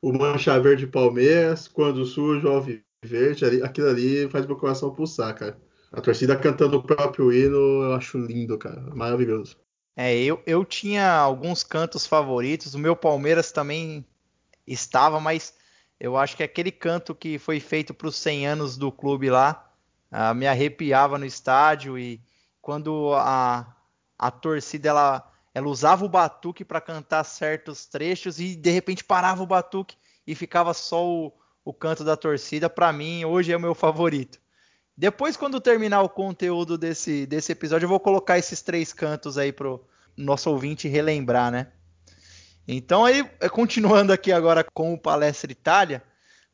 o 0.01 0.13
mancha 0.13 0.59
verde 0.61 0.87
Palmeiras, 0.87 1.67
quando 1.67 2.05
surge 2.05 2.47
o 2.47 2.51
alviverde, 2.51 3.45
ali, 3.45 3.63
aquilo 3.63 3.89
ali 3.89 4.29
faz 4.29 4.47
meu 4.47 4.57
coração 4.57 4.95
pulsar, 4.95 5.35
cara. 5.35 5.61
A 5.97 6.01
torcida 6.01 6.37
cantando 6.37 6.79
o 6.79 6.83
próprio 6.83 7.33
hino, 7.33 7.85
eu 7.85 7.95
acho 7.95 8.19
lindo, 8.19 8.59
cara. 8.59 8.81
Maravilhoso. 8.95 9.57
É, 9.97 10.17
eu, 10.17 10.43
eu 10.45 10.65
tinha 10.65 11.11
alguns 11.11 11.63
cantos 11.63 12.07
favoritos. 12.07 12.75
O 12.75 12.79
meu 12.79 12.97
Palmeiras 12.97 13.53
também 13.53 14.05
estava, 14.67 15.21
mas 15.21 15.55
eu 16.01 16.17
acho 16.17 16.37
que 16.37 16.43
aquele 16.43 16.73
canto 16.73 17.15
que 17.15 17.39
foi 17.39 17.61
feito 17.61 17.95
para 17.95 18.09
os 18.09 18.17
100 18.17 18.47
anos 18.47 18.77
do 18.77 18.91
clube 18.91 19.31
lá, 19.31 19.71
Uh, 20.15 20.33
me 20.33 20.47
arrepiava 20.47 21.19
no 21.19 21.27
estádio 21.27 21.99
e 21.99 22.23
quando 22.63 23.13
a, 23.15 23.67
a 24.17 24.31
torcida 24.31 24.91
ela, 24.91 25.33
ela 25.53 25.67
usava 25.67 26.05
o 26.05 26.09
batuque 26.09 26.65
para 26.65 26.81
cantar 26.81 27.25
certos 27.25 27.85
trechos 27.85 28.39
e 28.39 28.55
de 28.55 28.71
repente 28.71 29.03
parava 29.03 29.43
o 29.43 29.47
batuque 29.47 29.97
e 30.25 30.37
ficava 30.37 30.73
só 30.73 31.05
o, 31.05 31.33
o 31.65 31.75
canto 31.75 32.05
da 32.05 32.17
torcida, 32.17 32.71
para 32.71 32.93
mim 32.93 33.25
hoje 33.25 33.51
é 33.51 33.57
o 33.57 33.61
meu 33.61 33.75
favorito. 33.75 34.41
Depois, 34.97 35.37
quando 35.37 35.61
terminar 35.61 36.03
o 36.03 36.09
conteúdo 36.09 36.79
desse, 36.79 37.27
desse 37.27 37.51
episódio, 37.51 37.87
eu 37.87 37.91
vou 37.91 37.99
colocar 37.99 38.39
esses 38.39 38.63
três 38.63 38.93
cantos 38.93 39.37
aí 39.37 39.53
pro 39.53 39.85
nosso 40.17 40.49
ouvinte 40.51 40.87
relembrar, 40.87 41.51
né? 41.51 41.69
Então, 42.67 43.05
aí, 43.05 43.23
continuando 43.51 44.13
aqui 44.13 44.33
agora 44.33 44.65
com 44.73 44.95
o 44.95 44.99
Palestra 44.99 45.51
Itália, 45.51 46.03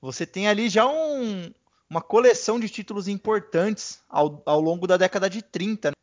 você 0.00 0.26
tem 0.26 0.48
ali 0.48 0.68
já 0.68 0.86
um, 0.86 1.52
uma 1.88 2.00
coleção 2.00 2.58
de 2.58 2.68
títulos 2.68 3.06
importantes 3.06 4.00
ao, 4.08 4.42
ao 4.46 4.60
longo 4.60 4.86
da 4.86 4.96
década 4.96 5.28
de 5.28 5.42
30. 5.42 5.90
Né? 5.90 5.94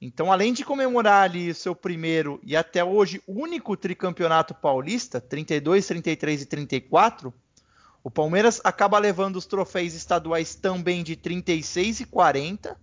Então, 0.00 0.32
além 0.32 0.52
de 0.52 0.64
comemorar 0.64 1.24
ali 1.24 1.50
o 1.50 1.54
seu 1.54 1.76
primeiro 1.76 2.40
e 2.42 2.56
até 2.56 2.82
hoje 2.82 3.22
único 3.28 3.76
tricampeonato 3.76 4.54
paulista, 4.54 5.20
32, 5.20 5.86
33 5.86 6.42
e 6.42 6.46
34, 6.46 7.34
o 8.06 8.10
Palmeiras 8.10 8.60
acaba 8.62 9.00
levando 9.00 9.34
os 9.34 9.46
troféus 9.46 9.92
estaduais 9.92 10.54
também 10.54 11.02
de 11.02 11.16
36 11.16 11.98
e 11.98 12.04
40 12.06 12.78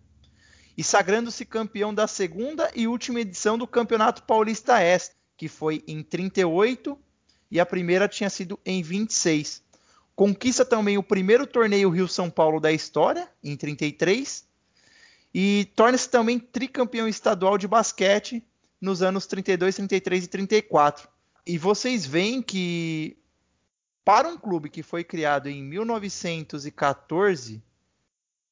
e 0.78 0.84
sagrando-se 0.84 1.46
campeão 1.46 1.94
da 1.94 2.08
segunda 2.08 2.70
e 2.76 2.90
última 2.90 3.22
edição 3.22 3.58
do 3.58 3.66
Campeonato 3.66 4.24
Paulista 4.24 4.84
Este, 4.84 5.16
que 5.38 5.48
foi 5.48 5.82
em 5.88 6.04
38 6.04 7.00
e 7.50 7.58
a 7.58 7.66
primeira 7.66 8.06
tinha 8.10 8.30
sido 8.30 8.60
em 8.66 8.84
26. 8.84 9.64
Conquista 10.14 10.66
também 10.66 10.98
o 10.98 11.04
primeiro 11.04 11.48
torneio 11.48 11.90
Rio-São 11.90 12.30
Paulo 12.30 12.60
da 12.60 12.74
história, 12.74 13.30
em 13.42 13.56
33, 13.56 14.46
e 15.34 15.72
torna-se 15.74 16.10
também 16.10 16.38
tricampeão 16.38 17.08
estadual 17.08 17.58
de 17.58 17.66
basquete 17.66 18.46
nos 18.82 19.02
anos 19.02 19.26
32, 19.26 19.74
33 19.74 20.26
e 20.26 20.28
34. 20.28 21.08
E 21.48 21.58
vocês 21.58 22.06
veem 22.06 22.42
que 22.42 23.23
para 24.06 24.28
um 24.28 24.38
clube 24.38 24.70
que 24.70 24.84
foi 24.84 25.04
criado 25.04 25.50
em 25.50 25.64
1914, 25.64 27.64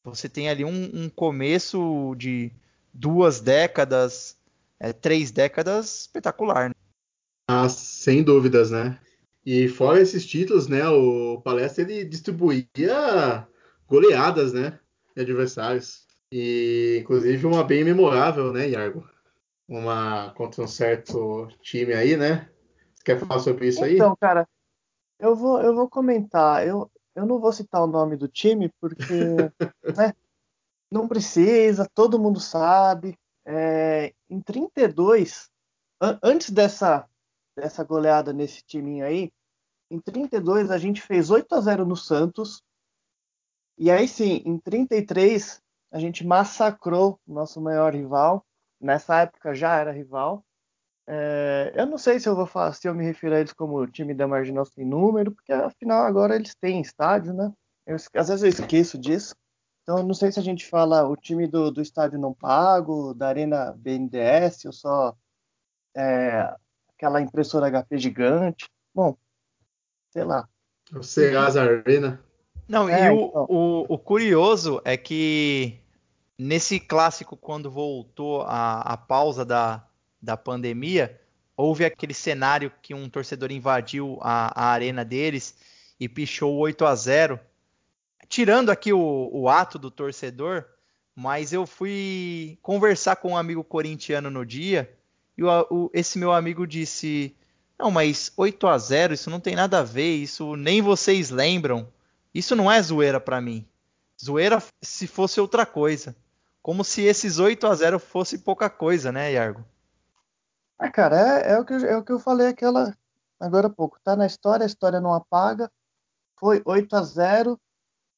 você 0.03 0.27
tem 0.27 0.49
ali 0.49 0.65
um, 0.65 0.89
um 0.93 1.09
começo 1.09 2.15
de 2.17 2.51
duas 2.93 3.39
décadas, 3.39 4.37
é, 4.79 4.93
três 4.93 5.31
décadas 5.31 6.01
espetacular. 6.01 6.69
Né? 6.69 6.75
Ah, 7.49 7.69
sem 7.69 8.23
dúvidas, 8.23 8.71
né? 8.71 8.99
E 9.45 9.67
fora 9.67 9.99
esses 9.99 10.25
títulos, 10.25 10.67
né, 10.67 10.87
o 10.87 11.41
Palestra 11.41 11.83
ele 11.83 12.05
distribuía 12.05 13.47
goleadas, 13.87 14.53
né, 14.53 14.79
de 15.15 15.23
adversários. 15.23 16.05
E 16.31 16.99
inclusive 17.01 17.45
uma 17.45 17.63
bem 17.63 17.83
memorável, 17.83 18.53
né, 18.53 18.69
Iargo? 18.69 19.07
Uma 19.67 20.31
contra 20.31 20.63
um 20.63 20.67
certo 20.67 21.47
time 21.61 21.93
aí, 21.93 22.15
né? 22.15 22.49
Você 22.95 23.03
quer 23.03 23.19
falar 23.19 23.39
sobre 23.39 23.67
isso 23.67 23.83
aí? 23.83 23.95
Então, 23.95 24.15
cara, 24.15 24.47
eu 25.21 25.35
vou, 25.35 25.61
eu 25.61 25.75
vou 25.75 25.87
comentar. 25.87 26.67
Eu, 26.67 26.91
eu 27.15 27.25
não 27.25 27.39
vou 27.39 27.53
citar 27.53 27.83
o 27.83 27.87
nome 27.87 28.17
do 28.17 28.27
time 28.27 28.69
porque 28.81 29.03
né, 29.95 30.13
não 30.91 31.07
precisa, 31.07 31.89
todo 31.93 32.19
mundo 32.19 32.39
sabe. 32.39 33.17
É, 33.45 34.13
em 34.29 34.41
32, 34.41 35.49
an 36.01 36.19
antes 36.21 36.49
dessa 36.49 37.07
dessa 37.55 37.83
goleada 37.83 38.31
nesse 38.31 38.63
timinho 38.63 39.05
aí, 39.05 39.31
em 39.89 39.99
32 39.99 40.71
a 40.71 40.77
gente 40.77 41.01
fez 41.01 41.29
8 41.29 41.53
a 41.53 41.61
0 41.61 41.85
no 41.85 41.95
Santos. 41.95 42.63
E 43.77 43.91
aí 43.91 44.07
sim, 44.07 44.41
em 44.45 44.57
33 44.57 45.61
a 45.91 45.99
gente 45.99 46.25
massacrou 46.25 47.19
o 47.27 47.33
nosso 47.33 47.61
maior 47.61 47.93
rival. 47.93 48.43
Nessa 48.79 49.21
época 49.21 49.53
já 49.53 49.75
era 49.75 49.91
rival. 49.91 50.43
É, 51.07 51.73
eu 51.75 51.85
não 51.85 51.97
sei 51.97 52.19
se 52.19 52.29
eu 52.29 52.35
vou 52.35 52.45
falar, 52.45 52.73
se 52.73 52.87
eu 52.87 52.93
me 52.93 53.03
refiro 53.03 53.35
a 53.35 53.39
eles 53.39 53.53
como 53.53 53.77
o 53.77 53.87
time 53.87 54.13
da 54.13 54.27
Marginal 54.27 54.65
sem 54.65 54.85
número, 54.85 55.31
porque 55.31 55.51
afinal 55.51 56.05
agora 56.05 56.35
eles 56.35 56.55
têm 56.55 56.81
estádio, 56.81 57.33
né? 57.33 57.51
Eu, 57.85 57.95
às 57.95 58.29
vezes 58.29 58.43
eu 58.43 58.49
esqueço 58.49 58.97
disso. 58.97 59.35
Então 59.83 59.97
eu 59.97 60.03
não 60.03 60.13
sei 60.13 60.31
se 60.31 60.39
a 60.39 60.43
gente 60.43 60.67
fala 60.67 61.07
o 61.07 61.17
time 61.17 61.47
do, 61.47 61.71
do 61.71 61.81
estádio 61.81 62.19
não 62.19 62.33
pago, 62.33 63.13
da 63.13 63.27
Arena 63.27 63.73
BNDES, 63.77 64.65
ou 64.65 64.71
só 64.71 65.15
é, 65.95 66.53
aquela 66.95 67.21
impressora 67.21 67.69
HP 67.69 67.97
gigante. 67.97 68.69
Bom, 68.93 69.17
sei 70.11 70.23
lá. 70.23 70.47
O 70.93 71.01
Serasa 71.01 71.63
Arena. 71.63 72.23
Não, 72.67 72.87
é, 72.87 73.07
e 73.07 73.09
o, 73.09 73.25
então. 73.27 73.45
o, 73.49 73.85
o, 73.93 73.97
curioso 73.97 74.81
é 74.85 74.95
que 74.95 75.79
nesse 76.37 76.79
clássico, 76.79 77.35
quando 77.35 77.71
voltou 77.71 78.43
a, 78.43 78.81
a 78.81 78.97
pausa 78.97 79.43
da, 79.43 79.85
da 80.21 80.37
pandemia, 80.37 81.19
houve 81.57 81.83
aquele 81.85 82.13
cenário 82.13 82.71
que 82.81 82.93
um 82.93 83.09
torcedor 83.09 83.51
invadiu 83.51 84.17
a, 84.21 84.63
a 84.63 84.71
arena 84.71 85.03
deles 85.03 85.55
e 85.99 86.07
pichou 86.07 86.55
8 86.57 86.85
a 86.85 86.95
0 86.95 87.39
Tirando 88.29 88.69
aqui 88.69 88.93
o, 88.93 89.29
o 89.33 89.49
ato 89.49 89.77
do 89.77 89.91
torcedor, 89.91 90.63
mas 91.13 91.51
eu 91.51 91.67
fui 91.67 92.57
conversar 92.61 93.17
com 93.17 93.31
um 93.31 93.37
amigo 93.37 93.61
corintiano 93.61 94.31
no 94.31 94.45
dia 94.45 94.89
e 95.37 95.43
o, 95.43 95.67
o, 95.69 95.91
esse 95.93 96.17
meu 96.17 96.31
amigo 96.31 96.65
disse: 96.65 97.35
Não, 97.77 97.91
mas 97.91 98.31
8 98.37 98.67
a 98.67 98.77
0 98.77 99.13
isso 99.13 99.29
não 99.29 99.39
tem 99.39 99.55
nada 99.55 99.79
a 99.79 99.83
ver, 99.83 100.15
isso 100.15 100.55
nem 100.55 100.81
vocês 100.81 101.29
lembram. 101.29 101.91
Isso 102.33 102.55
não 102.55 102.71
é 102.71 102.81
zoeira 102.81 103.19
para 103.19 103.41
mim. 103.41 103.65
Zoeira 104.23 104.63
se 104.81 105.07
fosse 105.07 105.41
outra 105.41 105.65
coisa. 105.65 106.15
Como 106.61 106.83
se 106.83 107.01
esses 107.01 107.39
8 107.39 107.67
a 107.67 107.75
0 107.75 107.99
fosse 107.99 108.37
pouca 108.37 108.69
coisa, 108.69 109.11
né, 109.11 109.33
Iargo? 109.33 109.65
Ah, 110.83 110.89
cara, 110.89 111.15
é, 111.15 111.51
é, 111.51 111.59
o 111.59 111.63
que, 111.63 111.73
é 111.73 111.95
o 111.95 112.03
que 112.03 112.11
eu 112.11 112.19
falei 112.19 112.47
aquela 112.47 112.97
agora 113.39 113.67
há 113.67 113.69
pouco. 113.69 113.99
Tá 114.03 114.15
na 114.15 114.25
história, 114.25 114.63
a 114.63 114.67
história 114.67 114.99
não 114.99 115.13
apaga. 115.13 115.71
Foi 116.39 116.63
8 116.65 116.95
a 116.95 117.03
0 117.03 117.61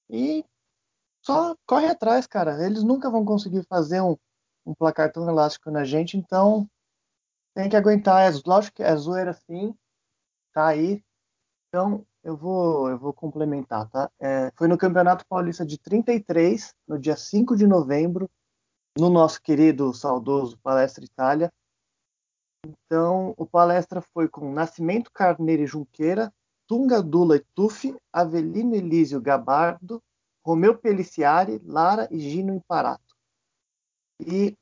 e 0.09 0.45
só 1.22 1.57
corre 1.66 1.88
atrás, 1.88 2.26
cara. 2.26 2.66
Eles 2.66 2.82
nunca 2.82 3.09
vão 3.09 3.26
conseguir 3.26 3.66
fazer 3.66 3.99
um, 3.99 4.16
um 4.66 4.74
placar 4.74 5.11
tão 5.11 5.28
elástico 5.28 5.70
na 5.72 5.84
gente, 5.84 6.16
então 6.16 6.66
tem 7.53 7.70
que 7.70 7.76
aguentar. 7.76 8.32
É, 8.32 8.39
lógico 8.45 8.78
que 8.78 8.84
é 8.84 8.95
zoeira 8.95 9.34
sim, 9.34 9.76
tá 10.53 10.68
aí. 10.68 11.03
Então 11.68 12.05
eu 12.24 12.38
vou, 12.38 12.89
eu 12.89 12.97
vou 12.97 13.11
complementar, 13.11 13.89
tá? 13.89 14.09
É, 14.22 14.51
foi 14.55 14.70
no 14.70 14.78
Campeonato 14.78 15.26
Paulista 15.28 15.66
de 15.66 15.78
33, 15.78 16.74
no 16.88 16.97
dia 16.97 17.18
5 17.18 17.57
de 17.57 17.68
novembro, 17.68 18.32
no 18.97 19.09
nosso 19.09 19.41
querido, 19.41 19.93
saudoso 19.93 20.57
Palestra 20.59 21.03
Itália. 21.03 21.51
Então, 22.66 23.34
o 23.38 23.45
palestra 23.45 24.01
foi 24.14 24.28
com 24.28 24.53
Nascimento 24.53 25.11
Carneiro 25.11 25.64
e 25.64 25.68
Junqueira, 25.68 26.34
Tunga 26.68 27.01
Dula 27.01 27.36
e 27.36 27.45
Tufi, 27.53 27.95
Avelino 28.11 28.76
Elísio 28.76 29.22
Gabardo, 29.22 30.01
Romeu 30.45 30.78
Peliciari, 30.78 31.61
Lara 31.66 32.07
e 32.09 32.20
Gino 32.20 32.53
Imparato. 32.53 33.16
E 34.26 34.55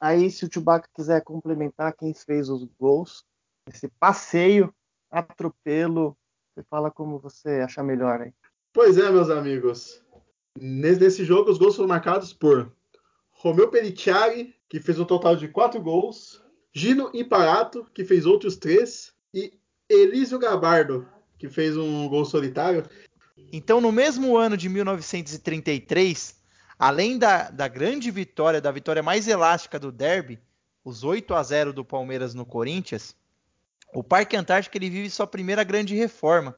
aí, 0.00 0.30
se 0.30 0.44
o 0.44 0.52
Chewbacca 0.52 0.88
quiser 0.94 1.22
complementar 1.22 1.94
quem 1.94 2.12
fez 2.12 2.48
os 2.48 2.64
gols, 2.78 3.24
esse 3.68 3.88
passeio, 4.00 4.74
atropelo, 5.10 6.16
você 6.54 6.64
fala 6.68 6.90
como 6.90 7.18
você 7.18 7.60
achar 7.60 7.82
melhor 7.82 8.20
aí. 8.20 8.32
Pois 8.72 8.98
é, 8.98 9.10
meus 9.10 9.30
amigos. 9.30 10.04
Nesse 10.58 11.24
jogo, 11.24 11.50
os 11.50 11.58
gols 11.58 11.76
foram 11.76 11.88
marcados 11.88 12.32
por 12.32 12.72
Romeu 13.30 13.70
Peliciari, 13.70 14.54
que 14.68 14.80
fez 14.80 14.98
um 14.98 15.04
total 15.04 15.36
de 15.36 15.48
quatro 15.48 15.80
gols, 15.80 16.43
Gino 16.76 17.08
Imparato, 17.14 17.86
que 17.94 18.04
fez 18.04 18.26
outros 18.26 18.56
três, 18.56 19.12
e 19.32 19.52
Elísio 19.88 20.40
Gabardo, 20.40 21.08
que 21.38 21.48
fez 21.48 21.76
um 21.76 22.08
gol 22.08 22.24
solitário. 22.24 22.84
Então, 23.52 23.80
no 23.80 23.92
mesmo 23.92 24.36
ano 24.36 24.56
de 24.56 24.68
1933, 24.68 26.34
além 26.76 27.16
da, 27.16 27.48
da 27.48 27.68
grande 27.68 28.10
vitória, 28.10 28.60
da 28.60 28.72
vitória 28.72 29.04
mais 29.04 29.28
elástica 29.28 29.78
do 29.78 29.92
Derby, 29.92 30.40
os 30.84 31.04
8 31.04 31.32
a 31.32 31.42
0 31.44 31.72
do 31.72 31.84
Palmeiras 31.84 32.34
no 32.34 32.44
Corinthians, 32.44 33.14
o 33.94 34.02
Parque 34.02 34.36
Antártico 34.36 34.76
ele 34.76 34.90
vive 34.90 35.08
sua 35.10 35.28
primeira 35.28 35.62
grande 35.62 35.94
reforma, 35.94 36.56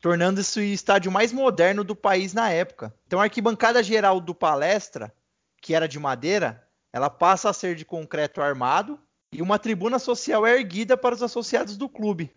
tornando-se 0.00 0.58
o 0.58 0.62
estádio 0.62 1.12
mais 1.12 1.32
moderno 1.32 1.84
do 1.84 1.94
país 1.94 2.32
na 2.32 2.50
época. 2.50 2.94
Então 3.06 3.20
a 3.20 3.24
arquibancada 3.24 3.82
geral 3.82 4.20
do 4.20 4.34
Palestra, 4.34 5.14
que 5.60 5.74
era 5.74 5.86
de 5.86 5.98
madeira, 5.98 6.66
ela 6.90 7.10
passa 7.10 7.50
a 7.50 7.52
ser 7.52 7.74
de 7.74 7.84
concreto 7.84 8.40
armado 8.40 8.98
e 9.34 9.42
uma 9.42 9.58
tribuna 9.58 9.98
social 9.98 10.46
é 10.46 10.56
erguida 10.56 10.96
para 10.96 11.14
os 11.14 11.22
associados 11.22 11.76
do 11.76 11.88
clube. 11.88 12.32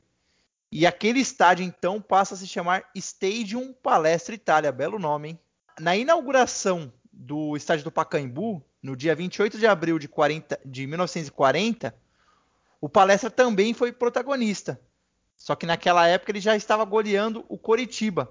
E 0.71 0.85
aquele 0.85 1.19
estádio 1.19 1.63
então 1.63 2.01
passa 2.01 2.33
a 2.33 2.37
se 2.37 2.47
chamar 2.47 2.89
Stadium 2.95 3.71
Palestra 3.71 4.33
Itália, 4.33 4.71
belo 4.71 4.97
nome, 4.97 5.29
hein? 5.29 5.39
Na 5.79 5.95
inauguração 5.95 6.91
do 7.13 7.55
estádio 7.55 7.83
do 7.83 7.91
Pacaembu, 7.91 8.63
no 8.81 8.95
dia 8.95 9.15
28 9.15 9.59
de 9.59 9.67
abril 9.67 9.99
de, 9.99 10.07
40, 10.07 10.59
de 10.65 10.87
1940, 10.87 11.95
o 12.81 12.89
Palestra 12.89 13.29
também 13.29 13.75
foi 13.75 13.91
protagonista. 13.91 14.81
Só 15.37 15.55
que 15.55 15.67
naquela 15.67 16.07
época 16.07 16.31
ele 16.31 16.39
já 16.39 16.55
estava 16.55 16.83
goleando 16.83 17.45
o 17.47 17.59
Coritiba 17.59 18.27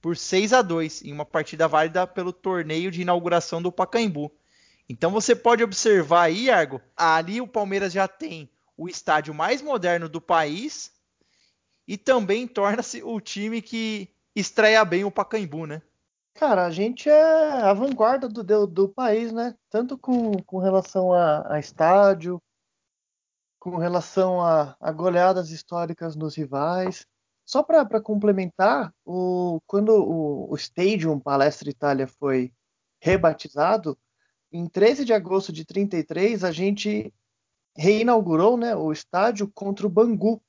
por 0.00 0.14
6 0.14 0.52
a 0.52 0.60
2 0.60 1.02
em 1.04 1.12
uma 1.12 1.24
partida 1.24 1.66
válida 1.66 2.06
pelo 2.06 2.34
torneio 2.34 2.90
de 2.90 3.00
inauguração 3.00 3.62
do 3.62 3.72
Pacaembu. 3.72 4.30
Então 4.90 5.12
você 5.12 5.36
pode 5.36 5.62
observar 5.62 6.22
aí, 6.22 6.50
Argo, 6.50 6.80
ali 6.96 7.40
o 7.40 7.46
Palmeiras 7.46 7.92
já 7.92 8.08
tem 8.08 8.50
o 8.76 8.88
estádio 8.88 9.32
mais 9.32 9.62
moderno 9.62 10.08
do 10.08 10.20
país 10.20 10.92
e 11.86 11.96
também 11.96 12.48
torna-se 12.48 13.00
o 13.00 13.20
time 13.20 13.62
que 13.62 14.12
estreia 14.34 14.84
bem 14.84 15.04
o 15.04 15.10
Pacaembu, 15.10 15.64
né? 15.64 15.80
Cara, 16.34 16.66
a 16.66 16.72
gente 16.72 17.08
é 17.08 17.22
a 17.22 17.72
vanguarda 17.72 18.28
do, 18.28 18.42
do, 18.42 18.66
do 18.66 18.88
país, 18.88 19.30
né? 19.30 19.54
Tanto 19.70 19.96
com, 19.96 20.32
com 20.42 20.58
relação 20.58 21.12
a, 21.12 21.54
a 21.54 21.60
estádio, 21.60 22.42
com 23.60 23.76
relação 23.76 24.40
a, 24.40 24.74
a 24.80 24.90
goleadas 24.90 25.52
históricas 25.52 26.16
nos 26.16 26.34
rivais. 26.34 27.06
Só 27.46 27.62
para 27.62 28.00
complementar, 28.00 28.92
o, 29.04 29.60
quando 29.68 29.90
o, 29.90 30.52
o 30.52 30.56
Stadium 30.56 31.20
Palestra 31.20 31.70
Itália 31.70 32.08
foi 32.08 32.52
rebatizado, 33.00 33.96
em 34.52 34.66
13 34.66 35.04
de 35.04 35.12
agosto 35.12 35.52
de 35.52 35.64
33, 35.64 36.44
a 36.44 36.52
gente 36.52 37.12
reinaugurou 37.76 38.56
né, 38.56 38.74
o 38.74 38.92
estádio 38.92 39.50
contra 39.54 39.86
o 39.86 39.90
Bangu. 39.90 40.42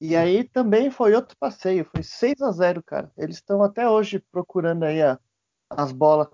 E 0.00 0.16
aí 0.16 0.44
também 0.44 0.90
foi 0.90 1.14
outro 1.14 1.36
passeio, 1.38 1.84
foi 1.84 2.02
6 2.02 2.42
a 2.42 2.50
0 2.50 2.82
cara. 2.82 3.12
Eles 3.16 3.36
estão 3.36 3.62
até 3.62 3.88
hoje 3.88 4.22
procurando 4.32 4.84
aí 4.84 5.02
a, 5.02 5.18
as 5.70 5.92
bolas. 5.92 6.28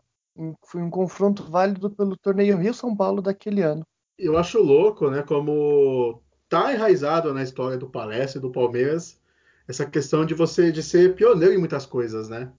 Foi 0.65 0.81
um 0.83 0.91
confronto 0.91 1.45
válido 1.45 1.91
pelo 1.91 2.17
torneio 2.17 2.57
Rio-São 2.57 2.97
Paulo 2.97 3.21
daquele 3.21 3.63
ano 3.63 3.85
eu 4.21 4.37
acho 4.37 4.61
louco, 4.61 5.11
né, 5.11 5.23
como 5.23 6.23
tá 6.49 6.75
enraizado 6.75 7.33
na 7.33 7.43
história 7.43 7.79
do 7.79 7.89
Palestra 7.89 8.39
e 8.39 8.43
do 8.43 8.51
Palmeiras 8.51 9.19
essa 9.67 9.87
questão 9.87 10.27
de 10.27 10.35
você 10.35 10.71
de 10.71 10.83
ser 10.83 11.15
pioneiro 11.15 11.55
em 11.55 11.59
muitas 11.59 11.87
coisas, 11.87 12.29
né? 12.29 12.53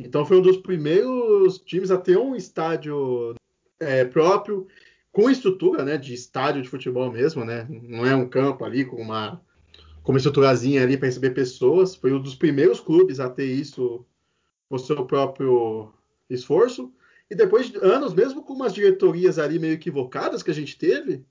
Então 0.00 0.24
foi 0.24 0.38
um 0.38 0.42
dos 0.42 0.56
primeiros 0.56 1.58
times 1.58 1.90
a 1.90 1.98
ter 1.98 2.16
um 2.16 2.34
estádio 2.34 3.34
é, 3.80 4.04
próprio 4.04 4.66
com 5.12 5.30
estrutura, 5.30 5.84
né, 5.84 5.96
de 5.96 6.12
estádio 6.12 6.62
de 6.62 6.68
futebol 6.68 7.10
mesmo, 7.10 7.44
né? 7.44 7.66
Não 7.70 8.04
é 8.04 8.14
um 8.14 8.28
campo 8.28 8.64
ali 8.64 8.84
com 8.84 9.00
uma 9.00 9.40
com 10.02 10.12
uma 10.12 10.18
estruturazinha 10.18 10.82
ali 10.82 10.96
para 10.96 11.06
receber 11.06 11.30
pessoas. 11.30 11.96
Foi 11.96 12.12
um 12.12 12.22
dos 12.22 12.36
primeiros 12.36 12.78
clubes 12.78 13.18
a 13.18 13.28
ter 13.28 13.46
isso 13.46 14.06
com 14.68 14.78
seu 14.78 15.04
próprio 15.04 15.92
esforço. 16.30 16.92
E 17.28 17.34
depois 17.34 17.70
de 17.70 17.78
anos, 17.78 18.14
mesmo 18.14 18.44
com 18.44 18.52
umas 18.52 18.72
diretorias 18.72 19.36
ali 19.36 19.58
meio 19.58 19.72
equivocadas 19.72 20.44
que 20.44 20.50
a 20.50 20.54
gente 20.54 20.78
teve, 20.78 21.24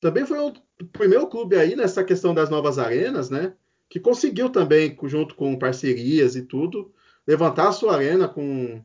também 0.00 0.24
foi 0.24 0.38
o 0.38 0.52
primeiro 0.92 1.26
clube 1.26 1.56
aí 1.56 1.76
nessa 1.76 2.02
questão 2.02 2.32
das 2.32 2.48
novas 2.48 2.78
arenas, 2.78 3.28
né? 3.28 3.54
Que 3.88 4.00
conseguiu 4.00 4.48
também, 4.48 4.96
junto 5.04 5.34
com 5.34 5.58
parcerias 5.58 6.34
e 6.34 6.42
tudo, 6.42 6.90
levantar 7.26 7.68
a 7.68 7.72
sua 7.72 7.96
arena 7.96 8.26
com, 8.28 8.82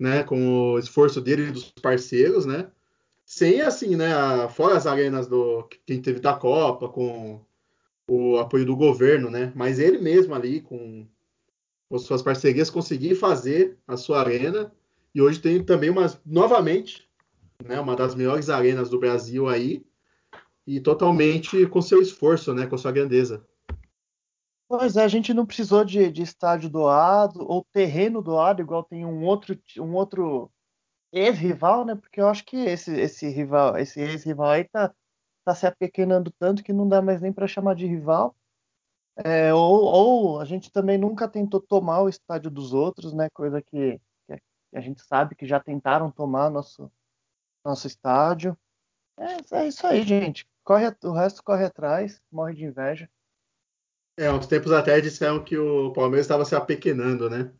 né, 0.00 0.22
com 0.22 0.72
o 0.72 0.78
esforço 0.78 1.20
dele 1.20 1.48
e 1.48 1.52
dos 1.52 1.70
parceiros, 1.70 2.46
né? 2.46 2.68
Sem 3.26 3.60
assim, 3.60 3.94
né? 3.94 4.08
Fora 4.48 4.76
as 4.76 4.86
arenas 4.86 5.28
do 5.28 5.62
que 5.64 5.98
teve 5.98 6.18
da 6.18 6.32
Copa, 6.32 6.88
com 6.88 7.40
o 8.08 8.38
apoio 8.38 8.64
do 8.64 8.74
governo, 8.74 9.30
né? 9.30 9.52
Mas 9.54 9.78
ele 9.78 9.98
mesmo 9.98 10.34
ali, 10.34 10.62
com, 10.62 11.06
com 11.88 11.98
suas 11.98 12.22
parcerias, 12.22 12.70
conseguir 12.70 13.14
fazer 13.14 13.76
a 13.86 13.96
sua 13.96 14.20
arena 14.20 14.72
e 15.14 15.20
hoje 15.20 15.38
tem 15.38 15.62
também 15.62 15.90
uma, 15.90 16.06
novamente, 16.24 17.06
né, 17.64 17.78
uma 17.78 17.94
das 17.94 18.14
melhores 18.14 18.48
arenas 18.48 18.88
do 18.88 18.98
Brasil 18.98 19.48
aí, 19.48 19.84
e 20.66 20.80
totalmente 20.80 21.66
com 21.66 21.82
seu 21.82 22.00
esforço, 22.00 22.54
né, 22.54 22.66
com 22.66 22.78
sua 22.78 22.92
grandeza. 22.92 23.44
Pois 24.70 24.96
é, 24.96 25.02
a 25.02 25.08
gente 25.08 25.34
não 25.34 25.44
precisou 25.44 25.84
de, 25.84 26.12
de 26.12 26.22
estádio 26.22 26.70
doado 26.70 27.44
ou 27.44 27.66
terreno 27.72 28.22
doado, 28.22 28.62
igual 28.62 28.84
tem 28.84 29.04
um 29.04 29.24
outro, 29.24 29.60
um 29.78 29.94
outro 29.94 30.48
ex-rival, 31.12 31.84
né? 31.84 31.96
Porque 31.96 32.20
eu 32.20 32.28
acho 32.28 32.44
que 32.44 32.56
esse, 32.56 32.92
esse 32.92 33.28
rival, 33.28 33.76
esse 33.76 34.00
ex-rival 34.00 34.50
aí 34.50 34.62
tá, 34.62 34.94
tá 35.44 35.56
se 35.56 35.66
apequenando 35.66 36.30
tanto 36.38 36.62
que 36.62 36.72
não 36.72 36.88
dá 36.88 37.02
mais 37.02 37.20
nem 37.20 37.32
para 37.32 37.48
chamar 37.48 37.74
de 37.74 37.84
rival. 37.84 38.36
É, 39.24 39.52
ou, 39.52 39.82
ou 39.82 40.40
a 40.40 40.44
gente 40.44 40.70
também 40.70 40.96
nunca 40.96 41.26
tentou 41.26 41.60
tomar 41.60 42.02
o 42.02 42.08
estádio 42.08 42.48
dos 42.48 42.72
outros, 42.72 43.12
né? 43.12 43.28
Coisa 43.30 43.60
que 43.60 44.00
a 44.72 44.80
gente 44.80 45.02
sabe 45.02 45.34
que 45.34 45.46
já 45.46 45.58
tentaram 45.58 46.12
tomar 46.12 46.48
nosso, 46.48 46.88
nosso 47.64 47.88
estádio. 47.88 48.56
É, 49.18 49.62
é 49.62 49.66
isso 49.66 49.84
aí, 49.84 50.04
gente. 50.04 50.46
Corre, 50.62 50.94
o 51.02 51.12
resto 51.12 51.42
corre 51.42 51.64
atrás, 51.64 52.22
morre 52.30 52.54
de 52.54 52.66
inveja. 52.66 53.10
É, 54.20 54.30
uns 54.30 54.46
tempos 54.46 54.70
atrás 54.70 55.02
disseram 55.02 55.42
que 55.42 55.56
o 55.56 55.94
Palmeiras 55.94 56.26
estava 56.26 56.44
se 56.44 56.54
apequenando, 56.54 57.30
né? 57.30 57.50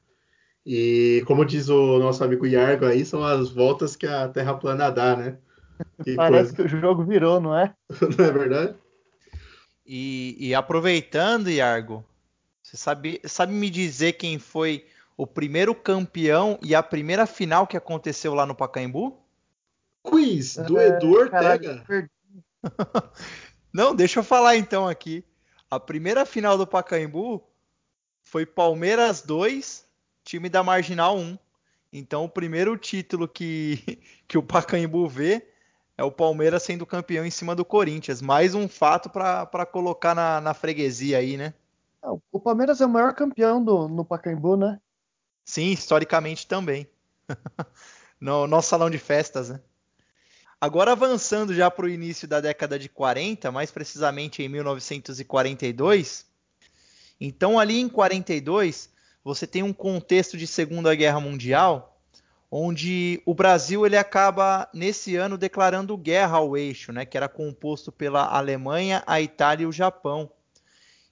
E 0.67 1.23
como 1.27 1.43
diz 1.43 1.71
o 1.71 1.99
nosso 1.99 2.23
amigo 2.23 2.47
Iargo 2.47 2.85
aí, 2.85 3.03
são 3.03 3.25
as 3.25 3.49
voltas 3.49 3.97
que 3.97 4.07
a 4.07 4.29
Terra 4.29 4.53
plana 4.53 4.91
dá, 4.91 5.17
né? 5.17 5.39
Que 6.05 6.15
Parece 6.15 6.55
coisa. 6.55 6.69
que 6.69 6.77
o 6.77 6.81
jogo 6.81 7.03
virou, 7.03 7.41
não 7.41 7.57
é? 7.57 7.73
não 8.19 8.25
é 8.27 8.31
verdade? 8.31 8.75
E, 9.87 10.37
e 10.39 10.55
aproveitando, 10.55 11.49
Iargo, 11.49 12.05
você 12.63 12.77
sabe, 12.77 13.23
sabe 13.25 13.55
me 13.55 13.71
dizer 13.71 14.13
quem 14.13 14.39
foi 14.39 14.85
o 15.17 15.27
primeiro 15.27 15.75
campeão 15.75 16.59
e 16.63 16.75
a 16.75 16.83
primeira 16.83 17.25
final 17.25 17.67
que 17.67 17.79
aconteceu 17.79 18.35
lá 18.35 18.45
no 18.45 18.55
Pacaembu? 18.55 19.19
Quiz 20.03 20.57
do 20.57 20.79
é, 20.79 20.89
Edu 20.89 21.13
Ortega. 21.13 21.83
Não, 23.73 23.95
deixa 23.95 24.21
eu 24.21 24.25
falar 24.25 24.59
então 24.59 24.87
aqui. 24.87 25.25
A 25.71 25.79
primeira 25.79 26.27
final 26.27 26.59
do 26.59 26.67
Pacaembu 26.67 27.41
foi 28.23 28.45
Palmeiras 28.45 29.23
2, 29.23 29.87
time 30.25 30.49
da 30.49 30.65
Marginal 30.65 31.17
1. 31.17 31.39
Então, 31.93 32.25
o 32.25 32.29
primeiro 32.29 32.77
título 32.77 33.29
que, 33.29 34.03
que 34.27 34.37
o 34.37 34.43
Pacaembu 34.43 35.09
vê 35.09 35.47
é 35.97 36.03
o 36.03 36.11
Palmeiras 36.11 36.65
sendo 36.65 36.85
campeão 36.85 37.25
em 37.25 37.31
cima 37.31 37.55
do 37.55 37.65
Corinthians. 37.65 38.21
Mais 38.21 38.53
um 38.53 38.69
fato 38.69 39.09
para 39.09 39.65
colocar 39.65 40.13
na, 40.13 40.41
na, 40.41 40.55
freguesia 40.55 41.19
aí, 41.19 41.37
né? 41.37 41.55
É, 42.03 42.09
o 42.33 42.41
Palmeiras 42.41 42.81
é 42.81 42.87
o 42.87 42.89
maior 42.89 43.15
campeão 43.15 43.63
do, 43.63 43.87
no 43.87 44.05
Pacaembu, 44.05 44.57
né? 44.57 44.81
Sim, 45.45 45.71
historicamente 45.71 46.49
também. 46.49 46.89
no 48.21 48.49
nosso 48.49 48.71
salão 48.71 48.91
de 48.91 48.99
festas, 48.99 49.51
né? 49.51 49.61
Agora 50.61 50.93
avançando 50.93 51.55
já 51.55 51.71
para 51.71 51.87
o 51.87 51.89
início 51.89 52.29
da 52.29 52.39
década 52.39 52.79
de 52.79 52.87
40, 52.87 53.51
mais 53.51 53.71
precisamente 53.71 54.43
em 54.43 54.49
1942. 54.49 56.27
Então 57.19 57.59
ali 57.59 57.81
em 57.81 57.89
42 57.89 58.91
você 59.25 59.47
tem 59.47 59.63
um 59.63 59.73
contexto 59.73 60.37
de 60.37 60.47
Segunda 60.47 60.95
Guerra 60.95 61.19
Mundial, 61.19 61.99
onde 62.51 63.23
o 63.25 63.33
Brasil 63.33 63.87
ele 63.87 63.97
acaba 63.97 64.69
nesse 64.75 65.17
ano 65.17 65.39
declarando 65.39 65.97
guerra 65.97 66.37
ao 66.37 66.55
eixo, 66.55 66.93
né, 66.93 67.07
que 67.07 67.17
era 67.17 67.29
composto 67.29 67.91
pela 67.91 68.27
Alemanha, 68.27 69.03
a 69.07 69.19
Itália 69.19 69.65
e 69.65 69.67
o 69.67 69.73
Japão. 69.73 70.31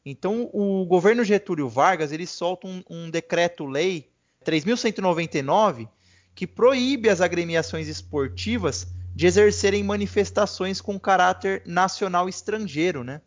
Então 0.05 0.51
o 0.53 0.85
governo 0.85 1.25
Getúlio 1.25 1.71
Vargas 1.71 2.13
ele 2.13 2.27
solta 2.27 2.67
um, 2.67 2.83
um 2.91 3.09
decreto-lei 3.09 4.11
3.199 4.45 5.89
que 6.35 6.47
proíbe 6.47 7.09
as 7.09 7.23
agremiações 7.23 7.89
esportivas 7.89 8.87
de 9.19 9.27
exercerem 9.27 9.83
manifestações 9.83 10.81
com 10.81 10.97
caráter 10.97 11.65
nacional 11.67 12.29
estrangeiro, 12.29 13.03
né? 13.03 13.21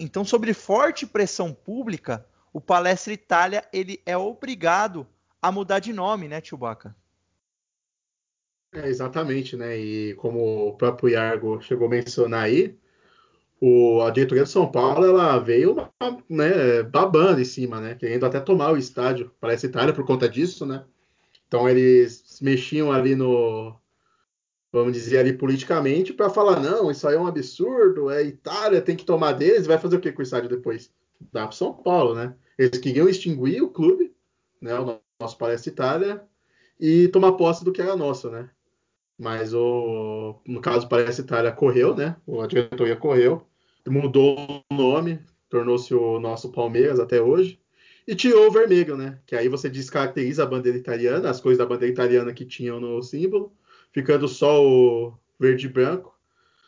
Então, 0.00 0.24
sob 0.24 0.50
forte 0.54 1.06
pressão 1.06 1.52
pública, 1.52 2.26
o 2.50 2.62
Palestra 2.62 3.12
Itália 3.12 3.62
ele 3.74 4.00
é 4.06 4.16
obrigado 4.16 5.06
a 5.42 5.52
mudar 5.52 5.80
de 5.80 5.92
nome, 5.92 6.28
né, 6.28 6.40
Chewbacca? 6.42 6.96
É, 8.72 8.88
exatamente, 8.88 9.54
né? 9.54 9.76
E 9.78 10.14
como 10.14 10.68
o 10.68 10.76
próprio 10.78 11.10
Iargo 11.10 11.60
chegou 11.60 11.88
a 11.88 11.90
mencionar 11.90 12.44
aí, 12.44 12.74
o, 13.60 14.00
a 14.00 14.10
diretoria 14.10 14.44
de 14.44 14.48
São 14.48 14.72
Paulo 14.72 15.04
ela 15.04 15.38
veio 15.38 15.76
né, 16.26 16.82
babando 16.84 17.38
em 17.38 17.44
cima, 17.44 17.78
né? 17.82 17.96
Querendo 17.96 18.24
até 18.24 18.40
tomar 18.40 18.72
o 18.72 18.78
estádio 18.78 19.30
Palestra 19.38 19.68
Itália 19.68 19.92
por 19.92 20.06
conta 20.06 20.26
disso, 20.26 20.64
né? 20.64 20.86
Então 21.46 21.68
eles 21.68 22.40
mexiam 22.40 22.90
ali 22.90 23.14
no, 23.14 23.78
vamos 24.72 24.94
dizer 24.94 25.18
ali 25.18 25.34
politicamente 25.34 26.12
para 26.14 26.30
falar 26.30 26.58
não, 26.58 26.90
isso 26.90 27.06
aí 27.06 27.14
é 27.14 27.20
um 27.20 27.26
absurdo, 27.26 28.10
é 28.10 28.22
Itália, 28.22 28.80
tem 28.80 28.96
que 28.96 29.04
tomar 29.04 29.32
deles, 29.32 29.66
vai 29.66 29.78
fazer 29.78 29.96
o 29.96 30.00
que 30.00 30.10
com 30.10 30.20
o 30.20 30.22
estádio 30.22 30.48
depois? 30.48 30.90
Dá 31.30 31.46
para 31.46 31.56
São 31.56 31.74
Paulo, 31.74 32.14
né? 32.14 32.34
Eles 32.58 32.78
queriam 32.78 33.08
extinguir 33.08 33.62
o 33.62 33.68
clube, 33.68 34.14
né, 34.60 34.78
o 34.78 34.98
nosso 35.20 35.36
Palestra 35.36 35.70
Itália, 35.70 36.22
e 36.80 37.08
tomar 37.08 37.32
posse 37.32 37.64
do 37.64 37.72
que 37.72 37.82
era 37.82 37.94
nosso, 37.94 38.30
né? 38.30 38.48
Mas 39.18 39.52
o, 39.52 40.40
no 40.46 40.60
caso, 40.60 40.88
Palestra 40.88 41.24
Itália 41.24 41.52
correu, 41.52 41.94
né? 41.94 42.16
A 42.42 42.46
diretoria 42.46 42.96
correu, 42.96 43.46
mudou 43.86 44.64
o 44.70 44.74
nome, 44.74 45.20
tornou-se 45.48 45.94
o 45.94 46.18
nosso 46.18 46.50
Palmeiras 46.50 46.98
até 46.98 47.20
hoje, 47.20 47.60
e 48.06 48.16
tirou 48.16 48.48
o 48.48 48.50
vermelho, 48.50 48.96
né? 48.96 49.20
Que 49.26 49.36
aí 49.36 49.48
você 49.48 49.68
descaracteriza 49.68 50.42
a 50.42 50.46
bandeira 50.46 50.78
italiana, 50.78 51.30
as 51.30 51.40
coisas 51.40 51.58
da 51.58 51.66
bandeira 51.66 51.92
italiana 51.92 52.32
que 52.32 52.44
tinham 52.44 52.80
no 52.80 53.00
símbolo, 53.02 53.52
ficando 53.92 54.26
só 54.26 54.64
o 54.64 55.14
verde 55.38 55.66
e 55.66 55.70
branco. 55.70 56.16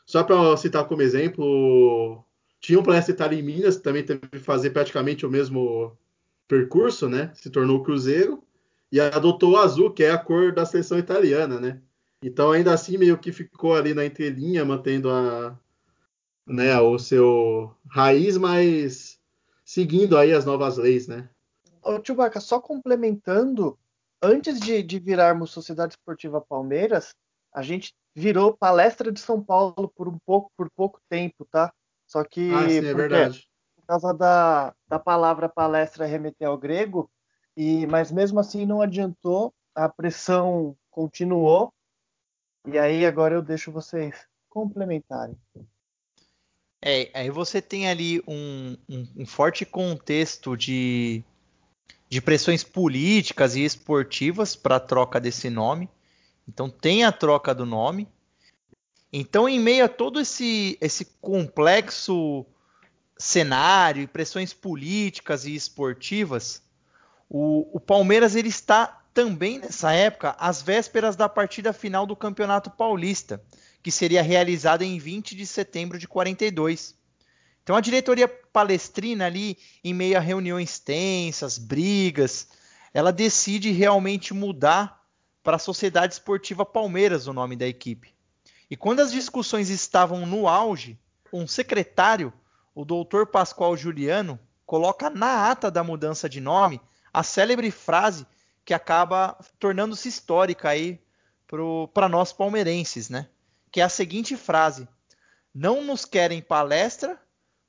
Só 0.07 0.23
para 0.23 0.57
citar 0.57 0.87
como 0.87 1.03
exemplo, 1.03 2.25
tinha 2.61 2.79
um 2.79 2.83
Palestra 2.83 3.15
Itália 3.15 3.39
em 3.39 3.43
Minas, 3.43 3.77
também 3.77 4.05
teve 4.05 4.21
que 4.29 4.39
fazer 4.39 4.71
praticamente 4.71 5.25
o 5.25 5.31
mesmo 5.31 5.97
percurso, 6.47 7.09
né? 7.09 7.31
Se 7.35 7.51
tornou 7.51 7.83
Cruzeiro 7.83 8.43
e 8.93 9.01
adotou 9.01 9.53
o 9.53 9.57
azul, 9.57 9.91
que 9.91 10.05
é 10.05 10.11
a 10.11 10.19
cor 10.19 10.53
da 10.53 10.67
seleção 10.67 10.99
italiana, 10.99 11.59
né? 11.59 11.81
Então, 12.23 12.53
ainda 12.53 12.73
assim, 12.73 12.97
meio 12.97 13.19
que 13.19 13.33
ficou 13.33 13.75
ali 13.75 13.93
na 13.93 14.05
entrelinha, 14.05 14.65
mantendo 14.65 15.11
a, 15.11 15.59
né, 16.47 16.79
o 16.81 16.99
seu 16.99 17.75
raiz, 17.87 18.37
mas 18.37 19.19
seguindo 19.65 20.17
aí 20.17 20.33
as 20.33 20.45
novas 20.45 20.77
leis, 20.77 21.07
né? 21.07 21.29
Ô, 21.83 22.01
Chewbacca, 22.03 22.41
só 22.41 22.61
complementando, 22.61 23.79
antes 24.23 24.61
de, 24.61 24.83
de 24.83 24.99
virarmos 24.99 25.51
Sociedade 25.51 25.95
Esportiva 25.95 26.41
Palmeiras, 26.41 27.15
a 27.53 27.63
gente 27.63 27.95
virou 28.15 28.57
Palestra 28.57 29.13
de 29.13 29.21
São 29.21 29.43
Paulo 29.43 29.93
por 29.95 30.09
um 30.09 30.19
pouco, 30.25 30.51
por 30.57 30.71
pouco 30.71 31.01
tempo, 31.09 31.45
tá? 31.51 31.73
Só 32.07 32.23
que 32.25 32.53
ah, 32.53 32.69
sim, 32.69 32.77
é 32.79 32.95
verdade. 32.95 33.49
por 33.77 33.87
causa 33.87 34.13
da, 34.15 34.75
da 34.87 34.99
palavra 34.99 35.49
palestra 35.49 36.07
remeter 36.07 36.49
ao 36.49 36.59
grego, 36.59 37.11
e 37.57 37.87
mas 37.87 38.11
mesmo 38.11 38.41
assim 38.41 38.67
não 38.67 38.81
adiantou, 38.81 39.53
a 39.75 39.89
pressão 39.89 40.77
continuou. 40.91 41.73
E 42.67 42.79
aí 42.79 43.05
agora 43.05 43.35
eu 43.35 43.43
deixo 43.43 43.71
vocês 43.71 44.27
complementarem. 44.49 45.37
É, 46.81 47.11
aí 47.15 47.31
você 47.31 47.63
tem 47.63 47.89
ali 47.89 48.23
um, 48.29 48.77
um, 48.89 49.09
um 49.17 49.27
forte 49.27 49.65
contexto 49.65 50.57
de, 50.57 51.25
de 52.09 52.21
pressões 52.21 52.63
políticas 52.63 53.57
e 53.57 53.65
esportivas 53.65 54.55
para 54.55 54.77
a 54.77 54.81
troca 54.81 55.21
desse 55.21 55.51
nome. 55.51 55.89
Então 56.49 56.69
tem 56.69 57.05
a 57.05 57.13
troca 57.13 57.55
do 57.55 57.65
nome. 57.65 58.09
Então, 59.13 59.49
em 59.49 59.61
meio 59.61 59.85
a 59.85 59.89
todo 59.89 60.21
esse, 60.21 60.77
esse 60.81 61.05
complexo 61.21 62.45
cenário 63.17 64.03
e 64.03 64.09
pressões 64.09 64.53
políticas 64.53 65.45
e 65.45 65.55
esportivas, 65.55 66.63
o, 67.29 67.77
o, 67.77 67.81
Palmeiras 67.81 68.35
ele 68.35 68.49
está 68.49 69.03
também 69.15 69.61
nessa 69.61 69.93
época 69.93 70.35
às 70.39 70.61
vésperas 70.61 71.15
da 71.15 71.29
partida 71.29 71.73
final 71.73 72.07
do 72.07 72.17
Campeonato 72.17 72.71
Paulista, 72.71 73.41
que 73.83 73.91
seria 73.91 74.21
realizada 74.21 74.85
em 74.85 74.99
20 74.99 75.37
de 75.37 75.47
setembro 75.47 75.97
de 75.97 76.09
42. 76.09 76.97
Então 77.65 77.75
a 77.75 77.81
diretoria 77.81 78.29
palestrina 78.29 79.25
ali, 79.25 79.59
em 79.83 79.95
meio 79.95 80.19
a 80.19 80.21
reuniões 80.21 80.79
tensas, 80.79 81.57
brigas, 81.57 82.49
ela 82.93 83.11
decide 83.11 83.73
realmente 83.73 84.35
mudar 84.35 85.03
para 85.43 85.57
a 85.57 85.59
Sociedade 85.59 86.13
Esportiva 86.13 86.65
Palmeiras 86.65 87.27
o 87.27 87.33
nome 87.33 87.57
da 87.57 87.67
equipe. 87.67 88.15
E 88.71 88.77
quando 88.77 89.01
as 89.01 89.11
discussões 89.11 89.71
estavam 89.71 90.27
no 90.27 90.47
auge, 90.47 90.99
um 91.33 91.47
secretário, 91.47 92.33
o 92.75 92.85
doutor 92.85 93.29
Pascoal 93.29 93.77
Juliano, 93.77 94.39
coloca 94.67 95.09
na 95.09 95.51
ata 95.51 95.71
da 95.71 95.83
mudança 95.83 96.29
de 96.29 96.41
nome 96.41 96.81
a 97.13 97.23
célebre 97.23 97.71
frase 97.71 98.27
que 98.63 98.75
acaba 98.75 99.39
tornando-se 99.59 100.09
histórica 100.09 100.69
aí 100.69 101.01
para 101.95 102.09
nós 102.09 102.33
palmeirenses, 102.33 103.09
né? 103.09 103.29
Que 103.71 103.81
é 103.81 103.85
a 103.85 103.89
seguinte 103.89 104.37
frase: 104.37 104.87
Não 105.55 105.83
nos 105.83 106.05
querem 106.05 106.43
palestra, 106.43 107.21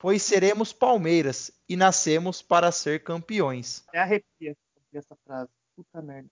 pois 0.06 0.22
seremos 0.22 0.72
Palmeiras 0.72 1.50
e 1.68 1.76
nascemos 1.76 2.40
para 2.40 2.72
ser 2.72 3.04
campeões. 3.04 3.84
É 3.92 3.98
arrepia 3.98 4.56
essa 4.94 5.18
frase. 5.26 5.50
Puta 5.76 6.00
merda. 6.00 6.30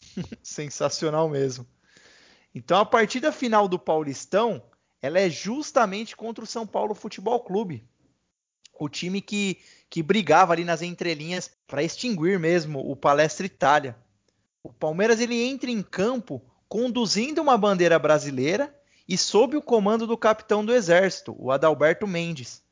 Sensacional 0.44 1.28
mesmo. 1.28 1.66
Então 2.54 2.78
a 2.78 2.86
partida 2.86 3.32
final 3.32 3.66
do 3.66 3.80
Paulistão, 3.80 4.62
ela 5.02 5.18
é 5.18 5.28
justamente 5.28 6.14
contra 6.14 6.44
o 6.44 6.46
São 6.46 6.64
Paulo 6.64 6.94
Futebol 6.94 7.40
Clube. 7.40 7.84
O 8.78 8.88
time 8.88 9.20
que, 9.20 9.60
que 9.90 10.04
brigava 10.04 10.52
ali 10.52 10.62
nas 10.62 10.80
entrelinhas 10.80 11.50
para 11.66 11.82
extinguir 11.82 12.38
mesmo 12.38 12.78
o 12.78 12.94
Palestra 12.94 13.44
Itália. 13.44 13.96
O 14.62 14.72
Palmeiras 14.72 15.18
ele 15.18 15.42
entra 15.42 15.68
em 15.68 15.82
campo 15.82 16.40
conduzindo 16.68 17.42
uma 17.42 17.58
bandeira 17.58 17.98
brasileira 17.98 18.72
e 19.08 19.18
sob 19.18 19.56
o 19.56 19.62
comando 19.62 20.06
do 20.06 20.16
capitão 20.16 20.64
do 20.64 20.72
exército, 20.72 21.34
o 21.36 21.50
Adalberto 21.50 22.06
Mendes. 22.06 22.64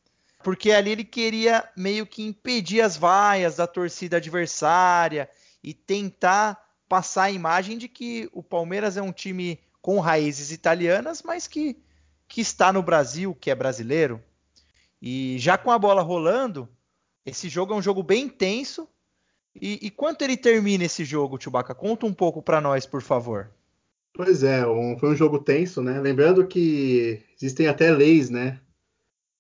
Porque 0.45 0.70
ali 0.70 0.90
ele 0.90 1.05
queria 1.05 1.66
meio 1.74 2.07
que 2.07 2.22
impedir 2.22 2.82
as 2.82 2.99
vaias 2.99 3.57
da 3.57 3.66
torcida 3.66 4.18
adversária 4.18 5.28
e 5.62 5.72
tentar 5.72 6.62
passar 6.86 7.24
a 7.24 7.30
imagem 7.30 7.78
de 7.78 7.88
que 7.88 8.28
o 8.30 8.42
Palmeiras 8.42 8.99
é 8.99 9.03
um 9.03 9.11
time 9.11 9.59
com 9.80 9.99
raízes 10.01 10.53
italianas, 10.53 11.22
mas 11.22 11.47
que, 11.47 11.78
que 12.28 12.42
está 12.42 12.70
no 12.70 12.82
Brasil, 12.82 13.34
que 13.34 13.51
é 13.51 13.55
brasileiro. 13.55 14.22
E 15.01 15.38
já 15.38 15.57
com 15.57 15.70
a 15.70 15.78
bola 15.78 16.03
rolando, 16.03 16.68
esse 17.24 17.49
jogo 17.49 17.72
é 17.72 17.76
um 17.76 17.82
jogo 17.82 18.03
bem 18.03 18.24
intenso. 18.24 18.86
E, 19.59 19.78
e 19.80 19.90
quanto 19.90 20.22
ele 20.22 20.36
termina 20.36 20.84
esse 20.84 21.07
jogo, 21.07 21.40
Chewbacca? 21.40 21.74
Conta 21.74 22.05
um 22.05 22.12
pouco 22.12 22.42
para 22.42 22.61
nós, 22.61 22.84
por 22.84 23.01
favor. 23.01 23.51
Pois 24.12 24.42
é, 24.42 24.66
um, 24.66 24.99
foi 24.99 25.09
um 25.09 25.16
jogo 25.16 25.38
tenso, 25.38 25.82
né? 25.82 26.01
Lembrando 26.01 26.47
que 26.47 27.22
existem 27.34 27.66
até 27.66 27.90
leis, 27.90 28.28
né? 28.28 28.61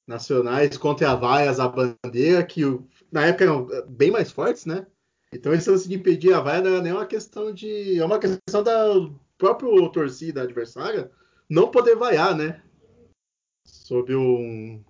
Nacionais 0.06 0.76
contra 0.76 1.10
a 1.10 1.14
vaias, 1.14 1.58
a 1.58 1.68
bandeira, 1.68 2.44
que 2.44 2.62
na 3.10 3.26
época 3.26 3.44
eram 3.44 3.66
bem 3.88 4.10
mais 4.10 4.30
fortes, 4.30 4.66
né? 4.66 4.86
Então 5.32 5.52
esse 5.52 5.70
lance 5.70 5.88
de 5.88 5.94
impedir 5.94 6.32
a 6.32 6.40
vaia 6.40 6.60
não 6.60 6.76
é 6.76 6.80
nem 6.82 6.92
uma 6.92 7.06
questão 7.06 7.52
de. 7.52 7.98
É 7.98 8.04
uma 8.04 8.18
questão 8.18 8.62
da 8.62 8.84
próprio 9.36 9.88
torcida 9.90 10.42
adversária 10.42 11.10
não 11.48 11.70
poder 11.70 11.96
vaiar, 11.96 12.36
né? 12.36 12.62
Sob 13.66 14.14
um, 14.14 14.82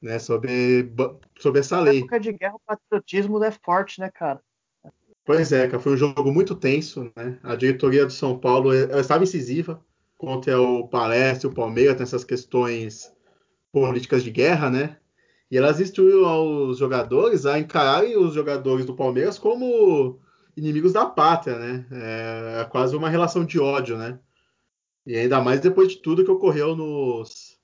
né, 0.00 0.18
sobre, 0.18 0.92
sobre 1.38 1.60
essa 1.60 1.80
lei. 1.80 2.00
Na 2.00 2.00
época 2.00 2.20
de 2.20 2.32
guerra, 2.32 2.54
o 2.54 2.60
patriotismo 2.60 3.42
é 3.42 3.50
forte, 3.50 4.00
né, 4.00 4.10
cara? 4.10 4.40
Pois 5.24 5.50
é, 5.50 5.66
cara, 5.66 5.82
foi 5.82 5.92
um 5.92 5.96
jogo 5.96 6.32
muito 6.32 6.54
tenso, 6.54 7.12
né? 7.16 7.38
A 7.42 7.56
diretoria 7.56 8.06
do 8.06 8.12
São 8.12 8.38
Paulo 8.38 8.72
estava 8.72 9.24
incisiva 9.24 9.84
contra 10.16 10.60
o 10.60 10.86
Palestra 10.88 11.50
o 11.50 11.54
Palmeiras 11.54 11.98
nessas 11.98 12.24
questões 12.24 13.12
políticas 13.76 14.24
de 14.24 14.30
guerra, 14.30 14.70
né? 14.70 14.96
E 15.50 15.58
elas 15.58 15.78
instruíram 15.78 16.24
aos 16.24 16.78
jogadores 16.78 17.44
a 17.44 17.58
encararem 17.58 18.16
os 18.16 18.32
jogadores 18.32 18.86
do 18.86 18.96
Palmeiras 18.96 19.38
como 19.38 20.18
inimigos 20.56 20.94
da 20.94 21.04
pátria, 21.04 21.58
né? 21.58 21.86
É, 21.92 22.60
é 22.62 22.64
quase 22.64 22.96
uma 22.96 23.10
relação 23.10 23.44
de 23.44 23.60
ódio, 23.60 23.98
né? 23.98 24.18
E 25.06 25.14
ainda 25.14 25.42
mais 25.42 25.60
depois 25.60 25.88
de 25.88 25.98
tudo 25.98 26.24
que 26.24 26.30
ocorreu 26.30 26.74
nos, 26.74 27.58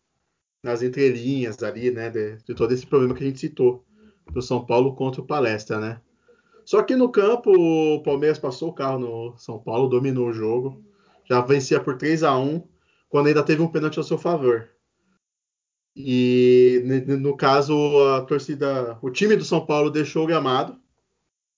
nas 0.62 0.82
entrelinhas 0.82 1.62
ali, 1.62 1.90
né? 1.90 2.10
De, 2.10 2.36
de 2.44 2.54
todo 2.54 2.72
esse 2.72 2.86
problema 2.86 3.14
que 3.14 3.24
a 3.24 3.26
gente 3.26 3.40
citou 3.40 3.82
do 4.30 4.42
São 4.42 4.66
Paulo 4.66 4.94
contra 4.94 5.22
o 5.22 5.26
Palestra, 5.26 5.80
né? 5.80 5.98
Só 6.66 6.82
que 6.82 6.94
no 6.94 7.10
campo, 7.10 7.50
o 7.50 8.02
Palmeiras 8.02 8.38
passou 8.38 8.68
o 8.68 8.74
carro 8.74 8.98
no 8.98 9.38
São 9.38 9.58
Paulo, 9.58 9.88
dominou 9.88 10.28
o 10.28 10.32
jogo, 10.34 10.84
já 11.24 11.40
vencia 11.40 11.80
por 11.80 11.96
3 11.96 12.22
a 12.22 12.36
1 12.36 12.62
quando 13.08 13.28
ainda 13.28 13.42
teve 13.42 13.62
um 13.62 13.68
pênalti 13.68 13.96
ao 13.96 14.04
seu 14.04 14.18
favor. 14.18 14.71
E 15.94 16.82
no 17.06 17.36
caso, 17.36 17.74
a 18.14 18.22
torcida, 18.22 18.98
o 19.02 19.10
time 19.10 19.36
do 19.36 19.44
São 19.44 19.64
Paulo 19.64 19.90
deixou 19.90 20.24
o 20.24 20.26
gramado. 20.26 20.80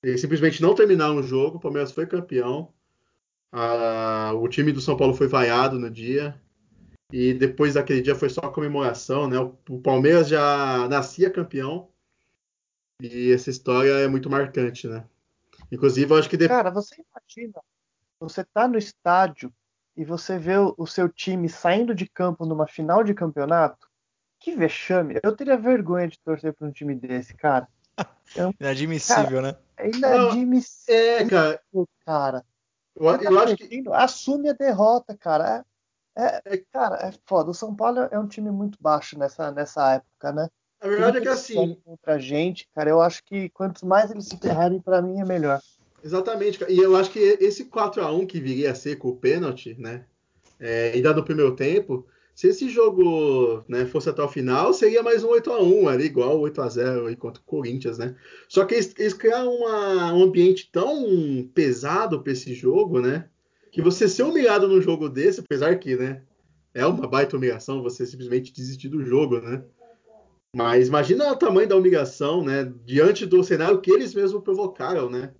Eles 0.03 0.21
simplesmente 0.21 0.61
não 0.61 0.75
terminaram 0.75 1.17
o 1.17 1.23
jogo. 1.23 1.59
O 1.59 1.61
Palmeiras 1.61 1.93
foi 1.93 2.07
campeão. 2.07 2.73
o 4.41 4.49
time 4.49 4.73
do 4.73 4.81
São 4.81 4.97
Paulo 4.97 5.15
foi 5.15 5.29
vaiado 5.29 5.79
no 5.79 5.91
dia. 5.91 6.41
E 7.13 7.33
depois 7.33 7.75
daquele 7.75 8.03
dia 8.03 8.15
foi 8.15 8.29
só 8.29 8.41
comemoração, 8.43 9.29
né? 9.29 9.39
O 9.39 9.81
Palmeiras 9.81 10.29
já 10.29 10.89
nascia 10.89 11.31
campeão 11.31 11.89
e 13.01 13.33
essa 13.33 13.51
história 13.51 13.91
é 13.91 14.09
muito 14.09 14.31
marcante, 14.31 14.89
né? 14.89 15.05
Inclusive, 15.71 16.13
eu 16.13 16.17
acho 16.17 16.29
que. 16.29 16.39
Cara, 16.49 16.71
você 16.71 16.97
imagina, 16.97 17.61
você 18.19 18.45
tá 18.45 18.69
no 18.69 18.79
estádio 18.79 19.53
e 19.97 20.05
você 20.05 20.39
vê 20.39 20.57
o 20.59 20.87
seu 20.87 21.09
time 21.09 21.49
saindo 21.49 21.95
de 21.95 22.09
campo 22.09 22.47
numa 22.47 22.67
final 22.67 23.03
de 23.03 23.15
campeonato. 23.15 23.89
Que 24.45 24.55
vexame. 24.55 25.19
Eu 25.23 25.35
teria 25.35 25.57
vergonha 25.57 26.07
de 26.07 26.19
torcer 26.19 26.53
para 26.53 26.69
um 26.69 26.71
time 26.71 26.95
desse, 26.95 27.33
cara. 27.33 27.67
Eu, 28.37 28.53
inadmissível, 28.61 29.41
cara, 29.41 29.41
né? 29.41 29.57
É 29.79 29.89
inadmissível. 29.89 31.01
é, 31.01 31.25
cara. 31.25 31.61
cara. 32.05 32.45
Eu, 32.95 33.07
eu 33.07 33.19
tá 33.19 33.43
acho 33.43 33.57
que. 33.57 33.83
Assume 33.91 34.51
a 34.51 34.53
derrota, 34.53 35.17
cara. 35.17 35.65
É, 36.15 36.27
é, 36.27 36.43
é, 36.45 36.57
cara, 36.71 36.97
é 36.97 37.15
foda. 37.25 37.53
O 37.53 37.55
São 37.55 37.75
Paulo 37.75 38.01
é 38.01 38.19
um 38.19 38.29
time 38.29 38.51
muito 38.51 38.77
baixo 38.79 39.19
nessa, 39.19 39.51
nessa 39.51 39.95
época, 39.95 40.31
né? 40.31 40.51
A 40.79 40.89
verdade 40.89 41.17
é 41.17 41.21
que 41.23 41.29
assim. 41.29 41.81
Contra 41.83 42.17
a 42.17 42.19
gente, 42.19 42.69
cara, 42.75 42.91
eu 42.91 43.01
acho 43.01 43.25
que 43.25 43.49
quanto 43.49 43.87
mais 43.87 44.11
eles 44.11 44.27
se 44.27 44.37
ferrarem, 44.37 44.79
para 44.79 45.01
mim 45.01 45.21
é 45.21 45.25
melhor. 45.25 45.59
Exatamente, 46.03 46.63
e 46.69 46.79
eu 46.79 46.95
acho 46.97 47.11
que 47.11 47.19
esse 47.19 47.65
4 47.65 48.05
a 48.05 48.13
1 48.13 48.27
que 48.27 48.39
viria 48.39 48.73
a 48.73 48.75
ser 48.75 48.97
com 48.97 49.09
o 49.09 49.17
pênalti, 49.17 49.75
né? 49.79 50.05
É, 50.61 50.93
ainda 50.93 51.15
no 51.15 51.25
primeiro 51.25 51.57
tempo, 51.57 52.07
se 52.35 52.49
esse 52.49 52.69
jogo 52.69 53.65
né, 53.69 53.87
fosse 53.87 54.11
até 54.11 54.21
o 54.21 54.29
final, 54.29 54.75
seria 54.75 55.05
mais 55.05 55.23
um 55.23 55.29
8 55.29 55.53
a 55.53 55.63
1 55.63 55.89
ali, 55.89 56.05
igual 56.07 56.41
8 56.41 56.63
a 56.63 56.69
0 56.69 57.07
aí 57.07 57.15
contra 57.15 57.41
o 57.41 57.45
Corinthians, 57.45 57.97
né? 57.97 58.17
Só 58.49 58.65
que 58.65 58.75
eles, 58.75 58.93
eles 58.99 59.15
criaram 59.15 59.55
uma, 59.55 60.13
um 60.13 60.25
ambiente 60.25 60.69
tão 60.73 61.49
pesado 61.55 62.21
para 62.21 62.33
esse 62.33 62.53
jogo, 62.53 63.01
né? 63.01 63.29
Que 63.71 63.81
você 63.81 64.09
ser 64.09 64.25
humilhado 64.25 64.67
num 64.67 64.83
jogo 64.83 65.09
desse, 65.09 65.41
apesar 65.41 65.79
que, 65.79 65.95
né? 65.95 66.23
É 66.75 66.85
uma 66.85 67.07
baita 67.07 67.37
humilhação 67.37 67.85
você 67.85 68.05
simplesmente 68.05 68.53
desistir 68.53 68.89
do 68.89 69.05
jogo, 69.05 69.41
né? 69.41 69.63
Mas 70.57 70.89
imagina 70.89 71.31
o 71.31 71.37
tamanho 71.37 71.69
da 71.69 71.77
humilhação, 71.77 72.43
né? 72.43 72.73
Diante 72.85 73.27
do 73.27 73.45
cenário 73.45 73.81
que 73.81 73.93
eles 73.93 74.13
mesmos 74.13 74.43
provocaram, 74.43 75.09
né? 75.09 75.33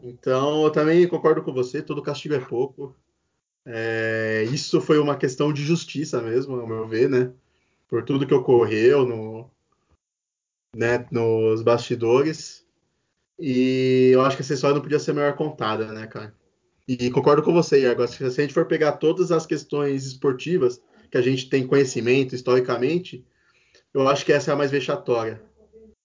Então, 0.00 0.62
eu 0.64 0.70
também 0.70 1.06
concordo 1.08 1.42
com 1.42 1.52
você, 1.52 1.82
todo 1.82 2.00
castigo 2.02 2.34
é 2.34 2.40
pouco. 2.40 2.94
É, 3.66 4.44
isso 4.52 4.80
foi 4.80 4.98
uma 4.98 5.16
questão 5.16 5.52
de 5.52 5.62
justiça 5.62 6.20
mesmo, 6.20 6.58
ao 6.58 6.66
meu 6.66 6.86
ver, 6.88 7.08
né? 7.08 7.32
Por 7.88 8.04
tudo 8.04 8.26
que 8.26 8.34
ocorreu 8.34 9.04
no, 9.06 9.50
né, 10.74 11.06
nos 11.10 11.62
bastidores. 11.62 12.64
E 13.38 14.10
eu 14.12 14.22
acho 14.22 14.36
que 14.36 14.42
essa 14.42 14.54
história 14.54 14.74
não 14.74 14.82
podia 14.82 14.98
ser 14.98 15.12
melhor 15.12 15.34
contada, 15.34 15.92
né, 15.92 16.06
cara? 16.06 16.34
E 16.86 17.10
concordo 17.10 17.42
com 17.42 17.52
você, 17.52 17.82
Iago. 17.82 18.06
Se 18.06 18.24
a 18.24 18.30
gente 18.30 18.52
for 18.52 18.66
pegar 18.66 18.92
todas 18.92 19.30
as 19.30 19.46
questões 19.46 20.04
esportivas 20.06 20.80
que 21.10 21.16
a 21.16 21.22
gente 21.22 21.48
tem 21.48 21.66
conhecimento 21.66 22.34
historicamente, 22.34 23.24
eu 23.92 24.08
acho 24.08 24.24
que 24.24 24.32
essa 24.32 24.50
é 24.50 24.54
a 24.54 24.56
mais 24.56 24.70
vexatória. 24.70 25.40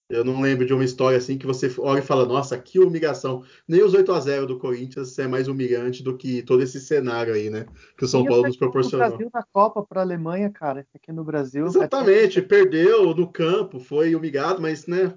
Eu 0.08 0.24
não 0.24 0.40
lembro 0.40 0.64
de 0.64 0.72
uma 0.72 0.84
história 0.84 1.18
assim 1.18 1.36
que 1.36 1.46
você 1.46 1.68
olha 1.78 1.98
e 1.98 2.02
fala, 2.02 2.24
nossa, 2.24 2.56
que 2.56 2.78
humilhação. 2.78 3.44
Nem 3.66 3.82
os 3.82 3.92
8 3.92 4.12
a 4.12 4.20
0 4.20 4.46
do 4.46 4.58
Corinthians 4.58 5.18
é 5.18 5.26
mais 5.26 5.48
humilhante 5.48 6.00
do 6.00 6.16
que 6.16 6.42
todo 6.42 6.62
esse 6.62 6.80
cenário 6.80 7.34
aí, 7.34 7.50
né? 7.50 7.66
Que 7.98 8.04
o 8.04 8.08
São 8.08 8.22
e 8.22 8.28
Paulo 8.28 8.44
nos 8.44 8.56
proporcionou. 8.56 9.04
O 9.04 9.10
Brasil 9.10 9.30
na 9.34 9.42
Copa 9.42 9.82
para 9.82 10.00
a 10.00 10.04
Alemanha, 10.04 10.48
cara, 10.48 10.86
aqui 10.94 11.10
no 11.10 11.24
Brasil. 11.24 11.66
Exatamente, 11.66 12.40
perdeu 12.40 13.12
no 13.16 13.26
campo, 13.30 13.80
foi 13.80 14.14
humilhado, 14.14 14.62
mas, 14.62 14.86
né, 14.86 15.12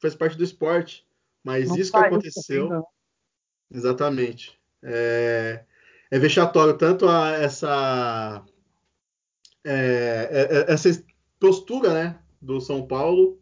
faz 0.00 0.16
parte 0.16 0.36
do 0.36 0.42
esporte. 0.42 1.06
Mas 1.44 1.68
não 1.68 1.76
isso 1.76 1.92
que 1.92 1.98
aconteceu. 1.98 2.64
Ainda. 2.64 2.84
Exatamente. 3.72 4.58
É, 4.82 5.64
é 6.10 6.18
vexatório 6.18 6.76
tanto 6.76 7.08
a, 7.08 7.30
essa 7.30 8.44
é, 9.64 10.28
é, 10.30 10.56
é 10.56 10.72
essa 10.72 10.90
postura 11.38 11.94
né, 11.94 12.18
do 12.40 12.60
São 12.60 12.84
Paulo 12.86 13.38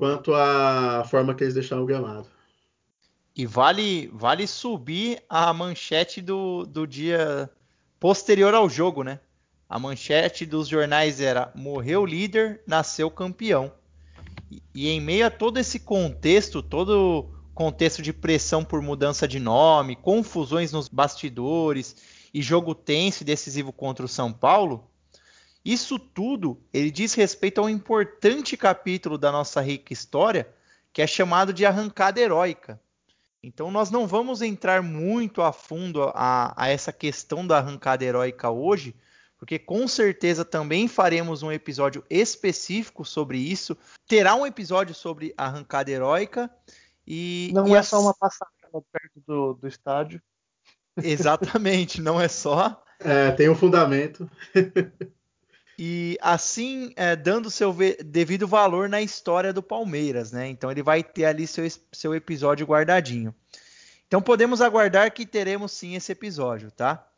quanto 0.00 0.32
à 0.32 1.04
forma 1.04 1.34
que 1.34 1.44
eles 1.44 1.52
deixaram 1.52 1.82
o 1.82 1.86
gramado. 1.86 2.26
E 3.36 3.44
vale, 3.44 4.08
vale 4.14 4.46
subir 4.46 5.22
a 5.28 5.52
manchete 5.52 6.22
do, 6.22 6.64
do 6.64 6.86
dia 6.86 7.50
posterior 8.00 8.54
ao 8.54 8.66
jogo, 8.66 9.04
né? 9.04 9.20
A 9.68 9.78
manchete 9.78 10.46
dos 10.46 10.68
jornais 10.68 11.20
era: 11.20 11.52
morreu 11.54 12.06
líder, 12.06 12.62
nasceu 12.66 13.10
campeão. 13.10 13.70
E, 14.50 14.62
e 14.74 14.88
em 14.88 15.02
meio 15.02 15.26
a 15.26 15.30
todo 15.30 15.58
esse 15.58 15.78
contexto, 15.78 16.62
todo 16.62 17.28
contexto 17.54 18.00
de 18.00 18.14
pressão 18.14 18.64
por 18.64 18.80
mudança 18.80 19.28
de 19.28 19.38
nome, 19.38 19.96
confusões 19.96 20.72
nos 20.72 20.88
bastidores 20.88 21.94
e 22.32 22.40
jogo 22.40 22.74
tenso 22.74 23.22
e 23.22 23.26
decisivo 23.26 23.70
contra 23.70 24.06
o 24.06 24.08
São 24.08 24.32
Paulo, 24.32 24.89
isso 25.64 25.98
tudo 25.98 26.60
ele 26.72 26.90
diz 26.90 27.14
respeito 27.14 27.60
a 27.60 27.64
um 27.64 27.68
importante 27.68 28.56
capítulo 28.56 29.18
da 29.18 29.30
nossa 29.30 29.60
rica 29.60 29.92
história, 29.92 30.48
que 30.92 31.02
é 31.02 31.06
chamado 31.06 31.52
de 31.52 31.66
arrancada 31.66 32.20
heróica. 32.20 32.80
Então 33.42 33.70
nós 33.70 33.90
não 33.90 34.06
vamos 34.06 34.42
entrar 34.42 34.82
muito 34.82 35.42
a 35.42 35.52
fundo 35.52 36.10
a, 36.14 36.52
a 36.56 36.68
essa 36.68 36.92
questão 36.92 37.46
da 37.46 37.58
arrancada 37.58 38.04
heróica 38.04 38.50
hoje, 38.50 38.94
porque 39.38 39.58
com 39.58 39.88
certeza 39.88 40.44
também 40.44 40.86
faremos 40.86 41.42
um 41.42 41.50
episódio 41.50 42.04
específico 42.10 43.04
sobre 43.04 43.38
isso. 43.38 43.76
Terá 44.06 44.34
um 44.34 44.46
episódio 44.46 44.94
sobre 44.94 45.32
arrancada 45.36 45.90
heróica 45.90 46.50
e 47.06 47.50
não 47.54 47.66
e 47.66 47.74
é 47.74 47.82
só 47.82 48.00
uma 48.00 48.14
passagem 48.14 48.54
perto 48.92 49.20
do, 49.26 49.54
do 49.54 49.66
estádio. 49.66 50.22
Exatamente, 51.02 52.00
não 52.00 52.20
é 52.20 52.28
só. 52.28 52.82
É, 52.98 53.30
tem 53.32 53.48
um 53.48 53.54
fundamento. 53.54 54.30
e 55.82 56.18
assim 56.20 56.92
é, 56.94 57.16
dando 57.16 57.50
seu 57.50 57.74
devido 58.04 58.46
valor 58.46 58.86
na 58.86 59.00
história 59.00 59.50
do 59.50 59.62
Palmeiras, 59.62 60.30
né? 60.30 60.46
Então 60.46 60.70
ele 60.70 60.82
vai 60.82 61.02
ter 61.02 61.24
ali 61.24 61.46
seu, 61.46 61.66
seu 61.90 62.14
episódio 62.14 62.66
guardadinho. 62.66 63.34
Então 64.06 64.20
podemos 64.20 64.60
aguardar 64.60 65.10
que 65.10 65.24
teremos 65.24 65.72
sim 65.72 65.94
esse 65.94 66.12
episódio, 66.12 66.70
tá? 66.70 67.08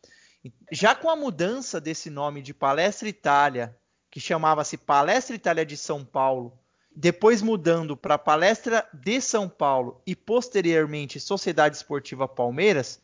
Já 0.70 0.94
com 0.94 1.10
a 1.10 1.16
mudança 1.16 1.80
desse 1.80 2.08
nome 2.08 2.40
de 2.40 2.54
Palestra 2.54 3.08
Itália, 3.08 3.76
que 4.08 4.20
chamava-se 4.20 4.76
Palestra 4.76 5.34
Itália 5.34 5.66
de 5.66 5.76
São 5.76 6.04
Paulo, 6.04 6.56
depois 6.94 7.42
mudando 7.42 7.96
para 7.96 8.16
Palestra 8.16 8.86
de 8.94 9.20
São 9.20 9.48
Paulo 9.48 10.00
e 10.06 10.14
posteriormente 10.14 11.18
Sociedade 11.18 11.74
Esportiva 11.74 12.28
Palmeiras, 12.28 13.00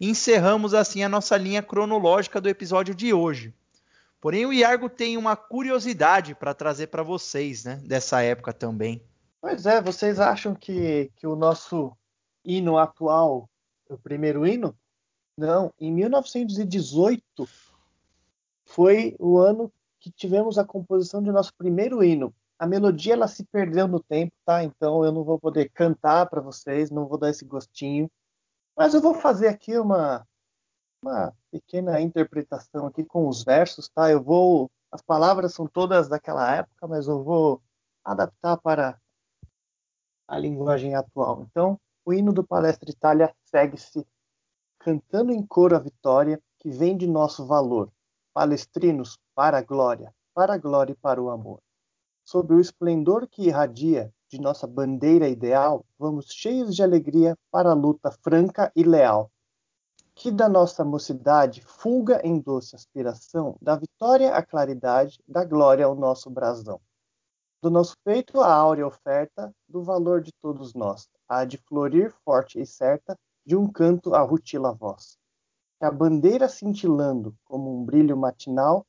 encerramos 0.00 0.72
assim 0.72 1.02
a 1.02 1.08
nossa 1.08 1.36
linha 1.36 1.62
cronológica 1.62 2.40
do 2.40 2.48
episódio 2.48 2.94
de 2.94 3.12
hoje. 3.12 3.52
Porém, 4.22 4.46
o 4.46 4.52
Iargo 4.52 4.88
tem 4.88 5.16
uma 5.16 5.34
curiosidade 5.34 6.32
para 6.32 6.54
trazer 6.54 6.86
para 6.86 7.02
vocês, 7.02 7.64
né? 7.64 7.82
Dessa 7.84 8.22
época 8.22 8.52
também. 8.52 9.02
Pois 9.40 9.66
é, 9.66 9.82
vocês 9.82 10.20
acham 10.20 10.54
que, 10.54 11.10
que 11.16 11.26
o 11.26 11.34
nosso 11.34 11.92
hino 12.44 12.78
atual 12.78 13.50
o 13.90 13.98
primeiro 13.98 14.46
hino? 14.46 14.78
Não, 15.36 15.74
em 15.76 15.90
1918 15.90 17.48
foi 18.64 19.16
o 19.18 19.38
ano 19.38 19.72
que 19.98 20.08
tivemos 20.08 20.56
a 20.56 20.64
composição 20.64 21.20
de 21.20 21.32
nosso 21.32 21.52
primeiro 21.56 22.04
hino. 22.04 22.32
A 22.56 22.64
melodia 22.64 23.14
ela 23.14 23.26
se 23.26 23.44
perdeu 23.46 23.88
no 23.88 23.98
tempo, 23.98 24.32
tá? 24.44 24.62
Então 24.62 25.04
eu 25.04 25.10
não 25.10 25.24
vou 25.24 25.36
poder 25.36 25.68
cantar 25.70 26.26
para 26.26 26.40
vocês, 26.40 26.92
não 26.92 27.08
vou 27.08 27.18
dar 27.18 27.30
esse 27.30 27.44
gostinho. 27.44 28.08
Mas 28.76 28.94
eu 28.94 29.00
vou 29.00 29.14
fazer 29.14 29.48
aqui 29.48 29.76
uma 29.76 30.24
uma 31.02 31.34
pequena 31.50 32.00
interpretação 32.00 32.86
aqui 32.86 33.04
com 33.04 33.28
os 33.28 33.42
versos, 33.42 33.88
tá? 33.88 34.10
Eu 34.10 34.22
vou 34.22 34.70
as 34.90 35.00
palavras 35.00 35.54
são 35.54 35.66
todas 35.66 36.06
daquela 36.06 36.54
época, 36.54 36.86
mas 36.86 37.08
eu 37.08 37.24
vou 37.24 37.62
adaptar 38.04 38.58
para 38.58 39.00
a 40.28 40.38
linguagem 40.38 40.94
atual. 40.94 41.46
Então, 41.50 41.80
o 42.04 42.12
hino 42.12 42.30
do 42.30 42.44
Palestra 42.44 42.90
Itália 42.90 43.34
segue-se 43.42 44.06
cantando 44.78 45.32
em 45.32 45.44
coro 45.44 45.74
a 45.74 45.78
vitória 45.78 46.38
que 46.58 46.70
vem 46.70 46.94
de 46.94 47.06
nosso 47.06 47.46
valor. 47.46 47.90
Palestrinos, 48.34 49.18
para 49.34 49.58
a 49.58 49.62
glória, 49.62 50.14
para 50.34 50.54
a 50.54 50.58
glória 50.58 50.92
e 50.92 50.96
para 50.96 51.22
o 51.22 51.30
amor. 51.30 51.60
Sob 52.22 52.52
o 52.52 52.60
esplendor 52.60 53.26
que 53.26 53.46
irradia 53.46 54.12
de 54.28 54.38
nossa 54.38 54.66
bandeira 54.66 55.26
ideal, 55.26 55.86
vamos 55.98 56.26
cheios 56.26 56.76
de 56.76 56.82
alegria 56.82 57.36
para 57.50 57.70
a 57.70 57.74
luta 57.74 58.10
franca 58.10 58.70
e 58.76 58.82
leal 58.82 59.30
que 60.14 60.30
da 60.30 60.48
nossa 60.48 60.84
mocidade 60.84 61.62
fulga 61.62 62.20
em 62.24 62.38
doce 62.38 62.76
aspiração, 62.76 63.56
da 63.60 63.76
vitória 63.76 64.34
à 64.34 64.42
claridade, 64.42 65.18
da 65.26 65.44
glória 65.44 65.86
ao 65.86 65.94
nosso 65.94 66.30
brasão. 66.30 66.80
Do 67.62 67.70
nosso 67.70 67.96
peito 68.04 68.40
a 68.40 68.52
áurea 68.52 68.86
oferta, 68.86 69.54
do 69.68 69.82
valor 69.82 70.20
de 70.20 70.32
todos 70.42 70.74
nós, 70.74 71.08
há 71.28 71.44
de 71.44 71.58
florir 71.58 72.12
forte 72.24 72.60
e 72.60 72.66
certa, 72.66 73.16
de 73.46 73.56
um 73.56 73.70
canto 73.70 74.14
a 74.14 74.20
rutila 74.20 74.72
voz. 74.72 75.16
Que 75.78 75.86
a 75.86 75.90
bandeira 75.90 76.48
cintilando 76.48 77.34
como 77.44 77.74
um 77.74 77.84
brilho 77.84 78.16
matinal, 78.16 78.86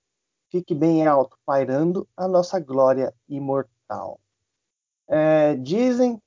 fique 0.52 0.76
bem 0.76 1.06
alto 1.08 1.38
pairando 1.46 2.08
a 2.18 2.28
nossa 2.28 2.60
glória 2.60 3.14
imortal. 3.28 4.20
É, 5.08 5.56
dizem 5.56 6.16
a 6.16 6.20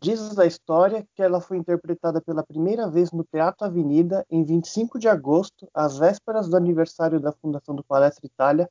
diz 0.00 0.38
a 0.38 0.46
história 0.46 1.06
que 1.14 1.22
ela 1.22 1.40
foi 1.40 1.56
interpretada 1.56 2.20
pela 2.20 2.42
primeira 2.42 2.88
vez 2.88 3.12
no 3.12 3.22
Teatro 3.22 3.66
Avenida 3.66 4.26
em 4.28 4.44
25 4.44 4.98
de 4.98 5.08
agosto, 5.08 5.68
às 5.72 5.98
vésperas 5.98 6.48
do 6.48 6.56
aniversário 6.56 7.20
da 7.20 7.32
fundação 7.32 7.74
do 7.74 7.84
Palestra 7.84 8.26
Itália, 8.26 8.68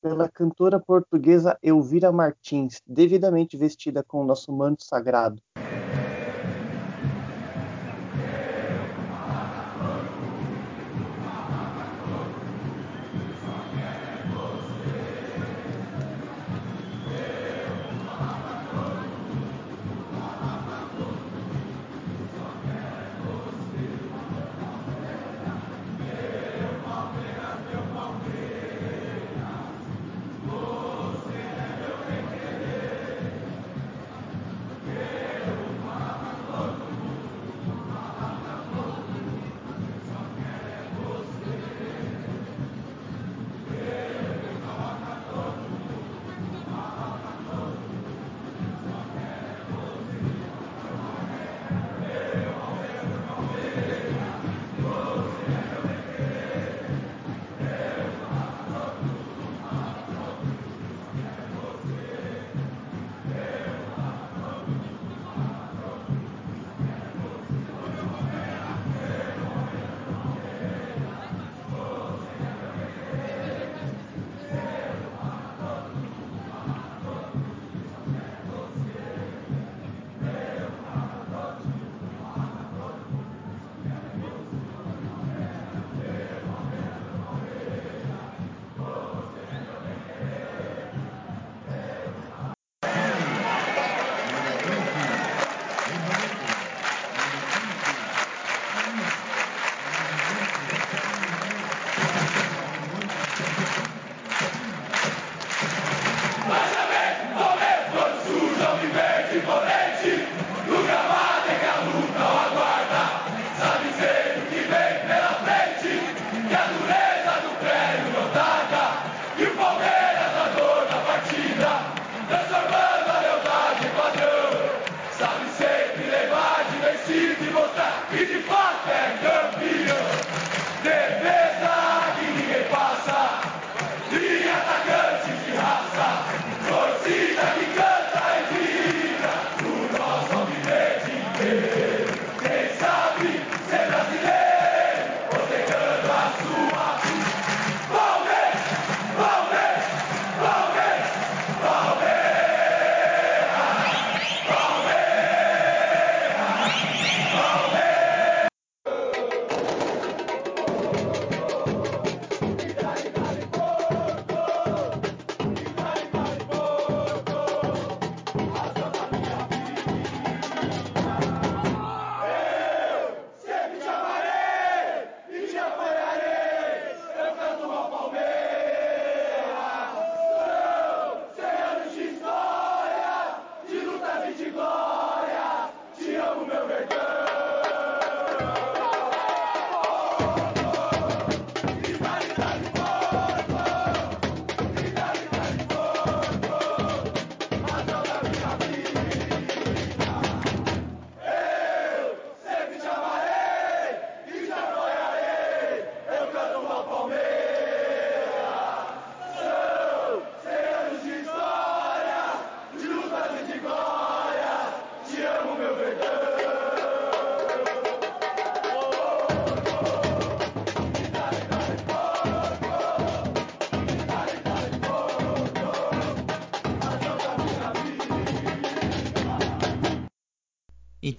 pela 0.00 0.28
cantora 0.28 0.80
portuguesa 0.80 1.58
Elvira 1.62 2.12
Martins, 2.12 2.80
devidamente 2.86 3.56
vestida 3.56 4.02
com 4.02 4.20
o 4.20 4.24
nosso 4.24 4.52
manto 4.52 4.84
sagrado. 4.84 5.42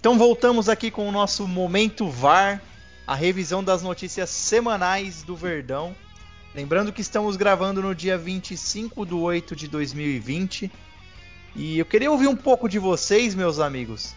Então 0.08 0.16
voltamos 0.16 0.70
aqui 0.70 0.90
com 0.90 1.06
o 1.06 1.12
nosso 1.12 1.46
momento 1.46 2.08
VAR, 2.08 2.62
a 3.06 3.14
revisão 3.14 3.62
das 3.62 3.82
notícias 3.82 4.30
semanais 4.30 5.22
do 5.22 5.36
Verdão. 5.36 5.94
Lembrando 6.54 6.94
que 6.94 7.02
estamos 7.02 7.36
gravando 7.36 7.82
no 7.82 7.94
dia 7.94 8.16
25 8.16 9.04
de 9.04 9.12
8 9.12 9.54
de 9.54 9.68
2020. 9.68 10.72
E 11.54 11.78
eu 11.78 11.84
queria 11.84 12.10
ouvir 12.10 12.26
um 12.26 12.34
pouco 12.34 12.70
de 12.70 12.78
vocês, 12.78 13.34
meus 13.34 13.58
amigos. 13.58 14.14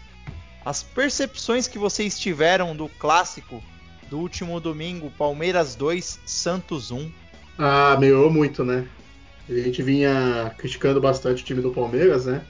As 0.64 0.82
percepções 0.82 1.68
que 1.68 1.78
vocês 1.78 2.18
tiveram 2.18 2.74
do 2.74 2.88
clássico 2.88 3.62
do 4.08 4.18
último 4.18 4.58
domingo, 4.60 5.12
Palmeiras 5.18 5.74
2, 5.74 6.20
Santos 6.24 6.90
1. 6.90 7.12
Ah, 7.58 7.98
melhorou 8.00 8.32
muito, 8.32 8.64
né? 8.64 8.88
A 9.46 9.52
gente 9.52 9.82
vinha 9.82 10.54
criticando 10.56 11.02
bastante 11.02 11.42
o 11.42 11.44
time 11.44 11.60
do 11.60 11.70
Palmeiras, 11.70 12.24
né? 12.24 12.42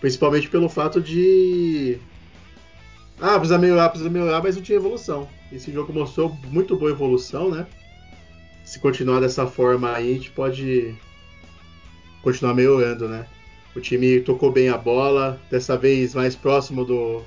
Principalmente 0.00 0.48
pelo 0.48 0.68
fato 0.68 1.00
de. 1.00 2.00
Ah, 3.20 3.38
precisa 3.38 3.58
melhorar, 3.58 3.88
precisa 3.88 4.10
melhorar, 4.10 4.42
mas 4.42 4.56
não 4.56 4.62
tinha 4.62 4.76
evolução. 4.76 5.28
Esse 5.50 5.72
jogo 5.72 5.92
mostrou 5.92 6.36
muito 6.50 6.76
boa 6.76 6.90
evolução, 6.90 7.50
né? 7.50 7.66
Se 8.64 8.78
continuar 8.78 9.20
dessa 9.20 9.46
forma 9.46 9.92
aí, 9.92 10.10
a 10.10 10.14
gente 10.14 10.30
pode 10.30 10.94
continuar 12.22 12.54
melhorando, 12.54 13.08
né? 13.08 13.26
O 13.74 13.80
time 13.80 14.20
tocou 14.20 14.50
bem 14.50 14.68
a 14.68 14.76
bola, 14.76 15.40
dessa 15.50 15.76
vez 15.76 16.14
mais 16.14 16.34
próximo 16.34 16.84
do, 16.84 17.22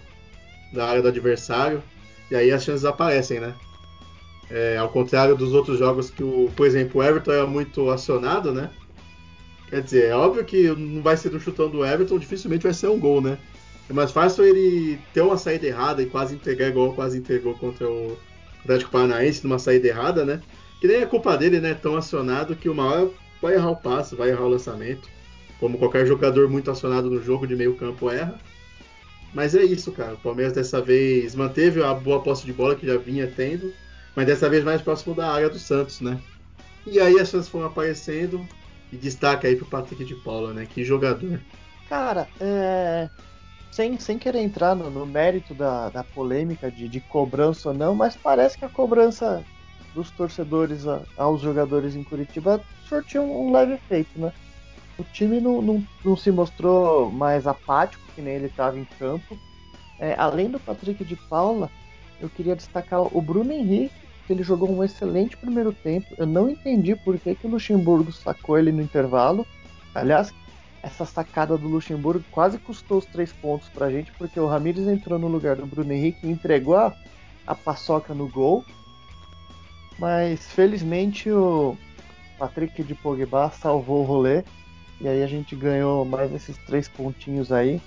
da 0.73 0.87
área 0.87 1.01
do 1.01 1.07
adversário, 1.07 1.81
e 2.29 2.35
aí 2.35 2.51
as 2.51 2.63
chances 2.63 2.85
aparecem, 2.85 3.39
né? 3.39 3.55
É, 4.49 4.77
ao 4.77 4.89
contrário 4.89 5.35
dos 5.35 5.53
outros 5.53 5.79
jogos 5.79 6.09
que, 6.09 6.23
o, 6.23 6.51
por 6.55 6.65
exemplo, 6.65 6.99
o 6.99 7.03
Everton 7.03 7.31
era 7.31 7.47
muito 7.47 7.89
acionado, 7.89 8.51
né? 8.51 8.69
Quer 9.69 9.81
dizer, 9.83 10.05
é 10.05 10.15
óbvio 10.15 10.43
que 10.43 10.67
não 10.69 11.01
vai 11.01 11.15
ser 11.15 11.29
do 11.29 11.39
chutão 11.39 11.69
do 11.69 11.85
Everton, 11.85 12.17
dificilmente 12.17 12.63
vai 12.63 12.73
ser 12.73 12.87
um 12.87 12.99
gol, 12.99 13.21
né? 13.21 13.37
É 13.89 13.93
mais 13.93 14.11
fácil 14.11 14.45
ele 14.45 14.99
ter 15.13 15.21
uma 15.21 15.37
saída 15.37 15.65
errada 15.65 16.01
e 16.01 16.05
quase 16.05 16.35
entregar 16.35 16.67
igual 16.67 16.93
quase 16.93 17.17
entregou 17.17 17.55
contra 17.55 17.89
o 17.89 18.17
Atlético 18.61 18.91
Paranaense 18.91 19.43
numa 19.43 19.57
saída 19.57 19.87
errada, 19.87 20.23
né? 20.23 20.41
Que 20.79 20.87
nem 20.87 20.97
é 20.97 21.05
culpa 21.05 21.35
dele, 21.35 21.59
né? 21.59 21.73
Tão 21.73 21.95
acionado 21.97 22.55
que 22.55 22.69
uma 22.69 22.85
hora 22.85 23.09
vai 23.41 23.55
errar 23.55 23.71
o 23.71 23.75
passe, 23.75 24.15
vai 24.15 24.29
errar 24.29 24.43
o 24.43 24.49
lançamento. 24.49 25.09
Como 25.59 25.77
qualquer 25.77 26.05
jogador 26.05 26.47
muito 26.47 26.69
acionado 26.69 27.09
no 27.09 27.21
jogo 27.21 27.47
de 27.47 27.55
meio 27.55 27.75
campo 27.75 28.11
erra. 28.11 28.39
Mas 29.33 29.55
é 29.55 29.63
isso, 29.63 29.91
cara. 29.91 30.13
O 30.13 30.17
Palmeiras 30.17 30.53
dessa 30.53 30.79
vez 30.81 31.35
manteve 31.35 31.83
a 31.83 31.93
boa 31.93 32.21
posse 32.21 32.45
de 32.45 32.53
bola 32.53 32.75
que 32.75 32.85
já 32.85 32.97
vinha 32.97 33.27
tendo, 33.27 33.73
mas 34.15 34.25
dessa 34.25 34.49
vez 34.49 34.63
mais 34.63 34.81
próximo 34.81 35.15
da 35.15 35.31
área 35.31 35.49
do 35.49 35.59
Santos, 35.59 35.99
né? 35.99 36.19
E 36.85 36.99
aí 36.99 37.19
as 37.19 37.29
chances 37.29 37.49
foram 37.49 37.67
aparecendo. 37.67 38.45
E 38.91 38.97
destaca 38.97 39.47
aí 39.47 39.55
pro 39.55 39.67
Patrick 39.67 40.03
de 40.03 40.15
Paula, 40.15 40.51
né? 40.51 40.67
Que 40.67 40.83
jogador. 40.83 41.39
Cara, 41.87 42.27
é... 42.39 43.07
sem, 43.71 43.99
sem 43.99 44.17
querer 44.17 44.39
entrar 44.39 44.75
no, 44.75 44.89
no 44.89 45.05
mérito 45.05 45.53
da, 45.53 45.89
da 45.89 46.03
polêmica 46.03 46.71
de, 46.71 46.87
de, 46.87 46.99
cobrança 46.99 47.69
ou 47.69 47.75
não, 47.75 47.95
mas 47.95 48.15
parece 48.15 48.57
que 48.57 48.65
a 48.65 48.69
cobrança 48.69 49.43
dos 49.93 50.11
torcedores 50.11 50.87
a, 50.87 51.01
aos 51.17 51.41
jogadores 51.41 51.95
em 51.95 52.03
Curitiba 52.03 52.61
surtiu 52.87 53.23
um, 53.23 53.47
um 53.47 53.51
leve 53.51 53.73
efeito, 53.73 54.19
né? 54.19 54.31
O 54.97 55.03
time 55.03 55.39
não, 55.39 55.61
não, 55.61 55.83
não, 56.03 56.17
se 56.17 56.29
mostrou 56.29 57.09
mais 57.09 57.47
apático, 57.47 58.03
que 58.13 58.21
nem 58.21 58.35
ele 58.35 58.47
estava 58.47 58.77
em 58.77 58.85
campo. 58.97 59.37
É, 59.97 60.13
além 60.17 60.49
do 60.49 60.59
Patrick 60.59 61.05
de 61.05 61.15
Paula, 61.15 61.69
eu 62.19 62.29
queria 62.29 62.55
destacar 62.55 63.01
o 63.01 63.21
Bruno 63.21 63.51
Henrique, 63.51 63.95
que 64.27 64.33
ele 64.33 64.43
jogou 64.43 64.69
um 64.69 64.83
excelente 64.83 65.37
primeiro 65.37 65.71
tempo. 65.71 66.07
Eu 66.17 66.25
não 66.25 66.49
entendi 66.49 66.95
por 66.97 67.17
que, 67.17 67.33
que 67.33 67.47
o 67.47 67.49
Luxemburgo 67.49 68.11
sacou 68.11 68.59
ele 68.59 68.73
no 68.73 68.81
intervalo. 68.81 69.47
Aliás, 69.95 70.33
essa 70.81 71.05
sacada 71.05 71.57
do 71.57 71.67
Luxemburgo 71.67 72.23
quase 72.31 72.57
custou 72.57 72.99
os 72.99 73.05
três 73.05 73.31
pontos 73.31 73.69
pra 73.69 73.89
gente, 73.89 74.11
porque 74.13 74.39
o 74.39 74.47
Ramires 74.47 74.87
entrou 74.87 75.19
no 75.19 75.27
lugar 75.27 75.55
do 75.55 75.65
Bruno 75.65 75.91
Henrique 75.91 76.25
e 76.25 76.31
entregou 76.31 76.75
a, 76.75 76.93
a 77.45 77.55
paçoca 77.55 78.13
no 78.13 78.27
gol. 78.27 78.63
Mas 79.97 80.45
felizmente 80.51 81.29
o 81.29 81.75
Patrick 82.37 82.81
de 82.83 82.95
Pogba 82.95 83.51
salvou 83.51 84.01
o 84.01 84.05
rolê 84.05 84.43
e 85.01 85.07
aí 85.07 85.23
a 85.23 85.27
gente 85.27 85.55
ganhou 85.55 86.03
mais 86.05 86.33
esses 86.33 86.57
três 86.57 86.87
pontinhos 86.87 87.51
aí, 87.51 87.81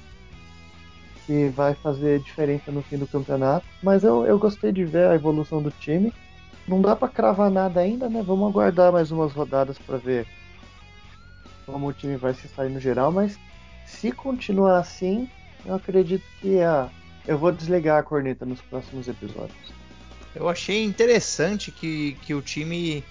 que 1.26 1.48
vai 1.48 1.74
fazer 1.74 2.20
diferença 2.20 2.72
no 2.72 2.82
fim 2.82 2.96
do 2.96 3.06
campeonato. 3.06 3.66
Mas 3.82 4.02
eu, 4.02 4.26
eu 4.26 4.38
gostei 4.38 4.72
de 4.72 4.84
ver 4.84 5.08
a 5.08 5.14
evolução 5.14 5.62
do 5.62 5.70
time. 5.70 6.12
Não 6.66 6.80
dá 6.80 6.96
para 6.96 7.08
cravar 7.08 7.50
nada 7.50 7.80
ainda, 7.80 8.08
né? 8.08 8.22
Vamos 8.22 8.48
aguardar 8.48 8.92
mais 8.92 9.10
umas 9.10 9.32
rodadas 9.32 9.78
para 9.78 9.98
ver 9.98 10.26
como 11.66 11.88
o 11.88 11.92
time 11.92 12.16
vai 12.16 12.34
se 12.34 12.48
sair 12.48 12.70
no 12.70 12.80
geral, 12.80 13.12
mas 13.12 13.38
se 13.86 14.12
continuar 14.12 14.78
assim, 14.78 15.28
eu 15.64 15.74
acredito 15.74 16.24
que 16.40 16.60
a 16.60 16.90
eu 17.26 17.38
vou 17.38 17.52
desligar 17.52 17.98
a 17.98 18.02
corneta 18.02 18.44
nos 18.44 18.60
próximos 18.60 19.06
episódios. 19.08 19.72
Eu 20.34 20.48
achei 20.48 20.84
interessante 20.84 21.70
que, 21.70 22.16
que 22.22 22.34
o 22.34 22.42
time 22.42 23.04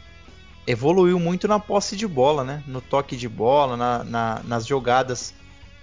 evoluiu 0.66 1.20
muito 1.20 1.48
na 1.48 1.60
posse 1.60 1.96
de 1.96 2.08
bola, 2.08 2.44
né? 2.44 2.64
No 2.68 2.82
toque 2.82 3.16
de 3.16 3.30
bola, 3.30 3.78
na, 3.78 4.04
na, 4.04 4.42
nas 4.44 4.66
jogadas 4.66 5.34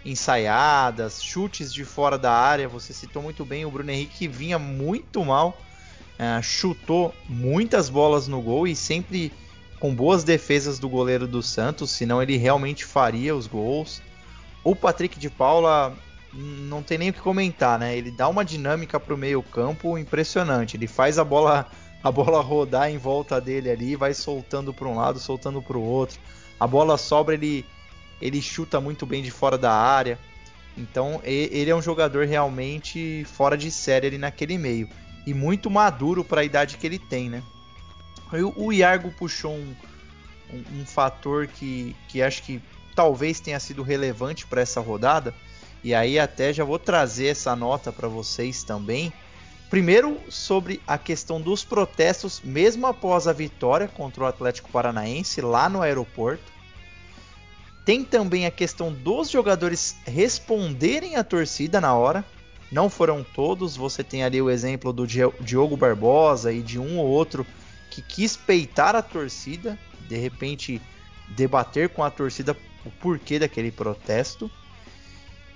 ensaiadas, 0.05 1.23
chutes 1.23 1.73
de 1.73 1.85
fora 1.85 2.19
da 2.19 2.33
área. 2.33 2.69
Você 2.69 2.93
citou 2.93 3.23
muito 3.23 3.45
bem 3.45 3.65
o 3.65 3.71
Bruno 3.71 3.91
Henrique 3.91 4.19
que 4.19 4.29
vinha 4.29 4.59
muito 4.59 5.25
mal, 5.25 5.59
é, 6.19 6.41
chutou 6.43 7.15
muitas 7.29 7.89
bolas 7.89 8.29
no 8.29 8.43
gol 8.43 8.67
e 8.67 8.75
sempre 8.75 9.33
com 9.79 9.95
boas 9.95 10.25
defesas 10.25 10.79
do 10.79 10.89
goleiro 10.89 11.27
do 11.27 11.43
Santos, 11.43 11.91
senão 11.91 12.23
ele 12.23 12.37
realmente 12.37 12.85
faria 12.85 13.35
os 13.35 13.47
gols. 13.47 14.03
O 14.65 14.75
Patrick 14.75 15.19
de 15.19 15.31
Paula 15.31 15.97
não 16.33 16.83
tem 16.83 16.99
nem 16.99 17.11
o 17.11 17.13
que 17.13 17.21
comentar, 17.21 17.79
né? 17.79 17.97
Ele 17.97 18.11
dá 18.11 18.29
uma 18.29 18.45
dinâmica 18.45 18.99
para 18.99 19.15
o 19.15 19.19
meio 19.19 19.43
campo 19.43 19.97
impressionante. 19.97 20.77
Ele 20.77 20.87
faz 20.87 21.19
a 21.19 21.25
bola 21.25 21.67
a 22.03 22.13
bola 22.13 22.41
rodar 22.41 22.91
em 22.91 22.99
volta 22.99 23.41
dele 23.41 23.71
ali, 23.71 23.97
vai 23.97 24.15
soltando 24.15 24.73
para 24.73 24.87
um 24.87 24.95
lado, 24.95 25.19
soltando 25.19 25.61
para 25.61 25.77
o 25.77 25.83
outro. 25.83 26.19
A 26.59 26.67
bola 26.67 26.97
sobra, 26.97 27.35
ele, 27.35 27.65
ele 28.21 28.41
chuta 28.41 28.81
muito 28.81 29.05
bem 29.05 29.23
de 29.23 29.31
fora 29.31 29.59
da 29.59 29.73
área. 29.73 30.19
Então 30.77 31.21
ele 31.25 31.71
é 31.71 31.75
um 31.75 31.83
jogador 31.83 32.25
realmente 32.27 33.25
fora 33.25 33.57
de 33.57 33.71
série 33.71 34.07
ali 34.07 34.19
naquele 34.19 34.57
meio. 34.57 34.89
E 35.27 35.35
muito 35.35 35.69
maduro 35.69 36.25
para 36.25 36.41
a 36.41 36.45
idade 36.45 36.77
que 36.77 36.87
ele 36.87 36.99
tem, 36.99 37.29
né? 37.29 37.43
O 38.57 38.73
Iargo 38.73 39.11
puxou 39.11 39.53
um, 39.53 39.75
um, 40.53 40.81
um 40.81 40.87
fator 40.87 41.47
que, 41.47 41.97
que 42.09 42.23
acho 42.23 42.43
que 42.43 42.61
talvez 42.95 43.41
tenha 43.41 43.59
sido 43.59 43.83
relevante 43.83 44.47
para 44.47 44.61
essa 44.61 44.81
rodada. 44.81 45.35
E 45.83 45.95
aí 45.95 46.19
até 46.19 46.53
já 46.53 46.65
vou 46.65 46.79
trazer 46.79 47.29
essa 47.29 47.55
nota 47.55 47.93
para 47.93 48.09
vocês 48.09 48.63
também 48.63 49.13
Primeiro, 49.71 50.19
sobre 50.31 50.81
a 50.87 50.97
questão 50.97 51.41
dos 51.41 51.63
protestos, 51.63 52.41
mesmo 52.43 52.87
após 52.87 53.29
a 53.29 53.35
vitória 53.35 53.87
contra 53.87 54.25
o 54.25 54.27
Atlético 54.27 54.71
Paranaense 54.71 55.43
lá 55.43 55.69
no 55.69 55.83
aeroporto. 55.83 56.51
Tem 57.85 58.03
também 58.03 58.47
a 58.47 58.51
questão 58.51 58.91
dos 58.93 59.29
jogadores 59.29 59.97
responderem 60.07 61.17
à 61.17 61.25
torcida 61.25 61.81
na 61.83 61.95
hora. 61.95 62.25
Não 62.73 62.89
foram 62.89 63.23
todos, 63.23 63.77
você 63.77 64.03
tem 64.03 64.25
ali 64.25 64.41
o 64.41 64.51
exemplo 64.51 64.91
do 64.91 65.07
Diogo 65.07 65.77
Barbosa 65.77 66.51
e 66.51 66.63
de 66.63 66.79
um 66.79 66.99
ou 66.99 67.07
outro 67.07 67.47
que 67.91 68.03
quis 68.03 68.37
peitar 68.37 68.95
a 68.95 69.03
torcida, 69.03 69.79
de 70.09 70.17
repente 70.17 70.81
debater 71.29 71.89
com 71.89 72.03
a 72.03 72.11
torcida 72.11 72.57
o 72.85 72.91
porquê 72.91 73.39
daquele 73.39 73.71
protesto. 73.71 74.51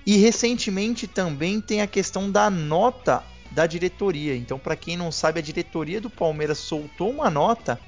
E 0.05 0.17
recentemente 0.17 1.07
também 1.07 1.61
tem 1.61 1.81
a 1.81 1.87
questão 1.87 2.29
da 2.29 2.49
nota 2.49 3.23
da 3.51 3.65
diretoria. 3.65 4.35
Então, 4.35 4.59
para 4.59 4.75
quem 4.75 4.97
não 4.97 5.11
sabe, 5.11 5.39
a 5.39 5.43
diretoria 5.43 6.01
do 6.01 6.09
Palmeiras 6.09 6.57
soltou 6.57 7.11
uma 7.11 7.29
nota 7.29 7.79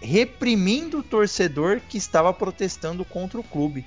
reprimindo 0.00 0.98
o 0.98 1.02
torcedor 1.02 1.80
que 1.88 1.96
estava 1.96 2.32
protestando 2.32 3.04
contra 3.04 3.40
o 3.40 3.44
clube. 3.44 3.84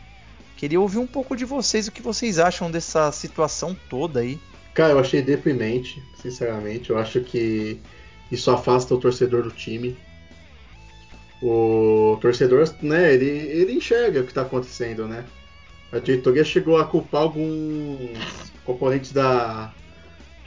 Queria 0.58 0.82
ouvir 0.82 0.98
um 0.98 1.06
pouco 1.06 1.36
de 1.36 1.46
vocês 1.46 1.88
o 1.88 1.92
que 1.92 2.02
vocês 2.02 2.40
acham 2.40 2.72
dessa 2.72 3.12
situação 3.12 3.78
toda 3.90 4.22
aí. 4.22 4.40
Cara, 4.74 4.94
eu 4.94 5.00
achei 5.00 5.22
deprimente, 5.22 6.02
sinceramente. 6.20 6.90
Eu 6.90 6.98
acho 6.98 7.22
que 7.22 7.80
isso 8.32 8.50
afasta 8.50 8.94
o 8.94 8.98
torcedor 8.98 9.44
do 9.44 9.52
time. 9.52 9.96
O 11.42 12.18
torcedor, 12.20 12.68
né, 12.82 13.14
ele, 13.14 13.26
ele 13.26 13.74
enxerga 13.74 14.22
o 14.22 14.24
que 14.24 14.32
está 14.32 14.42
acontecendo, 14.42 15.08
né? 15.08 15.24
A 15.92 16.00
diretoria 16.00 16.44
chegou 16.44 16.78
a 16.78 16.86
culpar 16.86 17.22
alguns 17.22 18.18
componentes 18.66 19.12
da, 19.12 19.72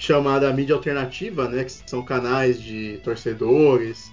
chamada 0.00 0.50
mídia 0.50 0.74
alternativa, 0.74 1.46
né, 1.46 1.62
que 1.62 1.72
são 1.86 2.02
canais 2.02 2.60
de 2.60 2.98
torcedores, 3.04 4.10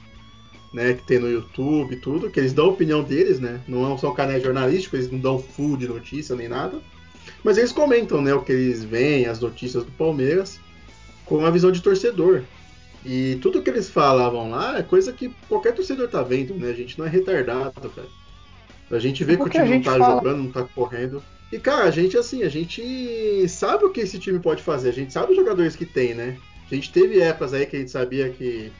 né, 0.73 0.93
que 0.93 1.03
tem 1.03 1.17
no 1.17 1.31
YouTube 1.31 1.95
tudo, 1.95 2.29
que 2.29 2.41
eles 2.41 2.51
dão 2.51 2.65
a 2.65 2.69
opinião 2.69 3.01
deles, 3.01 3.39
né, 3.39 3.61
não 3.65 3.97
são 3.97 4.13
canais 4.13 4.43
jornalísticos, 4.43 4.99
eles 4.99 5.11
não 5.11 5.19
dão 5.19 5.39
full 5.39 5.77
de 5.77 5.87
notícia 5.87 6.35
nem 6.35 6.49
nada, 6.49 6.81
mas 7.41 7.57
eles 7.57 7.71
comentam, 7.71 8.21
né, 8.21 8.33
o 8.33 8.41
que 8.41 8.51
eles 8.51 8.83
veem, 8.83 9.27
as 9.27 9.39
notícias 9.39 9.85
do 9.85 9.91
Palmeiras, 9.93 10.59
com 11.25 11.37
uma 11.37 11.51
visão 11.51 11.71
de 11.71 11.81
torcedor. 11.81 12.43
E 13.05 13.37
tudo 13.41 13.61
que 13.61 13.69
eles 13.69 13.89
falavam 13.89 14.49
lá 14.49 14.77
é 14.77 14.83
coisa 14.83 15.13
que 15.13 15.29
qualquer 15.47 15.73
torcedor 15.73 16.07
tá 16.07 16.21
vendo, 16.21 16.53
né, 16.55 16.69
a 16.69 16.73
gente 16.73 16.97
não 16.99 17.05
é 17.05 17.09
retardado, 17.09 17.89
cara. 17.89 18.07
A 18.89 18.99
gente 18.99 19.23
vê 19.23 19.33
é 19.33 19.37
que 19.37 19.43
o 19.43 19.49
time 19.49 19.69
não 19.69 19.81
tá 19.81 19.97
fala... 19.97 20.15
jogando, 20.15 20.43
não 20.43 20.51
tá 20.51 20.63
correndo. 20.63 21.21
E, 21.51 21.57
cara, 21.57 21.85
a 21.85 21.91
gente, 21.91 22.17
assim, 22.17 22.43
a 22.43 22.49
gente 22.49 23.47
sabe 23.47 23.85
o 23.85 23.89
que 23.89 24.01
esse 24.01 24.19
time 24.19 24.39
pode 24.39 24.61
fazer. 24.61 24.89
A 24.89 24.93
gente 24.93 25.13
sabe 25.13 25.31
os 25.31 25.37
jogadores 25.37 25.75
que 25.75 25.85
tem, 25.85 26.13
né? 26.13 26.37
A 26.69 26.75
gente 26.75 26.91
teve 26.91 27.21
épocas 27.21 27.53
aí 27.53 27.65
que 27.65 27.75
a 27.75 27.79
gente 27.79 27.91
sabia 27.91 28.29
que 28.29 28.71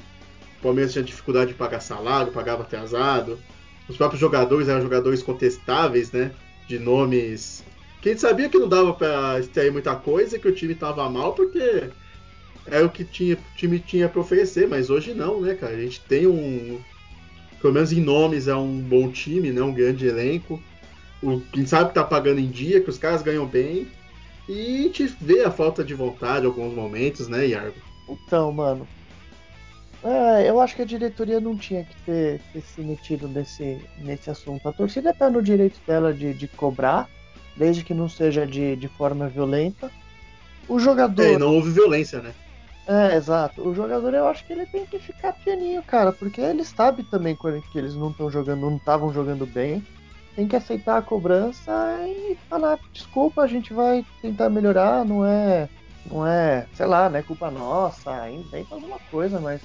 o 0.60 0.62
Palmeiras 0.62 0.92
tinha 0.92 1.04
dificuldade 1.04 1.52
de 1.52 1.58
pagar 1.58 1.80
salário, 1.80 2.32
pagava 2.32 2.64
atrasado. 2.64 3.40
os 3.88 3.96
próprios 3.96 4.20
jogadores 4.20 4.68
eram 4.68 4.82
jogadores 4.82 5.24
contestáveis, 5.24 6.12
né? 6.12 6.32
De 6.68 6.78
nomes. 6.78 7.64
Que 8.02 8.10
a 8.10 8.12
gente 8.12 8.22
sabia 8.22 8.50
que 8.50 8.60
não 8.60 8.68
dava 8.68 8.94
para 8.94 9.40
extrair 9.40 9.72
muita 9.72 9.96
coisa, 9.96 10.38
que 10.38 10.48
o 10.48 10.56
time 10.56 10.76
tava 10.76 11.10
mal, 11.10 11.34
porque 11.34 11.90
era 12.70 12.86
o 12.86 12.90
que 12.90 13.04
tinha, 13.04 13.36
o 13.36 13.56
time 13.56 13.80
tinha 13.80 14.10
para 14.10 14.22
oferecer, 14.22 14.68
mas 14.68 14.90
hoje 14.90 15.14
não, 15.14 15.42
né, 15.42 15.56
cara? 15.56 15.74
A 15.74 15.82
gente 15.82 16.02
tem 16.02 16.28
um. 16.28 16.80
Pelo 17.62 17.74
menos 17.74 17.92
em 17.92 18.02
nomes 18.02 18.48
é 18.48 18.56
um 18.56 18.80
bom 18.80 19.10
time, 19.10 19.52
né? 19.52 19.62
Um 19.62 19.74
grande 19.74 20.06
elenco. 20.06 20.62
O, 21.24 21.42
gente 21.56 21.70
sabe 21.70 21.94
tá 21.94 22.04
pagando 22.04 22.40
em 22.40 22.48
dia, 22.48 22.82
que 22.82 22.90
os 22.90 22.98
caras 22.98 23.22
ganham 23.22 23.46
bem. 23.46 23.88
E 24.48 24.80
a 24.80 24.84
gente 24.84 25.16
vê 25.20 25.44
a 25.44 25.52
falta 25.52 25.84
de 25.84 25.94
vontade 25.94 26.46
em 26.46 26.48
alguns 26.48 26.74
momentos, 26.74 27.28
né, 27.28 27.48
Iargo? 27.48 27.76
Então, 28.08 28.52
mano. 28.52 28.88
É, 30.04 30.50
eu 30.50 30.62
acho 30.62 30.76
que 30.76 30.84
a 30.84 30.86
diretoria 30.86 31.40
não 31.40 31.58
tinha 31.58 31.84
que 31.84 31.96
ter, 32.06 32.40
ter 32.54 32.62
se 32.62 32.82
metido 32.82 33.28
nesse, 33.28 33.80
nesse 33.98 34.30
assunto. 34.30 34.68
A 34.68 34.72
torcida 34.72 35.14
tá 35.14 35.30
no 35.30 35.42
direito 35.42 35.80
dela 35.86 36.14
de, 36.14 36.34
de 36.34 36.48
cobrar, 36.48 37.10
desde 37.56 37.84
que 37.84 37.94
não 37.94 38.08
seja 38.08 38.46
de, 38.46 38.76
de 38.76 38.88
forma 38.88 39.28
violenta. 39.28 39.92
O 40.70 40.80
jogador. 40.80 41.24
É, 41.24 41.38
não 41.38 41.56
houve 41.56 41.72
violência, 41.72 42.22
né? 42.22 42.34
É, 42.88 43.16
exato. 43.16 43.68
O 43.68 43.76
jogador 43.76 44.14
eu 44.14 44.28
acho 44.28 44.46
que 44.46 44.54
ele 44.54 44.66
tem 44.66 44.86
que 44.86 44.98
ficar 44.98 45.34
pianinho, 45.34 45.84
cara, 45.84 46.14
porque 46.14 46.40
ele 46.40 46.64
sabe 46.64 47.04
também 47.04 47.36
quando 47.36 47.62
que 47.62 47.78
eles 47.78 47.96
não 47.96 48.12
estão 48.12 48.32
jogando, 48.32 48.62
não 48.62 48.78
estavam 48.78 49.12
jogando 49.12 49.46
bem. 49.46 49.86
Tem 50.36 50.48
que 50.48 50.56
aceitar 50.56 50.98
a 50.98 51.02
cobrança 51.02 51.72
e 52.08 52.38
falar, 52.50 52.80
desculpa, 52.94 53.42
a 53.42 53.48
gente 53.48 53.74
vai 53.74 54.06
tentar 54.22 54.50
melhorar, 54.50 55.04
não 55.04 55.26
é, 55.26 55.68
não 56.10 56.26
é, 56.26 56.66
sei 56.74 56.86
lá, 56.86 57.10
não 57.10 57.20
é 57.20 57.24
culpa 57.24 57.52
nossa, 57.52 58.30
inventa 58.30 58.76
alguma 58.76 59.00
coisa, 59.12 59.40
mas 59.42 59.62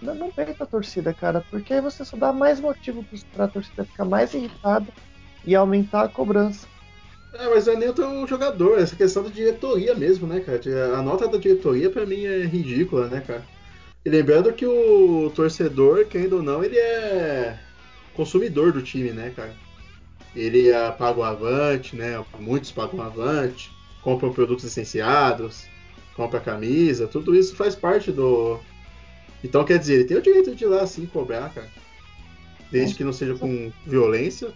não, 0.00 0.14
não 0.14 0.30
peita 0.30 0.64
a 0.64 0.66
torcida, 0.66 1.14
cara, 1.14 1.44
porque 1.50 1.74
aí 1.74 1.80
você 1.80 2.04
só 2.04 2.16
dá 2.16 2.32
mais 2.32 2.60
motivo 2.60 3.04
pra 3.32 3.48
torcida 3.48 3.84
ficar 3.84 4.04
mais 4.04 4.34
irritada 4.34 4.86
e 5.44 5.54
aumentar 5.56 6.02
a 6.04 6.08
cobrança. 6.08 6.68
É, 7.38 7.48
mas 7.48 7.66
não 7.66 7.74
é 7.74 7.76
nem 7.76 7.90
o 7.90 8.26
jogador, 8.26 8.78
essa 8.78 8.96
questão 8.96 9.22
da 9.22 9.28
diretoria 9.28 9.94
mesmo, 9.94 10.26
né, 10.26 10.40
cara? 10.40 10.60
A 10.96 11.02
nota 11.02 11.28
da 11.28 11.38
diretoria 11.38 11.90
pra 11.90 12.06
mim 12.06 12.24
é 12.24 12.44
ridícula, 12.44 13.08
né, 13.08 13.22
cara? 13.26 13.44
E 14.04 14.08
lembrando 14.08 14.52
que 14.52 14.64
o 14.64 15.30
torcedor, 15.34 16.06
querendo 16.06 16.36
ou 16.36 16.42
não, 16.42 16.62
ele 16.64 16.78
é 16.78 17.58
consumidor 18.14 18.72
do 18.72 18.80
time, 18.80 19.10
né, 19.10 19.32
cara? 19.34 19.54
Ele 20.34 20.70
é, 20.70 20.90
paga 20.92 21.18
o 21.18 21.24
avante, 21.24 21.96
né? 21.96 22.24
Muitos 22.38 22.70
pagam 22.70 23.00
o 23.00 23.02
avante, 23.02 23.70
compram 24.02 24.32
produtos 24.32 24.64
licenciados, 24.64 25.66
compra 26.14 26.40
camisa, 26.40 27.06
tudo 27.06 27.34
isso 27.34 27.56
faz 27.56 27.74
parte 27.74 28.10
do. 28.10 28.58
Então, 29.44 29.64
quer 29.64 29.78
dizer, 29.78 29.94
ele 29.94 30.04
tem 30.04 30.16
o 30.16 30.22
direito 30.22 30.54
de 30.54 30.64
ir 30.64 30.68
lá 30.68 30.82
assim 30.82 31.04
cobrar, 31.06 31.52
cara. 31.52 31.68
Desde 32.70 32.94
que 32.94 33.04
não 33.04 33.12
seja 33.12 33.34
com 33.34 33.72
violência. 33.86 34.52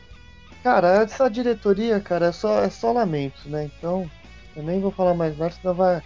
Cara, 0.63 1.03
essa 1.03 1.29
diretoria, 1.31 2.01
cara, 2.01 2.27
é 2.27 2.33
só, 2.33 2.63
é 2.63 2.71
só 2.71 2.93
lamento, 2.93 3.49
né? 3.49 3.71
Então, 3.77 4.11
eu 4.55 4.63
nem 4.63 4.81
vou 4.81 4.91
falar 4.91 5.15
mais 5.15 5.37
nada, 5.39 5.53
senão 5.53 5.75
vai, 5.75 6.03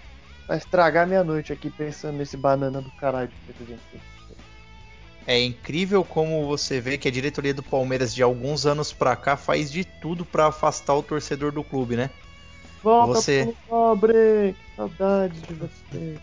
vai 0.46 0.58
estragar 0.58 1.06
minha 1.06 1.24
noite 1.24 1.52
aqui 1.52 1.70
pensando 1.70 2.18
nesse 2.18 2.36
banana 2.36 2.80
do 2.80 2.90
caralho 2.92 3.28
de 3.28 3.52
presidente. 3.52 3.80
É 5.26 5.42
incrível 5.42 6.04
como 6.04 6.46
você 6.46 6.80
vê 6.80 6.98
que 6.98 7.08
a 7.08 7.10
diretoria 7.10 7.54
do 7.54 7.62
Palmeiras 7.62 8.14
de 8.14 8.22
alguns 8.22 8.66
anos 8.66 8.92
pra 8.92 9.16
cá 9.16 9.36
faz 9.36 9.72
de 9.72 9.82
tudo 9.84 10.24
para 10.24 10.46
afastar 10.46 10.94
o 10.94 11.02
torcedor 11.02 11.50
do 11.50 11.64
clube, 11.64 11.96
né? 11.96 12.10
Volta 12.82 13.14
você... 13.14 13.54
pobre, 13.66 14.52
que 14.52 14.76
saudade 14.76 15.40
de 15.40 15.54
você. 15.54 16.18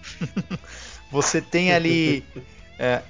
você 1.12 1.42
tem 1.42 1.74
ali 1.74 2.24
é, 2.78 3.02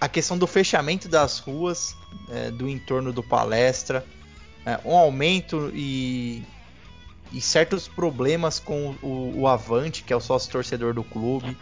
a 0.00 0.08
questão 0.08 0.38
do 0.38 0.46
fechamento 0.46 1.06
das 1.06 1.38
ruas, 1.38 1.94
é, 2.30 2.50
do 2.50 2.66
entorno 2.66 3.12
do 3.12 3.22
palestra, 3.22 4.02
é, 4.66 4.80
um 4.84 4.96
aumento 4.96 5.70
e, 5.74 6.42
e, 7.32 7.40
certos 7.40 7.86
problemas 7.86 8.58
com 8.58 8.94
o, 9.02 9.40
o, 9.40 9.48
Avante, 9.48 10.02
que 10.02 10.12
é 10.12 10.16
o 10.16 10.20
sócio 10.20 10.50
torcedor 10.50 10.94
do 10.94 11.04
clube. 11.04 11.56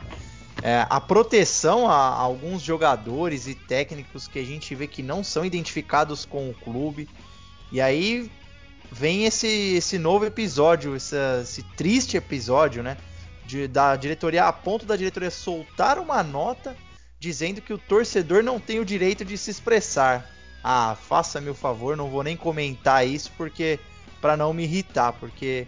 É, 0.62 0.86
a 0.88 1.00
proteção 1.00 1.88
a, 1.88 1.94
a, 1.94 2.20
alguns 2.20 2.62
jogadores 2.62 3.46
e 3.48 3.54
técnicos 3.54 4.28
que 4.28 4.38
a 4.38 4.44
gente 4.44 4.74
vê 4.74 4.86
que 4.86 5.02
não 5.02 5.24
são 5.24 5.44
identificados 5.44 6.24
com 6.24 6.50
o 6.50 6.54
clube. 6.54 7.08
E 7.72 7.80
aí 7.80 8.30
vem 8.90 9.24
esse, 9.24 9.46
esse 9.46 9.98
novo 9.98 10.24
episódio, 10.24 10.94
esse, 10.94 11.16
esse 11.42 11.62
triste 11.76 12.16
episódio, 12.16 12.82
né? 12.82 12.96
De, 13.44 13.66
da 13.66 13.96
diretoria, 13.96 14.44
a 14.44 14.52
ponto 14.52 14.86
da 14.86 14.94
diretoria 14.94 15.30
soltar 15.30 15.98
uma 15.98 16.22
nota 16.22 16.76
dizendo 17.18 17.60
que 17.60 17.72
o 17.72 17.78
torcedor 17.78 18.42
não 18.42 18.58
tem 18.58 18.78
o 18.80 18.84
direito 18.84 19.24
de 19.24 19.38
se 19.38 19.50
expressar. 19.50 20.28
Ah, 20.62 20.96
faça-me 21.08 21.50
o 21.50 21.54
favor, 21.54 21.96
não 21.96 22.08
vou 22.08 22.22
nem 22.22 22.36
comentar 22.36 23.06
isso 23.06 23.32
porque 23.36 23.80
para 24.20 24.36
não 24.36 24.52
me 24.52 24.62
irritar, 24.62 25.12
porque 25.14 25.66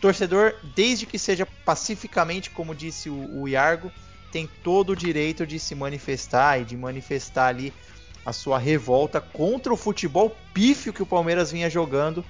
torcedor, 0.00 0.54
desde 0.74 1.06
que 1.06 1.18
seja 1.18 1.46
pacificamente, 1.64 2.50
como 2.50 2.74
disse 2.74 3.10
o, 3.10 3.40
o 3.42 3.48
Iargo, 3.48 3.92
tem 4.32 4.48
todo 4.64 4.90
o 4.90 4.96
direito 4.96 5.46
de 5.46 5.58
se 5.58 5.74
manifestar 5.74 6.60
e 6.60 6.64
de 6.64 6.76
manifestar 6.76 7.48
ali 7.48 7.72
a 8.24 8.32
sua 8.32 8.58
revolta 8.58 9.20
contra 9.20 9.72
o 9.72 9.76
futebol 9.76 10.34
pífio 10.54 10.92
que 10.92 11.02
o 11.02 11.06
Palmeiras 11.06 11.52
vinha 11.52 11.68
jogando, 11.68 12.24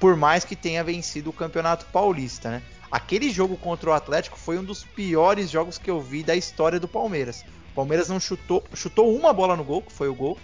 por 0.00 0.16
mais 0.16 0.44
que 0.44 0.56
tenha 0.56 0.82
vencido 0.82 1.30
o 1.30 1.32
Campeonato 1.32 1.86
Paulista, 1.86 2.50
né? 2.50 2.62
Aquele 2.90 3.30
jogo 3.30 3.56
contra 3.56 3.90
o 3.90 3.92
Atlético 3.92 4.38
foi 4.38 4.58
um 4.58 4.64
dos 4.64 4.82
piores 4.82 5.50
jogos 5.50 5.76
que 5.76 5.90
eu 5.90 6.00
vi 6.00 6.22
da 6.22 6.34
história 6.34 6.80
do 6.80 6.88
Palmeiras. 6.88 7.44
O 7.72 7.74
Palmeiras 7.74 8.08
não 8.08 8.18
chutou, 8.18 8.64
chutou 8.74 9.14
uma 9.14 9.32
bola 9.32 9.54
no 9.54 9.64
gol, 9.64 9.82
que 9.82 9.92
foi 9.92 10.08
o 10.08 10.14
gol, 10.14 10.38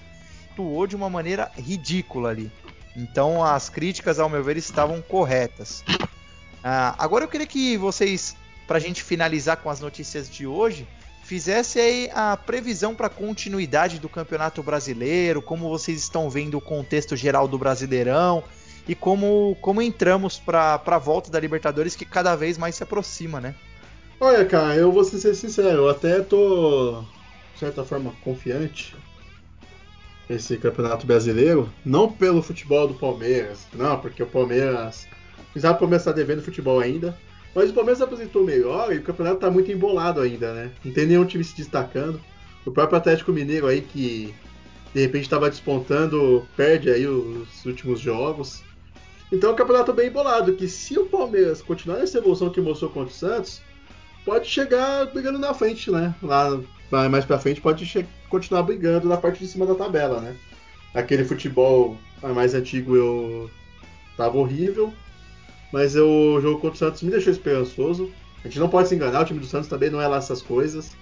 atuou 0.54 0.86
de 0.86 0.94
uma 0.94 1.10
maneira 1.10 1.50
ridícula 1.56 2.30
ali. 2.30 2.50
Então 2.96 3.44
as 3.44 3.68
críticas, 3.68 4.20
ao 4.20 4.28
meu 4.28 4.42
ver, 4.42 4.56
estavam 4.56 5.02
corretas. 5.02 5.82
Uh, 5.90 6.94
agora 6.96 7.24
eu 7.24 7.28
queria 7.28 7.46
que 7.46 7.76
vocês, 7.76 8.36
para 8.66 8.78
a 8.78 8.80
gente 8.80 9.02
finalizar 9.02 9.56
com 9.56 9.68
as 9.68 9.80
notícias 9.80 10.30
de 10.30 10.46
hoje, 10.46 10.86
fizesse 11.24 11.80
aí 11.80 12.10
a 12.14 12.36
previsão 12.36 12.94
para 12.94 13.08
a 13.08 13.10
continuidade 13.10 13.98
do 13.98 14.08
Campeonato 14.08 14.62
Brasileiro, 14.62 15.42
como 15.42 15.68
vocês 15.68 15.98
estão 15.98 16.30
vendo 16.30 16.56
o 16.56 16.60
contexto 16.60 17.16
geral 17.16 17.48
do 17.48 17.58
Brasileirão 17.58 18.44
e 18.86 18.94
como, 18.94 19.56
como 19.60 19.82
entramos 19.82 20.38
para 20.38 20.80
a 20.86 20.98
volta 20.98 21.30
da 21.30 21.40
Libertadores 21.40 21.96
que 21.96 22.04
cada 22.04 22.36
vez 22.36 22.56
mais 22.56 22.76
se 22.76 22.82
aproxima, 22.82 23.40
né? 23.40 23.54
Olha, 24.20 24.44
cara, 24.44 24.76
eu 24.76 24.92
vou 24.92 25.02
ser 25.02 25.34
sincero, 25.34 25.78
eu 25.78 25.88
até 25.88 26.20
tô, 26.20 27.02
de 27.54 27.58
certa 27.58 27.82
forma, 27.84 28.14
confiante 28.22 28.94
esse 30.28 30.56
campeonato 30.56 31.06
brasileiro, 31.06 31.70
não 31.84 32.10
pelo 32.10 32.42
futebol 32.42 32.88
do 32.88 32.94
Palmeiras, 32.94 33.66
não, 33.74 33.98
porque 33.98 34.22
o 34.22 34.26
Palmeiras. 34.26 35.06
Apesar 35.50 35.72
do 35.72 35.78
Palmeiras 35.78 36.02
estar 36.02 36.12
devendo 36.12 36.42
futebol 36.42 36.80
ainda, 36.80 37.16
mas 37.54 37.70
o 37.70 37.74
Palmeiras 37.74 38.02
apresentou 38.02 38.42
melhor 38.42 38.92
e 38.92 38.98
o 38.98 39.02
campeonato 39.02 39.36
está 39.36 39.50
muito 39.50 39.70
embolado 39.70 40.20
ainda, 40.20 40.52
né? 40.52 40.72
Não 40.84 40.92
tem 40.92 41.06
nenhum 41.06 41.24
time 41.24 41.44
se 41.44 41.56
destacando. 41.56 42.20
O 42.66 42.72
próprio 42.72 42.98
Atlético 42.98 43.32
Mineiro 43.32 43.66
aí, 43.66 43.80
que 43.80 44.34
de 44.92 45.00
repente 45.00 45.24
estava 45.24 45.50
despontando, 45.50 46.46
perde 46.56 46.90
aí 46.90 47.06
os 47.06 47.64
últimos 47.64 48.00
jogos. 48.00 48.62
Então 49.30 49.50
é 49.50 49.52
um 49.52 49.56
campeonato 49.56 49.92
bem 49.92 50.08
embolado, 50.08 50.54
que 50.54 50.68
se 50.68 50.98
o 50.98 51.06
Palmeiras 51.06 51.62
continuar 51.62 51.98
nessa 51.98 52.18
evolução 52.18 52.50
que 52.50 52.60
mostrou 52.60 52.90
contra 52.90 53.12
o 53.12 53.16
Santos, 53.16 53.60
pode 54.24 54.48
chegar 54.48 55.06
brigando 55.06 55.38
na 55.38 55.54
frente, 55.54 55.90
né? 55.90 56.14
Lá 56.22 56.60
mais 57.10 57.24
pra 57.24 57.38
frente 57.38 57.60
pode 57.60 58.06
continuar 58.28 58.62
brigando 58.62 59.08
na 59.08 59.16
parte 59.16 59.40
de 59.40 59.48
cima 59.48 59.66
da 59.66 59.74
tabela, 59.74 60.20
né? 60.20 60.36
Aquele 60.94 61.24
futebol 61.24 61.96
mais 62.22 62.54
antigo 62.54 62.94
eu 62.96 63.50
tava 64.16 64.38
horrível, 64.38 64.92
mas 65.72 65.96
o 65.96 66.40
jogo 66.40 66.60
contra 66.60 66.74
o 66.74 66.78
Santos 66.78 67.02
me 67.02 67.10
deixou 67.10 67.32
esperançoso. 67.32 68.10
A 68.44 68.48
gente 68.48 68.60
não 68.60 68.68
pode 68.68 68.88
se 68.88 68.94
enganar, 68.94 69.22
o 69.22 69.24
time 69.24 69.40
do 69.40 69.46
Santos 69.46 69.68
também 69.68 69.90
não 69.90 70.00
é 70.00 70.06
lá 70.06 70.18
essas 70.18 70.40
coisas. 70.40 70.92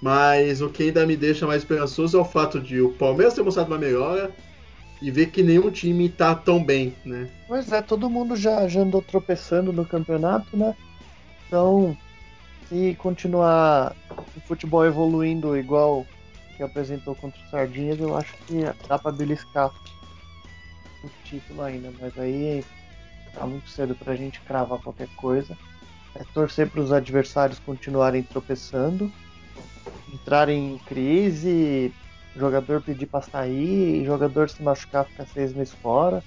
Mas 0.00 0.62
o 0.62 0.68
que 0.70 0.84
ainda 0.84 1.06
me 1.06 1.16
deixa 1.16 1.46
mais 1.46 1.62
esperançoso 1.62 2.16
é 2.16 2.20
o 2.20 2.24
fato 2.24 2.60
de 2.60 2.80
o 2.80 2.92
Palmeiras 2.92 3.34
ter 3.34 3.42
mostrado 3.42 3.70
uma 3.70 3.78
melhora 3.78 4.30
e 5.02 5.10
ver 5.10 5.26
que 5.26 5.42
nenhum 5.42 5.70
time 5.70 6.08
tá 6.08 6.34
tão 6.34 6.62
bem, 6.62 6.94
né? 7.04 7.28
Pois 7.48 7.72
é, 7.72 7.82
todo 7.82 8.08
mundo 8.08 8.36
já, 8.36 8.68
já 8.68 8.80
andou 8.80 9.02
tropeçando 9.02 9.72
no 9.72 9.84
campeonato, 9.84 10.56
né? 10.56 10.74
Então, 11.46 11.96
se 12.70 12.94
continuar 12.94 13.96
o 14.36 14.40
futebol 14.42 14.86
evoluindo 14.86 15.56
igual 15.56 16.06
que 16.56 16.62
apresentou 16.62 17.16
contra 17.16 17.40
o 17.40 17.50
Sardinhas, 17.50 17.98
eu 17.98 18.16
acho 18.16 18.32
que 18.46 18.62
dá 18.86 18.96
para 18.96 19.10
beliscar 19.10 19.72
o 21.02 21.08
título 21.24 21.62
ainda, 21.62 21.92
mas 22.00 22.16
aí 22.16 22.64
tá 23.34 23.44
muito 23.44 23.68
cedo 23.68 23.96
pra 23.96 24.14
gente 24.14 24.40
cravar 24.42 24.78
qualquer 24.78 25.08
coisa. 25.16 25.58
É 26.14 26.22
torcer 26.32 26.70
para 26.70 26.80
os 26.80 26.92
adversários 26.92 27.58
continuarem 27.58 28.22
tropeçando, 28.22 29.10
entrarem 30.12 30.74
em 30.74 30.78
crise, 30.78 31.92
jogador 32.36 32.80
pedir 32.82 33.06
para 33.06 33.22
sair, 33.22 34.04
jogador 34.04 34.48
se 34.48 34.62
machucar, 34.62 35.06
ficar 35.06 35.26
seis 35.26 35.52
meses 35.52 35.74
fora. 35.74 36.22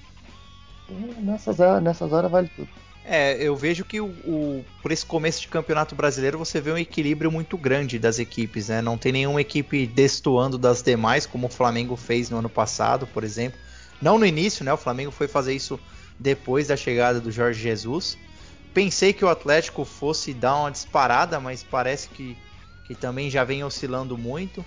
E 0.90 0.92
nessas, 1.22 1.56
nessas 1.82 2.12
horas 2.12 2.30
vale 2.30 2.48
tudo. 2.54 2.83
É, 3.06 3.36
eu 3.42 3.54
vejo 3.54 3.84
que 3.84 4.00
o, 4.00 4.06
o, 4.06 4.64
por 4.80 4.90
esse 4.90 5.04
começo 5.04 5.42
de 5.42 5.48
campeonato 5.48 5.94
brasileiro 5.94 6.38
você 6.38 6.58
vê 6.58 6.72
um 6.72 6.78
equilíbrio 6.78 7.30
muito 7.30 7.58
grande 7.58 7.98
das 7.98 8.18
equipes, 8.18 8.68
né? 8.68 8.80
Não 8.80 8.96
tem 8.96 9.12
nenhuma 9.12 9.42
equipe 9.42 9.86
destoando 9.86 10.56
das 10.56 10.82
demais, 10.82 11.26
como 11.26 11.46
o 11.46 11.50
Flamengo 11.50 11.96
fez 11.96 12.30
no 12.30 12.38
ano 12.38 12.48
passado, 12.48 13.06
por 13.06 13.22
exemplo. 13.22 13.58
Não 14.00 14.18
no 14.18 14.24
início, 14.24 14.64
né? 14.64 14.72
O 14.72 14.78
Flamengo 14.78 15.10
foi 15.10 15.28
fazer 15.28 15.54
isso 15.54 15.78
depois 16.18 16.68
da 16.68 16.76
chegada 16.76 17.20
do 17.20 17.30
Jorge 17.30 17.60
Jesus. 17.60 18.16
Pensei 18.72 19.12
que 19.12 19.24
o 19.24 19.28
Atlético 19.28 19.84
fosse 19.84 20.32
dar 20.32 20.56
uma 20.56 20.70
disparada, 20.70 21.38
mas 21.38 21.62
parece 21.62 22.08
que, 22.08 22.36
que 22.86 22.94
também 22.94 23.28
já 23.28 23.44
vem 23.44 23.62
oscilando 23.62 24.16
muito. 24.16 24.64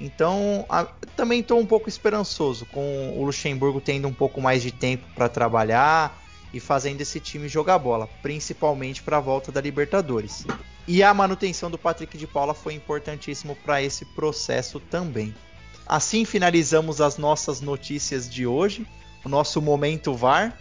Então, 0.00 0.66
a, 0.68 0.84
também 1.14 1.40
estou 1.40 1.60
um 1.60 1.64
pouco 1.64 1.88
esperançoso 1.88 2.66
com 2.66 3.16
o 3.16 3.24
Luxemburgo 3.24 3.80
tendo 3.80 4.08
um 4.08 4.12
pouco 4.12 4.40
mais 4.40 4.60
de 4.60 4.72
tempo 4.72 5.06
para 5.14 5.28
trabalhar 5.28 6.25
e 6.52 6.60
fazendo 6.60 7.00
esse 7.00 7.20
time 7.20 7.48
jogar 7.48 7.78
bola, 7.78 8.08
principalmente 8.22 9.02
para 9.02 9.18
a 9.18 9.20
volta 9.20 9.50
da 9.52 9.60
Libertadores. 9.60 10.46
E 10.88 11.02
a 11.02 11.12
manutenção 11.12 11.70
do 11.70 11.76
Patrick 11.76 12.16
de 12.16 12.26
Paula 12.26 12.54
foi 12.54 12.74
importantíssimo 12.74 13.56
para 13.56 13.82
esse 13.82 14.04
processo 14.04 14.78
também. 14.78 15.34
Assim 15.86 16.24
finalizamos 16.24 17.00
as 17.00 17.16
nossas 17.18 17.60
notícias 17.60 18.28
de 18.28 18.46
hoje, 18.46 18.86
o 19.24 19.28
nosso 19.28 19.60
momento 19.60 20.14
VAR. 20.14 20.56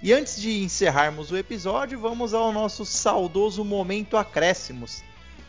E 0.00 0.12
antes 0.12 0.40
de 0.40 0.62
encerrarmos 0.62 1.32
o 1.32 1.36
episódio, 1.36 1.98
vamos 1.98 2.32
ao 2.32 2.52
nosso 2.52 2.84
saudoso 2.84 3.64
momento 3.64 4.16
acréscimos. 4.16 5.02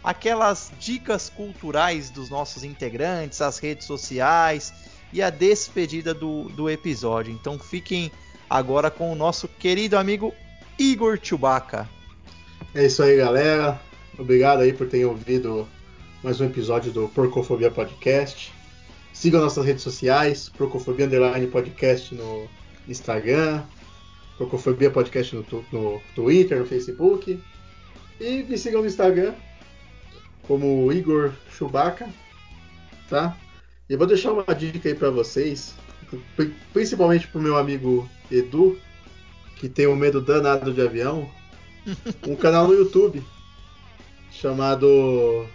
Aquelas 0.04 0.72
dicas 0.80 1.30
culturais 1.30 2.10
dos 2.10 2.30
nossos 2.30 2.64
integrantes, 2.64 3.42
as 3.42 3.60
redes 3.60 3.86
sociais 3.86 4.74
e 5.14 5.22
a 5.22 5.30
despedida 5.30 6.14
do, 6.14 6.50
do 6.50 6.70
episódio. 6.70 7.32
Então 7.34 7.60
fiquem 7.60 8.12
agora 8.50 8.90
com 8.90 9.12
o 9.12 9.16
nosso 9.16 9.48
querido 9.48 9.98
amigo 9.98 10.34
Igor 10.78 11.20
Chewbacca. 11.22 11.88
É 12.74 12.86
isso 12.86 13.04
aí, 13.04 13.18
galera. 13.18 13.80
Obrigado 14.18 14.62
aí 14.62 14.74
por 14.74 14.88
terem 14.88 15.06
ouvido 15.06 15.68
mais 16.24 16.42
um 16.42 16.46
episódio 16.46 16.92
do 16.92 17.08
Porcofobia 17.10 17.72
Podcast. 17.72 18.52
Sigam 19.14 19.42
nossas 19.42 19.66
redes 19.66 19.84
sociais, 19.84 20.50
Porcofobia 20.50 21.06
Underline 21.06 21.48
Podcast 21.48 22.14
no 22.16 22.48
Instagram, 22.88 23.64
Porcofobia 24.38 24.90
Podcast 24.90 25.36
no, 25.36 25.46
no 25.72 26.02
Twitter, 26.16 26.60
no 26.60 26.66
Facebook. 26.66 27.42
E 28.20 28.44
me 28.44 28.58
sigam 28.58 28.82
no 28.82 28.88
Instagram, 28.88 29.34
como 30.44 30.92
Igor 30.92 31.34
Chewbacca, 31.58 32.10
tá? 33.10 33.38
E 33.90 33.94
eu 33.94 33.98
vou 33.98 34.08
deixar 34.08 34.34
uma 34.34 34.54
dica 34.54 34.90
aí 34.90 34.96
para 34.96 35.10
vocês, 35.10 35.74
principalmente 36.74 37.28
pro 37.28 37.42
meu 37.42 37.58
amigo 37.58 38.10
Edu, 38.32 38.78
que 39.56 39.68
tem 39.68 39.88
um 39.88 39.96
medo 39.96 40.22
danado 40.22 40.74
de 40.74 40.82
avião, 40.82 41.30
um 42.28 42.36
canal 42.36 42.68
no 42.68 42.74
YouTube 42.74 43.24
chamado 44.32 45.46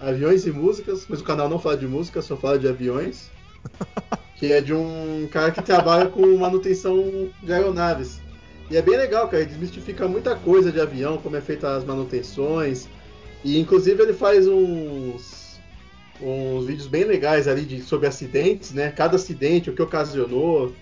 Aviões 0.00 0.46
e 0.46 0.50
Músicas, 0.50 1.06
mas 1.08 1.20
o 1.20 1.24
canal 1.24 1.48
não 1.48 1.58
fala 1.58 1.76
de 1.76 1.86
música, 1.86 2.20
só 2.20 2.36
fala 2.36 2.58
de 2.58 2.68
aviões. 2.68 3.30
Que 4.36 4.52
é 4.52 4.60
de 4.60 4.74
um 4.74 5.28
cara 5.30 5.52
que 5.52 5.62
trabalha 5.62 6.06
com 6.06 6.36
manutenção 6.36 7.30
de 7.40 7.52
aeronaves. 7.52 8.20
E 8.68 8.76
é 8.76 8.82
bem 8.82 8.96
legal, 8.96 9.28
cara, 9.28 9.42
ele 9.42 9.50
desmistifica 9.50 10.08
muita 10.08 10.34
coisa 10.34 10.72
de 10.72 10.80
avião, 10.80 11.18
como 11.18 11.36
é 11.36 11.40
feita 11.40 11.76
as 11.76 11.84
manutenções. 11.84 12.88
E 13.44 13.58
inclusive 13.58 14.02
ele 14.02 14.12
faz 14.12 14.48
uns, 14.48 15.43
uns 16.20 16.66
vídeos 16.66 16.86
bem 16.86 17.04
legais 17.04 17.48
ali 17.48 17.62
de, 17.62 17.82
sobre 17.82 18.06
acidentes, 18.06 18.72
né? 18.72 18.90
Cada 18.90 19.16
acidente, 19.16 19.70
o 19.70 19.74
que 19.74 19.82
ocasionou, 19.82 20.74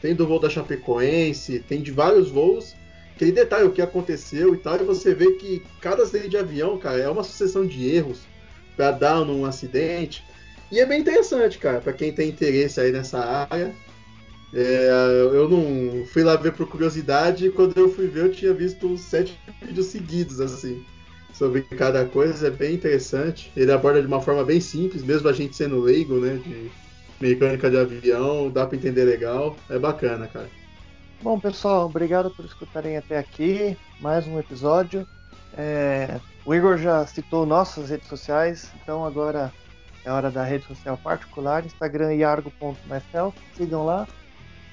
tem 0.00 0.14
do 0.14 0.26
voo 0.26 0.38
da 0.38 0.50
Chapecoense, 0.50 1.60
tem 1.60 1.82
de 1.82 1.90
vários 1.90 2.30
voos, 2.30 2.74
que 3.16 3.24
ele 3.24 3.32
detalha 3.32 3.66
o 3.66 3.72
que 3.72 3.82
aconteceu 3.82 4.54
e 4.54 4.58
tal, 4.58 4.76
e 4.76 4.84
você 4.84 5.14
vê 5.14 5.32
que 5.32 5.62
cada 5.80 6.02
acidente 6.02 6.30
de 6.30 6.36
avião, 6.38 6.78
cara, 6.78 6.98
é 6.98 7.08
uma 7.08 7.22
sucessão 7.22 7.66
de 7.66 7.94
erros 7.94 8.20
para 8.76 8.92
dar 8.92 9.24
num 9.24 9.44
acidente. 9.44 10.24
E 10.72 10.80
é 10.80 10.86
bem 10.86 11.00
interessante, 11.00 11.58
cara, 11.58 11.80
para 11.80 11.92
quem 11.92 12.12
tem 12.12 12.28
interesse 12.28 12.80
aí 12.80 12.92
nessa 12.92 13.18
área. 13.18 13.74
É, 14.52 14.88
eu 15.32 15.48
não 15.48 16.04
fui 16.06 16.24
lá 16.24 16.34
ver 16.34 16.52
por 16.52 16.66
curiosidade 16.66 17.50
quando 17.50 17.78
eu 17.78 17.88
fui 17.92 18.08
ver 18.08 18.24
eu 18.24 18.32
tinha 18.32 18.52
visto 18.52 18.98
sete 18.98 19.38
vídeos 19.62 19.86
seguidos, 19.86 20.40
assim, 20.40 20.84
sobre 21.40 21.62
cada 21.62 22.04
coisa, 22.04 22.48
é 22.48 22.50
bem 22.50 22.74
interessante. 22.74 23.50
Ele 23.56 23.72
aborda 23.72 24.02
de 24.02 24.06
uma 24.06 24.20
forma 24.20 24.44
bem 24.44 24.60
simples, 24.60 25.02
mesmo 25.02 25.26
a 25.26 25.32
gente 25.32 25.56
sendo 25.56 25.80
leigo, 25.80 26.20
né, 26.20 26.34
de, 26.44 26.70
mecânica 27.18 27.70
de 27.70 27.78
avião, 27.78 28.50
dá 28.50 28.66
para 28.66 28.76
entender 28.76 29.04
legal, 29.04 29.56
é 29.70 29.78
bacana, 29.78 30.28
cara. 30.28 30.50
Bom, 31.22 31.40
pessoal, 31.40 31.86
obrigado 31.86 32.30
por 32.30 32.44
escutarem 32.44 32.98
até 32.98 33.18
aqui. 33.18 33.74
Mais 34.00 34.26
um 34.26 34.38
episódio. 34.38 35.06
É, 35.56 36.20
o 36.44 36.54
Igor 36.54 36.76
já 36.76 37.06
citou 37.06 37.46
nossas 37.46 37.88
redes 37.88 38.08
sociais, 38.08 38.70
então 38.82 39.02
agora 39.02 39.50
é 40.04 40.12
hora 40.12 40.30
da 40.30 40.44
rede 40.44 40.66
social 40.66 40.98
particular, 40.98 41.64
Instagram 41.64 42.14
iargo.myself, 42.16 43.38
sigam 43.56 43.86
lá. 43.86 44.06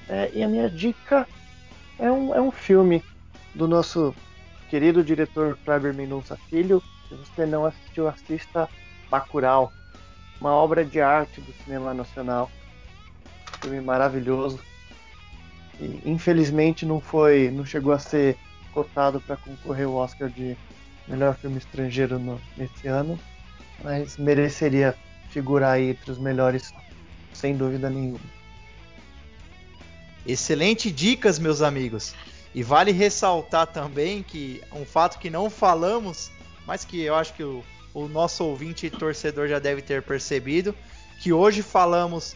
É, 0.09 0.31
e 0.33 0.43
a 0.43 0.47
minha 0.49 0.69
dica 0.69 1.25
é 1.97 2.11
um, 2.11 2.35
é 2.35 2.41
um 2.41 2.51
filme 2.51 3.01
do 3.55 3.69
nosso 3.69 4.13
querido 4.69 5.03
diretor 5.03 5.57
Kleber 5.63 5.93
Mendonça 5.93 6.37
Filho. 6.49 6.81
Se 7.07 7.15
você 7.15 7.45
não 7.45 7.65
assistiu, 7.65 8.07
assista 8.07 8.69
Bacurau 9.09 9.71
uma 10.39 10.51
obra 10.51 10.85
de 10.85 11.01
arte 11.01 11.41
do 11.41 11.53
cinema 11.63 11.93
nacional. 11.93 12.51
Um 13.57 13.61
filme 13.61 13.81
maravilhoso. 13.81 14.59
E, 15.79 16.01
infelizmente 16.05 16.85
não 16.85 16.99
foi, 16.99 17.51
não 17.51 17.65
chegou 17.65 17.93
a 17.93 17.99
ser 17.99 18.37
cotado 18.73 19.19
para 19.21 19.37
concorrer 19.37 19.87
ao 19.87 19.95
Oscar 19.95 20.29
de 20.29 20.57
melhor 21.07 21.35
filme 21.35 21.57
estrangeiro 21.57 22.19
no, 22.19 22.39
nesse 22.55 22.87
ano, 22.87 23.19
mas 23.83 24.17
mereceria 24.17 24.95
figurar 25.29 25.73
aí 25.73 25.91
entre 25.91 26.11
os 26.11 26.17
melhores, 26.17 26.73
sem 27.33 27.55
dúvida 27.55 27.89
nenhuma. 27.89 28.19
Excelente 30.25 30.91
dicas, 30.91 31.39
meus 31.39 31.61
amigos. 31.61 32.13
E 32.53 32.63
vale 32.63 32.91
ressaltar 32.91 33.67
também 33.67 34.23
que 34.23 34.61
um 34.73 34.85
fato 34.85 35.19
que 35.19 35.29
não 35.29 35.49
falamos, 35.49 36.31
mas 36.65 36.83
que 36.83 37.01
eu 37.01 37.15
acho 37.15 37.33
que 37.33 37.43
o 37.43 37.63
o 37.97 38.07
nosso 38.07 38.43
ouvinte 38.43 38.85
e 38.85 38.91
torcedor 38.91 39.47
já 39.47 39.57
deve 39.57 39.81
ter 39.81 40.03
percebido 40.03 40.75
que 41.19 41.33
hoje 41.33 41.63
falamos 41.63 42.35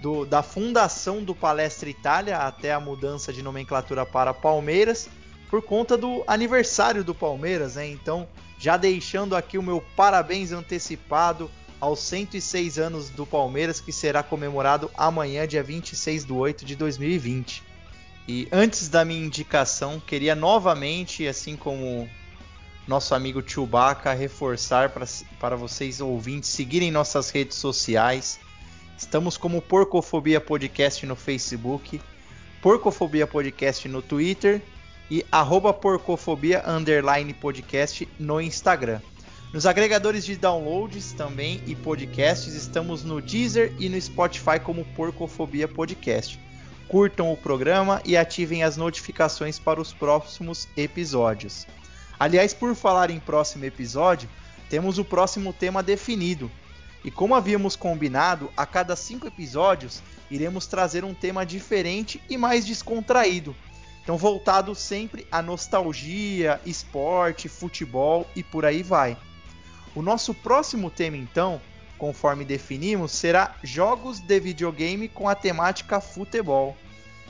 do, 0.00 0.24
da 0.24 0.42
fundação 0.42 1.22
do 1.22 1.34
Palestra 1.34 1.90
Itália 1.90 2.38
até 2.38 2.72
a 2.72 2.80
mudança 2.80 3.30
de 3.30 3.42
nomenclatura 3.42 4.06
para 4.06 4.32
Palmeiras 4.32 5.10
por 5.50 5.60
conta 5.60 5.98
do 5.98 6.24
aniversário 6.26 7.04
do 7.04 7.14
Palmeiras, 7.14 7.74
né? 7.74 7.86
Então, 7.86 8.26
já 8.58 8.78
deixando 8.78 9.36
aqui 9.36 9.58
o 9.58 9.62
meu 9.62 9.84
parabéns 9.94 10.50
antecipado 10.50 11.50
aos 11.78 11.98
106 12.00 12.78
anos 12.78 13.10
do 13.10 13.26
Palmeiras, 13.26 13.82
que 13.82 13.92
será 13.92 14.22
comemorado 14.22 14.90
amanhã, 14.96 15.46
dia 15.46 15.62
26 15.62 16.24
de 16.24 16.32
8 16.32 16.64
de 16.64 16.74
2020. 16.74 17.62
E 18.26 18.46
antes 18.52 18.88
da 18.88 19.04
minha 19.04 19.24
indicação, 19.24 19.98
queria 19.98 20.34
novamente, 20.34 21.26
assim 21.26 21.56
como 21.56 22.08
nosso 22.86 23.14
amigo 23.14 23.42
Chewbacca 23.44 24.12
reforçar 24.12 24.92
para, 25.40 25.56
vocês 25.56 26.00
ouvintes 26.00 26.50
seguirem 26.50 26.90
nossas 26.90 27.30
redes 27.30 27.56
sociais. 27.56 28.38
Estamos 28.96 29.36
como 29.36 29.60
Porcofobia 29.60 30.40
Podcast 30.40 31.04
no 31.06 31.16
Facebook, 31.16 32.00
Porcofobia 32.60 33.26
Podcast 33.26 33.88
no 33.88 34.00
Twitter 34.00 34.62
e 35.10 35.26
arroba 35.30 35.72
Porcofobia 35.72 36.62
Podcast 37.40 38.08
no 38.18 38.40
Instagram. 38.40 39.00
Nos 39.52 39.66
agregadores 39.66 40.24
de 40.24 40.36
downloads 40.36 41.12
também 41.12 41.60
e 41.66 41.74
podcasts 41.74 42.54
estamos 42.54 43.04
no 43.04 43.20
Deezer 43.20 43.74
e 43.78 43.88
no 43.88 44.00
Spotify 44.00 44.58
como 44.62 44.84
Porcofobia 44.96 45.68
Podcast. 45.68 46.40
Curtam 46.92 47.32
o 47.32 47.36
programa 47.38 48.02
e 48.04 48.18
ativem 48.18 48.62
as 48.62 48.76
notificações 48.76 49.58
para 49.58 49.80
os 49.80 49.94
próximos 49.94 50.68
episódios. 50.76 51.66
Aliás, 52.20 52.52
por 52.52 52.74
falar 52.74 53.08
em 53.08 53.18
próximo 53.18 53.64
episódio, 53.64 54.28
temos 54.68 54.98
o 54.98 55.04
próximo 55.04 55.54
tema 55.54 55.82
definido. 55.82 56.50
E 57.02 57.10
como 57.10 57.34
havíamos 57.34 57.76
combinado, 57.76 58.52
a 58.54 58.66
cada 58.66 58.94
cinco 58.94 59.26
episódios 59.26 60.02
iremos 60.30 60.66
trazer 60.66 61.02
um 61.02 61.14
tema 61.14 61.46
diferente 61.46 62.22
e 62.28 62.36
mais 62.36 62.66
descontraído. 62.66 63.56
Então, 64.02 64.18
voltado 64.18 64.74
sempre 64.74 65.26
à 65.32 65.40
nostalgia, 65.40 66.60
esporte, 66.66 67.48
futebol 67.48 68.28
e 68.36 68.42
por 68.42 68.66
aí 68.66 68.82
vai. 68.82 69.16
O 69.94 70.02
nosso 70.02 70.34
próximo 70.34 70.90
tema, 70.90 71.16
então, 71.16 71.58
conforme 72.02 72.44
definimos, 72.44 73.12
será 73.12 73.54
jogos 73.62 74.18
de 74.18 74.40
videogame 74.40 75.06
com 75.06 75.28
a 75.28 75.36
temática 75.36 76.00
futebol. 76.00 76.76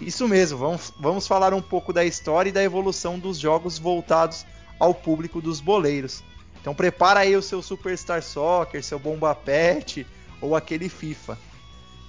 Isso 0.00 0.26
mesmo, 0.26 0.56
vamos, 0.56 0.94
vamos 0.98 1.26
falar 1.26 1.52
um 1.52 1.60
pouco 1.60 1.92
da 1.92 2.06
história 2.06 2.48
e 2.48 2.52
da 2.54 2.62
evolução 2.62 3.18
dos 3.18 3.36
jogos 3.36 3.78
voltados 3.78 4.46
ao 4.80 4.94
público 4.94 5.42
dos 5.42 5.60
boleiros. 5.60 6.24
Então 6.58 6.74
prepara 6.74 7.20
aí 7.20 7.36
o 7.36 7.42
seu 7.42 7.60
Superstar 7.60 8.22
Soccer, 8.22 8.82
seu 8.82 8.98
Bomba 8.98 9.34
Pet 9.34 10.06
ou 10.40 10.56
aquele 10.56 10.88
FIFA. 10.88 11.36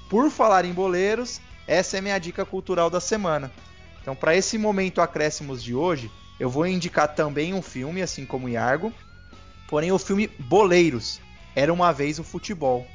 Por 0.10 0.31
falar 0.31 0.64
em 0.64 0.72
boleiros, 0.72 1.41
essa 1.68 1.98
é 1.98 2.02
minha 2.02 2.18
dica 2.18 2.45
cultural 2.45 2.90
da 2.90 3.02
semana. 3.02 3.52
Então 4.02 4.15
para 4.15 4.38
esse 4.38 4.57
momento 4.57 5.02
acréscimos 5.02 5.61
de 5.61 5.76
hoje, 5.76 6.10
eu 6.40 6.49
vou 6.49 6.65
indicar 6.65 7.14
também 7.14 7.53
um 7.53 7.61
filme, 7.61 8.02
assim 8.02 8.26
como 8.26 8.48
Iargo, 8.48 8.94
porém 9.68 9.91
o 9.91 9.99
filme 9.99 10.30
Boleiros, 10.40 11.19
Era 11.55 11.71
Uma 11.71 11.91
Vez 11.91 12.17
o 12.17 12.23
Futebol. 12.23 12.88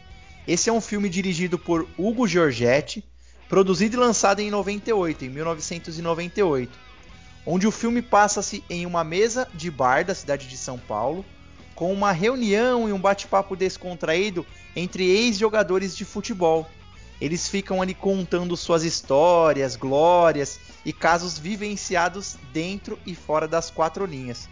Esse 0.46 0.68
é 0.68 0.72
um 0.72 0.80
filme 0.80 1.08
dirigido 1.08 1.58
por 1.58 1.88
Hugo 1.96 2.26
Giorgetti, 2.26 3.04
produzido 3.48 3.96
e 3.96 4.00
lançado 4.00 4.40
em 4.40 4.50
98, 4.50 5.24
em 5.24 5.28
1998, 5.28 6.78
onde 7.46 7.66
o 7.66 7.70
filme 7.70 8.02
passa-se 8.02 8.64
em 8.68 8.84
uma 8.84 9.04
mesa 9.04 9.48
de 9.54 9.70
bar 9.70 10.04
da 10.04 10.14
cidade 10.14 10.48
de 10.48 10.56
São 10.56 10.78
Paulo, 10.78 11.24
com 11.74 11.92
uma 11.92 12.10
reunião 12.10 12.88
e 12.88 12.92
um 12.92 12.98
bate-papo 12.98 13.54
descontraído 13.54 14.44
entre 14.74 15.04
ex-jogadores 15.04 15.96
de 15.96 16.04
futebol. 16.04 16.68
Eles 17.20 17.48
ficam 17.48 17.80
ali 17.80 17.94
contando 17.94 18.56
suas 18.56 18.82
histórias, 18.82 19.76
glórias 19.76 20.58
e 20.84 20.92
casos 20.92 21.38
vivenciados 21.38 22.36
dentro 22.52 22.98
e 23.06 23.14
fora 23.14 23.46
das 23.46 23.70
quatro 23.70 24.04
linhas. 24.04 24.48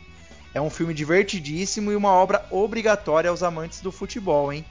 É 0.57 0.61
um 0.61 0.71
filme 0.71 0.95
divertidíssimo 0.95 1.93
e 1.93 1.97
uma 1.97 2.09
obra 2.09 2.47
obrigatória 2.51 3.29
aos 3.29 3.43
amantes 3.43 3.83
do 3.83 3.93
futebol, 3.93 4.51
hein? 4.51 4.65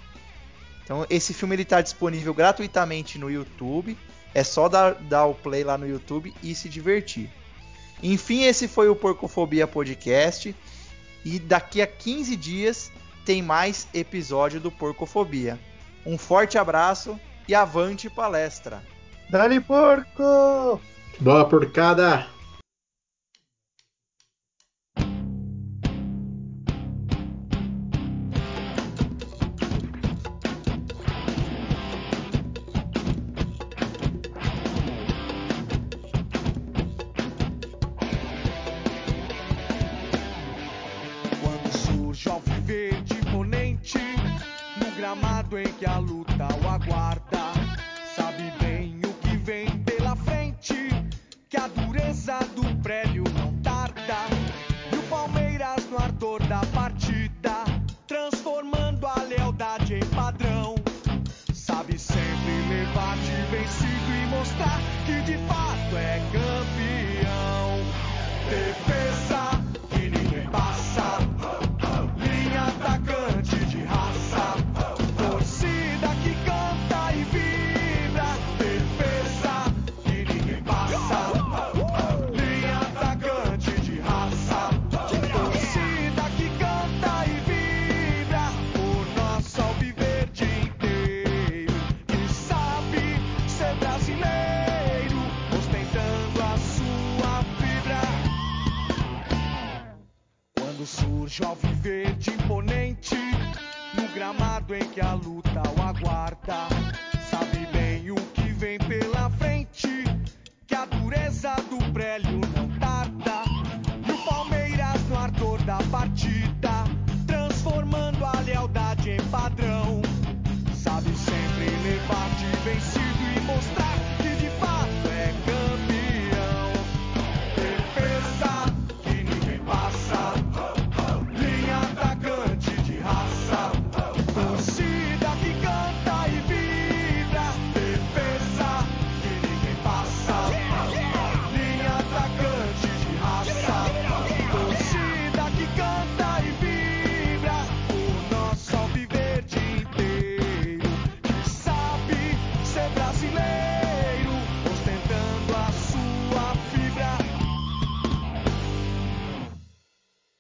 Então 0.84 1.06
esse 1.12 1.32
filme 1.32 1.54
ele 1.54 1.62
está 1.62 1.80
disponível 1.80 2.34
gratuitamente 2.34 3.20
no 3.20 3.30
YouTube. 3.30 3.96
É 4.34 4.44
só 4.44 4.68
dar, 4.68 4.96
dar 4.96 5.28
o 5.28 5.36
play 5.36 5.64
lá 5.64 5.78
no 5.78 5.88
YouTube 5.88 6.34
e 6.42 6.56
se 6.56 6.70
divertir. 6.70 7.30
Enfim, 8.02 8.46
esse 8.46 8.68
foi 8.68 8.90
o 8.90 8.96
Porcofobia 8.96 9.68
Podcast. 9.68 10.56
E 11.24 11.38
daqui 11.38 11.84
a 11.84 11.86
15 11.86 12.36
dias 12.36 12.92
tem 13.24 13.44
mais 13.44 13.88
episódio 13.94 14.60
do 14.60 14.72
Porcofobia. 14.72 15.60
Um 16.04 16.18
forte 16.18 16.58
abraço 16.58 17.20
e 17.48 17.54
avante 17.54 18.10
palestra. 18.10 18.82
Dali 19.30 19.60
porco! 19.60 20.82
Boa 21.20 21.46
porcada! 21.46 22.35